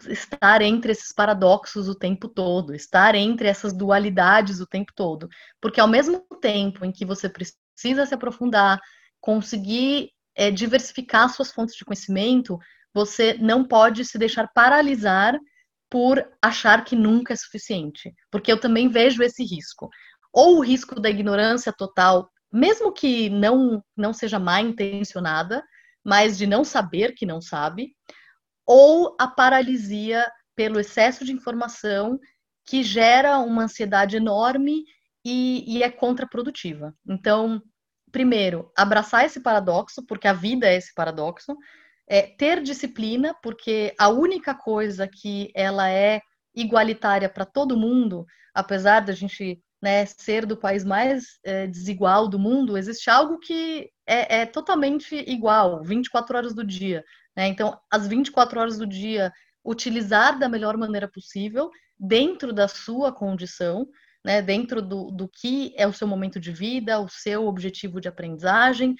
estar 0.08 0.60
entre 0.62 0.92
esses 0.92 1.12
paradoxos 1.12 1.88
o 1.88 1.94
tempo 1.94 2.28
todo, 2.28 2.74
estar 2.74 3.14
entre 3.14 3.48
essas 3.48 3.72
dualidades 3.72 4.60
o 4.60 4.66
tempo 4.66 4.92
todo, 4.94 5.28
porque 5.60 5.80
ao 5.80 5.88
mesmo 5.88 6.20
tempo 6.40 6.84
em 6.84 6.92
que 6.92 7.04
você 7.04 7.28
precisa 7.28 8.06
se 8.06 8.14
aprofundar, 8.14 8.80
conseguir 9.20 10.10
é, 10.34 10.50
diversificar 10.50 11.28
suas 11.28 11.52
fontes 11.52 11.76
de 11.76 11.84
conhecimento, 11.84 12.58
você 12.92 13.34
não 13.34 13.64
pode 13.64 14.04
se 14.04 14.18
deixar 14.18 14.48
paralisar 14.54 15.38
por 15.90 16.24
achar 16.42 16.84
que 16.84 16.96
nunca 16.96 17.32
é 17.32 17.36
suficiente, 17.36 18.12
porque 18.30 18.50
eu 18.50 18.58
também 18.58 18.88
vejo 18.88 19.22
esse 19.22 19.44
risco 19.44 19.88
ou 20.34 20.58
o 20.58 20.60
risco 20.60 21.00
da 21.00 21.08
ignorância 21.08 21.72
total, 21.72 22.28
mesmo 22.52 22.92
que 22.92 23.30
não, 23.30 23.82
não 23.96 24.12
seja 24.12 24.38
mal 24.38 24.60
intencionada, 24.60 25.62
mas 26.04 26.36
de 26.36 26.44
não 26.44 26.64
saber 26.64 27.14
que 27.14 27.24
não 27.24 27.40
sabe, 27.40 27.92
ou 28.66 29.16
a 29.18 29.28
paralisia 29.28 30.28
pelo 30.56 30.80
excesso 30.80 31.24
de 31.24 31.32
informação 31.32 32.18
que 32.66 32.82
gera 32.82 33.38
uma 33.38 33.64
ansiedade 33.64 34.16
enorme 34.16 34.84
e, 35.24 35.64
e 35.66 35.82
é 35.82 35.90
contraprodutiva. 35.90 36.94
Então, 37.08 37.62
primeiro, 38.10 38.70
abraçar 38.76 39.24
esse 39.24 39.40
paradoxo, 39.40 40.04
porque 40.06 40.26
a 40.26 40.32
vida 40.32 40.66
é 40.66 40.76
esse 40.76 40.92
paradoxo, 40.94 41.56
é, 42.08 42.22
ter 42.22 42.62
disciplina, 42.62 43.34
porque 43.42 43.94
a 43.98 44.08
única 44.08 44.54
coisa 44.54 45.08
que 45.08 45.50
ela 45.54 45.88
é 45.90 46.20
igualitária 46.54 47.28
para 47.28 47.44
todo 47.44 47.76
mundo, 47.76 48.26
apesar 48.54 49.00
da 49.00 49.12
gente 49.12 49.60
né, 49.84 50.06
ser 50.06 50.46
do 50.46 50.56
país 50.56 50.82
mais 50.82 51.38
é, 51.44 51.66
desigual 51.66 52.26
do 52.26 52.38
mundo, 52.38 52.78
existe 52.78 53.10
algo 53.10 53.38
que 53.38 53.90
é, 54.06 54.38
é, 54.38 54.46
totalmente 54.46 55.14
igual, 55.30 55.82
24 55.82 56.38
horas 56.38 56.54
do 56.54 56.64
dia. 56.64 57.04
Né? 57.36 57.48
Então, 57.48 57.78
as 57.90 58.08
24 58.08 58.58
horas 58.58 58.78
do 58.78 58.86
dia, 58.86 59.30
utilizar 59.62 60.38
da 60.38 60.48
melhor 60.48 60.78
maneira 60.78 61.06
possível, 61.06 61.70
dentro 62.00 62.50
da 62.50 62.66
sua 62.66 63.12
condição, 63.12 63.86
né, 64.24 64.40
dentro 64.40 64.80
do, 64.80 65.10
do 65.10 65.28
que 65.28 65.74
é 65.76 65.86
o 65.86 65.92
seu 65.92 66.08
momento 66.08 66.40
de 66.40 66.50
vida, 66.50 66.98
o 66.98 67.08
seu 67.10 67.46
objetivo 67.46 68.00
de 68.00 68.08
aprendizagem, 68.08 68.96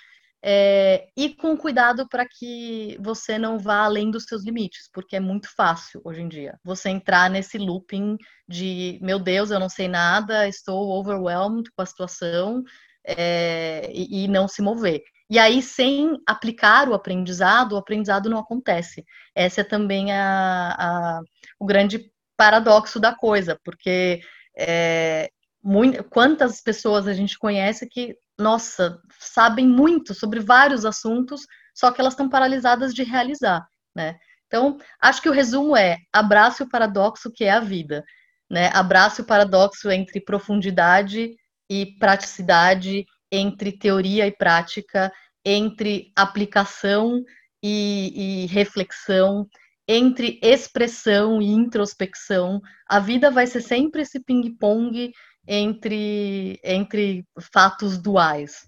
é, 0.47 1.07
e 1.17 1.35
com 1.35 1.57
cuidado 1.57 2.07
para 2.07 2.27
que 2.29 2.99
você 3.01 3.39
não 3.39 3.59
vá 3.59 3.85
além 3.85 4.11
dos 4.11 4.25
seus 4.25 4.45
limites, 4.45 4.91
porque 4.93 5.17
é 5.17 5.21
muito 5.21 5.49
fácil 5.57 6.03
hoje 6.05 6.21
em 6.21 6.29
dia 6.29 6.61
você 6.63 6.91
entrar 6.91 7.31
nesse 7.31 7.57
looping 7.57 8.19
de 8.47 8.99
meu 9.01 9.19
Deus, 9.19 9.51
eu 9.51 9.59
não 9.59 9.71
sei 9.71 9.89
nada, 9.89 10.47
estou 10.47 10.91
overwhelmed 10.91 11.71
com 11.75 11.81
a 11.81 11.87
situação 11.87 12.63
é, 13.07 13.91
e, 13.91 14.25
e 14.25 14.29
não 14.29 14.47
se 14.47 14.61
mover. 14.61 15.03
E 15.31 15.39
aí, 15.39 15.63
sem 15.63 16.19
aplicar 16.27 16.91
o 16.91 16.95
aprendizado, 16.95 17.73
o 17.73 17.79
aprendizado 17.79 18.29
não 18.29 18.39
acontece. 18.39 19.03
Essa 19.35 19.63
é 19.63 19.65
também 19.65 20.13
a, 20.13 20.77
a 20.79 21.21
o 21.59 21.65
grande 21.65 22.11
paradoxo 22.37 23.01
da 23.01 23.15
coisa, 23.15 23.59
porque 23.65 24.21
é, 24.59 25.31
muito, 25.63 26.05
quantas 26.05 26.61
pessoas 26.61 27.09
a 27.09 27.15
gente 27.15 27.39
conhece 27.39 27.89
que 27.89 28.15
nossa, 28.39 28.99
sabem 29.19 29.67
muito 29.67 30.15
sobre 30.15 30.41
vários 30.41 30.85
assuntos, 30.85 31.43
só 31.75 31.91
que 31.91 32.01
elas 32.01 32.15
estão 32.15 32.29
paralisadas 32.29 32.93
de 32.95 33.03
realizar, 33.03 33.67
né? 33.95 34.17
Então, 34.47 34.79
acho 35.01 35.21
que 35.23 35.29
o 35.29 35.33
resumo 35.33 35.77
é: 35.77 35.99
abrace 36.13 36.63
o 36.63 36.69
paradoxo 36.69 37.31
que 37.33 37.45
é 37.45 37.51
a 37.51 37.61
vida. 37.61 38.05
né? 38.51 38.71
Abrace 38.75 39.21
o 39.21 39.27
paradoxo 39.27 39.91
entre 39.91 40.21
profundidade 40.21 41.31
e 41.71 41.87
praticidade, 41.99 43.05
entre 43.33 43.73
teoria 43.73 44.27
e 44.27 44.33
prática, 44.33 45.13
entre 45.45 46.13
aplicação 46.17 47.23
e, 47.63 48.45
e 48.45 48.47
reflexão, 48.47 49.47
entre 49.89 50.39
expressão 50.43 51.43
e 51.43 51.47
introspecção. 51.47 52.61
A 52.89 53.01
vida 53.01 53.31
vai 53.31 53.47
ser 53.47 53.61
sempre 53.61 54.03
esse 54.03 54.21
ping-pong 54.23 55.11
entre, 55.47 56.59
entre 56.63 57.25
fatos 57.53 57.99
duais. 57.99 58.67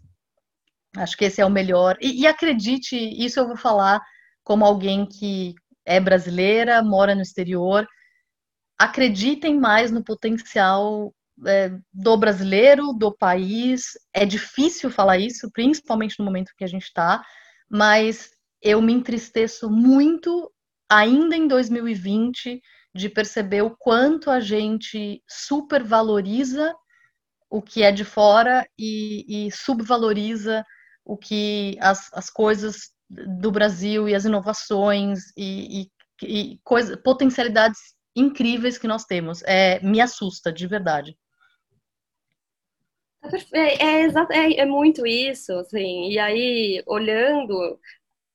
Acho 0.96 1.16
que 1.16 1.24
esse 1.26 1.40
é 1.40 1.46
o 1.46 1.50
melhor. 1.50 1.96
E, 2.00 2.22
e, 2.22 2.26
acredite, 2.26 2.96
isso 2.96 3.38
eu 3.38 3.46
vou 3.46 3.56
falar 3.56 4.00
como 4.42 4.64
alguém 4.64 5.06
que 5.06 5.54
é 5.84 6.00
brasileira, 6.00 6.82
mora 6.82 7.14
no 7.14 7.22
exterior. 7.22 7.86
Acreditem 8.78 9.58
mais 9.58 9.90
no 9.90 10.02
potencial 10.02 11.12
é, 11.46 11.70
do 11.92 12.16
brasileiro, 12.16 12.92
do 12.92 13.14
país. 13.14 13.92
É 14.14 14.24
difícil 14.24 14.90
falar 14.90 15.18
isso, 15.18 15.50
principalmente 15.52 16.18
no 16.18 16.24
momento 16.24 16.52
que 16.56 16.64
a 16.64 16.68
gente 16.68 16.84
está, 16.84 17.22
mas 17.70 18.30
eu 18.62 18.80
me 18.80 18.92
entristeço 18.92 19.70
muito, 19.70 20.50
ainda 20.88 21.36
em 21.36 21.46
2020, 21.46 22.60
de 22.96 23.08
perceber 23.08 23.62
o 23.62 23.76
quanto 23.76 24.30
a 24.30 24.40
gente 24.40 25.22
supervaloriza 25.28 26.74
o 27.50 27.62
que 27.62 27.82
é 27.82 27.92
de 27.92 28.04
fora 28.04 28.66
e, 28.78 29.46
e 29.46 29.52
subvaloriza 29.52 30.64
o 31.04 31.16
que 31.16 31.76
as, 31.80 32.12
as 32.12 32.28
coisas 32.28 32.90
do 33.08 33.52
Brasil 33.52 34.08
e 34.08 34.14
as 34.14 34.24
inovações 34.24 35.20
e, 35.36 35.82
e, 35.82 35.90
e 36.22 36.60
coisa, 36.64 36.96
potencialidades 36.96 37.78
incríveis 38.16 38.78
que 38.78 38.88
nós 38.88 39.04
temos. 39.04 39.42
É, 39.44 39.78
me 39.80 40.00
assusta, 40.00 40.52
de 40.52 40.66
verdade. 40.66 41.16
É, 43.52 43.84
é, 43.84 44.06
é, 44.06 44.60
é, 44.60 44.64
muito 44.64 45.06
isso, 45.06 45.52
assim, 45.54 46.10
e 46.10 46.18
aí, 46.18 46.82
olhando, 46.86 47.78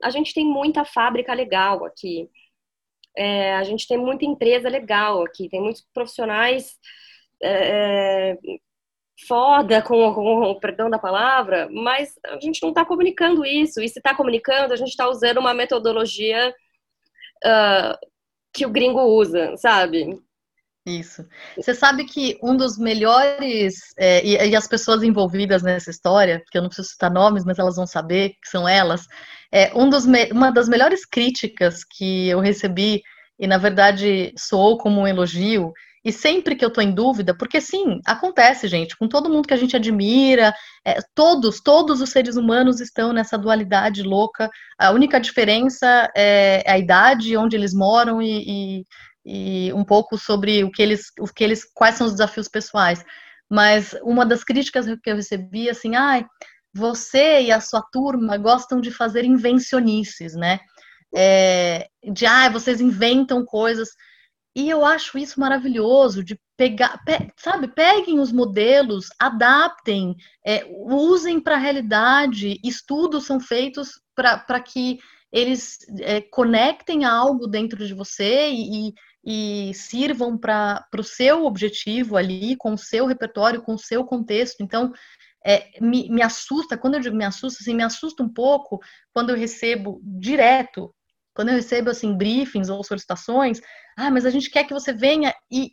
a 0.03 0.09
gente 0.09 0.33
tem 0.33 0.45
muita 0.45 0.83
fábrica 0.83 1.33
legal 1.33 1.85
aqui, 1.85 2.29
é, 3.17 3.55
a 3.55 3.63
gente 3.63 3.87
tem 3.87 3.97
muita 3.97 4.25
empresa 4.25 4.69
legal 4.69 5.23
aqui, 5.23 5.49
tem 5.49 5.61
muitos 5.61 5.85
profissionais 5.93 6.77
é, 7.41 8.31
é 8.31 8.37
foda, 9.27 9.81
com, 9.81 10.13
com, 10.13 10.59
perdão 10.59 10.89
da 10.89 10.97
palavra, 10.99 11.67
mas 11.71 12.13
a 12.25 12.39
gente 12.39 12.61
não 12.61 12.69
está 12.69 12.85
comunicando 12.85 13.45
isso. 13.45 13.81
E 13.81 13.87
se 13.87 13.99
está 13.99 14.15
comunicando, 14.15 14.73
a 14.73 14.77
gente 14.77 14.89
está 14.89 15.09
usando 15.09 15.37
uma 15.39 15.53
metodologia 15.53 16.53
uh, 17.45 18.07
que 18.53 18.65
o 18.65 18.69
gringo 18.69 19.01
usa, 19.01 19.55
sabe? 19.57 20.19
Isso. 20.85 21.23
Você 21.55 21.75
sabe 21.75 22.05
que 22.05 22.39
um 22.41 22.57
dos 22.57 22.77
melhores, 22.77 23.75
é, 23.97 24.25
e, 24.25 24.49
e, 24.49 24.55
as 24.55 24.67
pessoas 24.67 25.03
envolvidas 25.03 25.61
nessa 25.61 25.91
história, 25.91 26.41
que 26.49 26.57
eu 26.57 26.61
não 26.61 26.69
preciso 26.69 26.89
citar 26.89 27.11
nomes, 27.11 27.45
mas 27.45 27.59
elas 27.59 27.75
vão 27.75 27.85
saber 27.85 28.29
que 28.29 28.49
são 28.49 28.67
elas, 28.67 29.05
é, 29.51 29.71
um 29.75 29.87
dos 29.89 30.05
uma 30.31 30.51
das 30.51 30.67
melhores 30.67 31.05
críticas 31.05 31.83
que 31.83 32.29
eu 32.29 32.39
recebi, 32.39 33.01
e 33.39 33.45
na 33.45 33.59
verdade 33.59 34.33
soou 34.35 34.77
como 34.79 35.01
um 35.01 35.07
elogio, 35.07 35.71
e 36.03 36.11
sempre 36.11 36.55
que 36.55 36.65
eu 36.65 36.69
estou 36.69 36.83
em 36.83 36.91
dúvida, 36.91 37.35
porque 37.37 37.61
sim, 37.61 37.99
acontece, 38.05 38.67
gente, 38.67 38.97
com 38.97 39.07
todo 39.07 39.29
mundo 39.29 39.47
que 39.47 39.53
a 39.53 39.57
gente 39.57 39.75
admira, 39.75 40.51
é, 40.83 40.97
todos, 41.13 41.61
todos 41.61 42.01
os 42.01 42.09
seres 42.09 42.35
humanos 42.35 42.81
estão 42.81 43.13
nessa 43.13 43.37
dualidade 43.37 44.01
louca. 44.01 44.49
A 44.79 44.89
única 44.89 45.19
diferença 45.19 46.09
é 46.17 46.63
a 46.67 46.77
idade, 46.77 47.37
onde 47.37 47.55
eles 47.55 47.71
moram 47.71 48.19
e, 48.19 48.79
e, 48.79 48.85
e 49.25 49.71
um 49.73 49.83
pouco 49.83 50.17
sobre 50.17 50.63
o 50.63 50.71
que 50.71 50.81
eles, 50.81 51.11
o 51.19 51.27
que 51.27 51.43
eles, 51.43 51.63
quais 51.73 51.95
são 51.95 52.07
os 52.07 52.13
desafios 52.13 52.47
pessoais. 52.47 53.03
Mas 53.49 53.93
uma 54.03 54.25
das 54.25 54.43
críticas 54.43 54.85
que 55.03 55.09
eu 55.09 55.15
recebi, 55.15 55.69
assim, 55.69 55.95
ai, 55.95 56.25
você 56.73 57.41
e 57.41 57.51
a 57.51 57.59
sua 57.59 57.81
turma 57.91 58.37
gostam 58.37 58.79
de 58.79 58.91
fazer 58.91 59.25
invencionices, 59.25 60.33
né? 60.35 60.59
É, 61.13 61.87
de, 62.11 62.25
ah, 62.25 62.49
vocês 62.49 62.79
inventam 62.79 63.45
coisas. 63.45 63.89
E 64.55 64.69
eu 64.69 64.85
acho 64.85 65.17
isso 65.17 65.39
maravilhoso 65.39 66.23
de 66.23 66.39
pegar, 66.57 67.01
pe, 67.05 67.31
sabe, 67.37 67.67
peguem 67.69 68.19
os 68.19 68.31
modelos, 68.31 69.07
adaptem, 69.19 70.15
é, 70.45 70.65
usem 70.69 71.39
para 71.39 71.55
a 71.55 71.59
realidade, 71.59 72.59
estudos 72.63 73.25
são 73.25 73.39
feitos 73.39 73.91
para 74.15 74.59
que 74.59 74.99
eles 75.31 75.77
é, 76.01 76.21
conectem 76.21 77.05
algo 77.05 77.47
dentro 77.47 77.85
de 77.85 77.93
você 77.93 78.49
e, 78.49 78.93
e 79.23 79.71
sirvam 79.73 80.37
para 80.37 80.85
o 80.97 81.03
seu 81.03 81.45
objetivo 81.45 82.17
ali, 82.17 82.55
com 82.57 82.73
o 82.73 82.77
seu 82.77 83.05
repertório, 83.05 83.61
com 83.61 83.73
o 83.73 83.79
seu 83.79 84.03
contexto. 84.03 84.61
Então, 84.61 84.91
é, 85.45 85.79
me, 85.79 86.09
me 86.09 86.21
assusta, 86.21 86.77
quando 86.77 86.95
eu 86.95 86.99
digo 87.01 87.15
me 87.15 87.25
assusta, 87.25 87.59
assim, 87.61 87.75
me 87.75 87.83
assusta 87.83 88.23
um 88.23 88.29
pouco 88.29 88.79
quando 89.13 89.29
eu 89.29 89.35
recebo 89.35 89.99
direto 90.03 90.93
quando 91.33 91.49
eu 91.49 91.55
recebo 91.55 91.89
assim 91.89 92.15
briefings 92.15 92.69
ou 92.69 92.83
solicitações, 92.83 93.61
ah, 93.97 94.11
mas 94.11 94.25
a 94.25 94.29
gente 94.29 94.49
quer 94.49 94.65
que 94.65 94.73
você 94.73 94.93
venha 94.93 95.33
e 95.51 95.71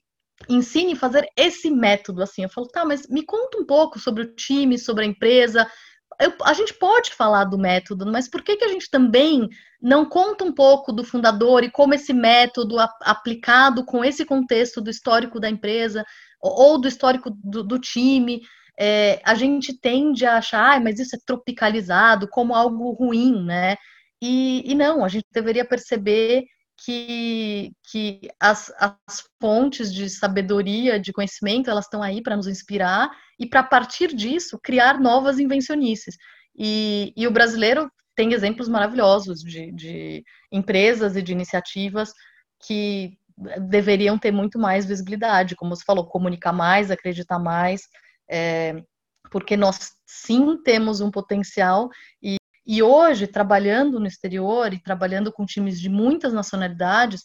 ensine 0.48 0.92
a 0.92 0.96
fazer 0.96 1.28
esse 1.36 1.70
método 1.70 2.22
assim. 2.22 2.42
Eu 2.42 2.48
falo, 2.48 2.68
tá, 2.68 2.84
mas 2.84 3.08
me 3.08 3.24
conta 3.24 3.58
um 3.58 3.66
pouco 3.66 3.98
sobre 3.98 4.22
o 4.22 4.34
time, 4.34 4.78
sobre 4.78 5.04
a 5.04 5.08
empresa. 5.08 5.70
Eu, 6.20 6.32
a 6.44 6.52
gente 6.52 6.74
pode 6.74 7.12
falar 7.14 7.44
do 7.44 7.58
método, 7.58 8.06
mas 8.10 8.28
por 8.28 8.42
que, 8.42 8.56
que 8.56 8.64
a 8.64 8.68
gente 8.68 8.90
também 8.90 9.48
não 9.80 10.04
conta 10.04 10.44
um 10.44 10.52
pouco 10.52 10.92
do 10.92 11.04
fundador 11.04 11.62
e 11.62 11.70
como 11.70 11.94
esse 11.94 12.12
método 12.12 12.78
a, 12.78 12.88
aplicado 13.02 13.84
com 13.84 14.04
esse 14.04 14.24
contexto 14.24 14.80
do 14.80 14.90
histórico 14.90 15.38
da 15.38 15.48
empresa 15.48 16.04
ou, 16.40 16.72
ou 16.72 16.80
do 16.80 16.88
histórico 16.88 17.30
do, 17.30 17.62
do 17.62 17.78
time? 17.78 18.40
É, 18.80 19.20
a 19.24 19.34
gente 19.34 19.78
tende 19.78 20.24
a 20.24 20.38
achar, 20.38 20.76
ah, 20.76 20.80
mas 20.80 20.98
isso 21.00 21.16
é 21.16 21.18
tropicalizado 21.24 22.28
como 22.28 22.54
algo 22.54 22.92
ruim, 22.92 23.44
né? 23.44 23.76
E, 24.22 24.62
e 24.70 24.74
não, 24.74 25.04
a 25.04 25.08
gente 25.08 25.26
deveria 25.32 25.64
perceber 25.64 26.44
que, 26.84 27.72
que 27.90 28.20
as, 28.38 28.72
as 28.78 29.24
fontes 29.40 29.92
de 29.92 30.08
sabedoria, 30.08 30.98
de 30.98 31.12
conhecimento, 31.12 31.68
elas 31.68 31.86
estão 31.86 32.02
aí 32.02 32.22
para 32.22 32.36
nos 32.36 32.46
inspirar 32.46 33.10
e 33.38 33.46
para, 33.46 33.62
partir 33.62 34.14
disso, 34.14 34.58
criar 34.62 35.00
novas 35.00 35.38
invencionices. 35.38 36.16
E, 36.56 37.12
e 37.16 37.26
o 37.26 37.30
brasileiro 37.30 37.90
tem 38.16 38.32
exemplos 38.32 38.68
maravilhosos 38.68 39.40
de, 39.40 39.70
de 39.72 40.24
empresas 40.50 41.16
e 41.16 41.22
de 41.22 41.32
iniciativas 41.32 42.12
que 42.60 43.16
deveriam 43.68 44.18
ter 44.18 44.32
muito 44.32 44.58
mais 44.58 44.84
visibilidade, 44.84 45.54
como 45.54 45.76
você 45.76 45.84
falou, 45.84 46.08
comunicar 46.08 46.52
mais, 46.52 46.90
acreditar 46.90 47.38
mais, 47.38 47.82
é, 48.28 48.82
porque 49.30 49.56
nós 49.56 49.92
sim 50.04 50.60
temos 50.64 51.00
um 51.00 51.10
potencial. 51.10 51.88
E 52.20 52.38
e 52.68 52.82
hoje, 52.82 53.26
trabalhando 53.26 53.98
no 53.98 54.06
exterior 54.06 54.74
e 54.74 54.82
trabalhando 54.82 55.32
com 55.32 55.46
times 55.46 55.80
de 55.80 55.88
muitas 55.88 56.34
nacionalidades, 56.34 57.22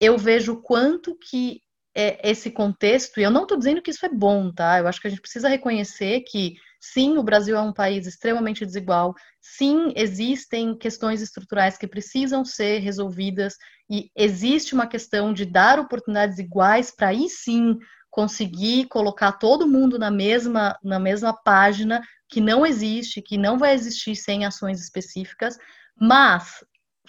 eu 0.00 0.16
vejo 0.16 0.62
quanto 0.62 1.18
que 1.18 1.60
é 1.96 2.30
esse 2.30 2.50
contexto, 2.50 3.18
e 3.18 3.22
eu 3.22 3.30
não 3.30 3.44
estou 3.44 3.56
dizendo 3.56 3.80
que 3.80 3.90
isso 3.90 4.04
é 4.04 4.08
bom, 4.10 4.52
tá? 4.52 4.78
Eu 4.78 4.86
acho 4.86 5.00
que 5.00 5.06
a 5.06 5.10
gente 5.10 5.22
precisa 5.22 5.48
reconhecer 5.48 6.20
que, 6.20 6.54
sim, 6.78 7.16
o 7.16 7.22
Brasil 7.22 7.56
é 7.56 7.60
um 7.60 7.72
país 7.72 8.06
extremamente 8.06 8.66
desigual, 8.66 9.14
sim, 9.40 9.92
existem 9.96 10.76
questões 10.76 11.22
estruturais 11.22 11.78
que 11.78 11.88
precisam 11.88 12.44
ser 12.44 12.80
resolvidas, 12.80 13.56
e 13.88 14.10
existe 14.14 14.74
uma 14.74 14.86
questão 14.86 15.32
de 15.32 15.46
dar 15.46 15.78
oportunidades 15.78 16.38
iguais 16.38 16.90
para 16.94 17.08
aí 17.08 17.30
sim 17.30 17.78
conseguir 18.10 18.86
colocar 18.88 19.32
todo 19.32 19.68
mundo 19.68 19.98
na 19.98 20.10
mesma, 20.10 20.76
na 20.82 20.98
mesma 20.98 21.32
página 21.32 22.02
que 22.28 22.40
não 22.40 22.66
existe, 22.66 23.22
que 23.22 23.38
não 23.38 23.56
vai 23.56 23.74
existir 23.74 24.16
sem 24.16 24.44
ações 24.44 24.80
específicas, 24.82 25.56
mas, 25.98 26.64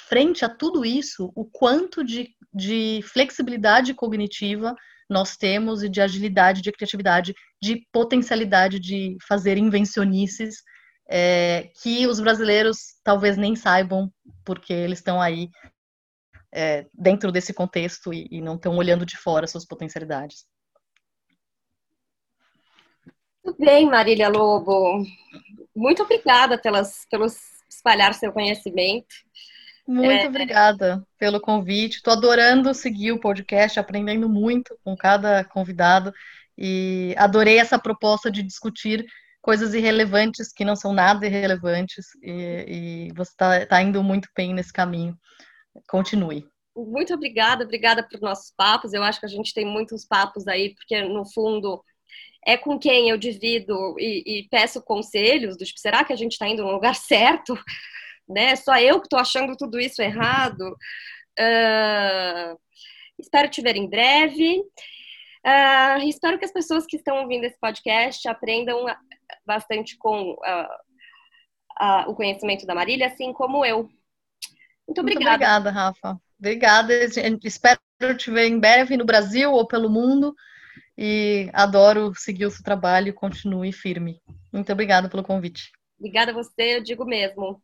frente 0.07 0.45
a 0.45 0.49
tudo 0.49 0.85
isso, 0.85 1.31
o 1.35 1.45
quanto 1.45 2.03
de, 2.03 2.29
de 2.53 3.01
flexibilidade 3.03 3.93
cognitiva 3.93 4.75
nós 5.09 5.37
temos 5.37 5.83
e 5.83 5.89
de 5.89 6.01
agilidade, 6.01 6.61
de 6.61 6.71
criatividade, 6.71 7.33
de 7.61 7.87
potencialidade 7.91 8.79
de 8.79 9.17
fazer 9.27 9.57
invencionices 9.57 10.63
é, 11.09 11.71
que 11.81 12.05
os 12.05 12.19
brasileiros 12.19 12.99
talvez 13.03 13.37
nem 13.37 13.55
saibam, 13.55 14.11
porque 14.43 14.73
eles 14.73 14.99
estão 14.99 15.21
aí 15.21 15.49
é, 16.51 16.85
dentro 16.93 17.31
desse 17.31 17.53
contexto 17.53 18.13
e, 18.13 18.27
e 18.29 18.41
não 18.41 18.55
estão 18.55 18.75
olhando 18.75 19.05
de 19.05 19.17
fora 19.17 19.47
suas 19.47 19.65
potencialidades. 19.65 20.45
Muito 23.43 23.63
bem, 23.63 23.85
Marília 23.85 24.27
Lobo. 24.27 25.05
Muito 25.73 26.03
obrigada 26.03 26.57
pelas, 26.57 27.05
pelos 27.09 27.37
espalhar 27.69 28.13
seu 28.13 28.33
conhecimento. 28.33 29.15
Muito 29.87 30.25
é... 30.25 30.27
obrigada 30.27 31.01
pelo 31.17 31.39
convite. 31.39 31.97
Estou 31.97 32.13
adorando 32.13 32.73
seguir 32.73 33.13
o 33.13 33.19
podcast, 33.19 33.79
aprendendo 33.79 34.27
muito 34.27 34.77
com 34.83 34.95
cada 34.97 35.43
convidado 35.45 36.13
e 36.57 37.15
adorei 37.17 37.57
essa 37.57 37.79
proposta 37.79 38.29
de 38.29 38.43
discutir 38.43 39.05
coisas 39.41 39.73
irrelevantes 39.73 40.51
que 40.51 40.65
não 40.65 40.75
são 40.75 40.91
nada 40.91 41.25
irrelevantes 41.25 42.07
e, 42.21 43.07
e 43.09 43.13
você 43.15 43.31
está 43.31 43.65
tá 43.65 43.81
indo 43.81 44.03
muito 44.03 44.27
bem 44.35 44.53
nesse 44.53 44.73
caminho. 44.73 45.17
Continue. 45.87 46.45
Muito 46.75 47.13
obrigada, 47.13 47.63
obrigada 47.63 48.03
por 48.03 48.19
nossos 48.19 48.51
papos. 48.55 48.93
Eu 48.93 49.03
acho 49.03 49.19
que 49.19 49.25
a 49.25 49.29
gente 49.29 49.53
tem 49.53 49.65
muitos 49.65 50.05
papos 50.05 50.47
aí, 50.47 50.75
porque 50.75 51.01
no 51.03 51.25
fundo 51.25 51.81
é 52.45 52.57
com 52.57 52.77
quem 52.77 53.09
eu 53.09 53.17
divido 53.17 53.95
e, 53.97 54.39
e 54.39 54.47
peço 54.49 54.81
conselhos 54.81 55.57
do 55.57 55.65
tipo, 55.65 55.79
será 55.79 56.03
que 56.03 56.13
a 56.13 56.15
gente 56.15 56.33
está 56.33 56.47
indo 56.47 56.63
no 56.63 56.71
lugar 56.71 56.95
certo? 56.95 57.57
Né? 58.27 58.55
Só 58.55 58.77
eu 58.77 58.99
que 58.99 59.05
estou 59.05 59.19
achando 59.19 59.55
tudo 59.55 59.79
isso 59.79 60.01
errado. 60.01 60.75
Uh, 61.39 62.59
espero 63.19 63.49
te 63.49 63.61
ver 63.61 63.75
em 63.75 63.89
breve. 63.89 64.59
Uh, 65.45 66.07
espero 66.07 66.37
que 66.37 66.45
as 66.45 66.51
pessoas 66.51 66.85
que 66.85 66.97
estão 66.97 67.17
ouvindo 67.21 67.45
esse 67.45 67.57
podcast 67.59 68.27
aprendam 68.27 68.85
bastante 69.45 69.97
com 69.97 70.31
uh, 70.33 72.09
o 72.09 72.15
conhecimento 72.15 72.65
da 72.65 72.75
Marília, 72.75 73.07
assim 73.07 73.31
como 73.31 73.65
eu. 73.65 73.89
Muito 74.87 75.01
obrigada. 75.01 75.29
Muito 75.29 75.35
obrigada, 75.35 75.71
Rafa. 75.71 76.21
Obrigada. 76.39 76.93
Espero 77.43 77.79
te 78.17 78.31
ver 78.31 78.47
em 78.47 78.59
breve 78.59 78.97
no 78.97 79.05
Brasil 79.05 79.51
ou 79.51 79.65
pelo 79.67 79.89
mundo. 79.89 80.35
E 80.97 81.49
adoro 81.53 82.13
seguir 82.15 82.45
o 82.45 82.51
seu 82.51 82.63
trabalho. 82.63 83.13
Continue 83.13 83.71
firme. 83.71 84.19
Muito 84.51 84.71
obrigada 84.71 85.07
pelo 85.07 85.23
convite. 85.23 85.71
Obrigada 85.99 86.31
a 86.31 86.33
você, 86.33 86.77
eu 86.77 86.83
digo 86.83 87.05
mesmo. 87.05 87.61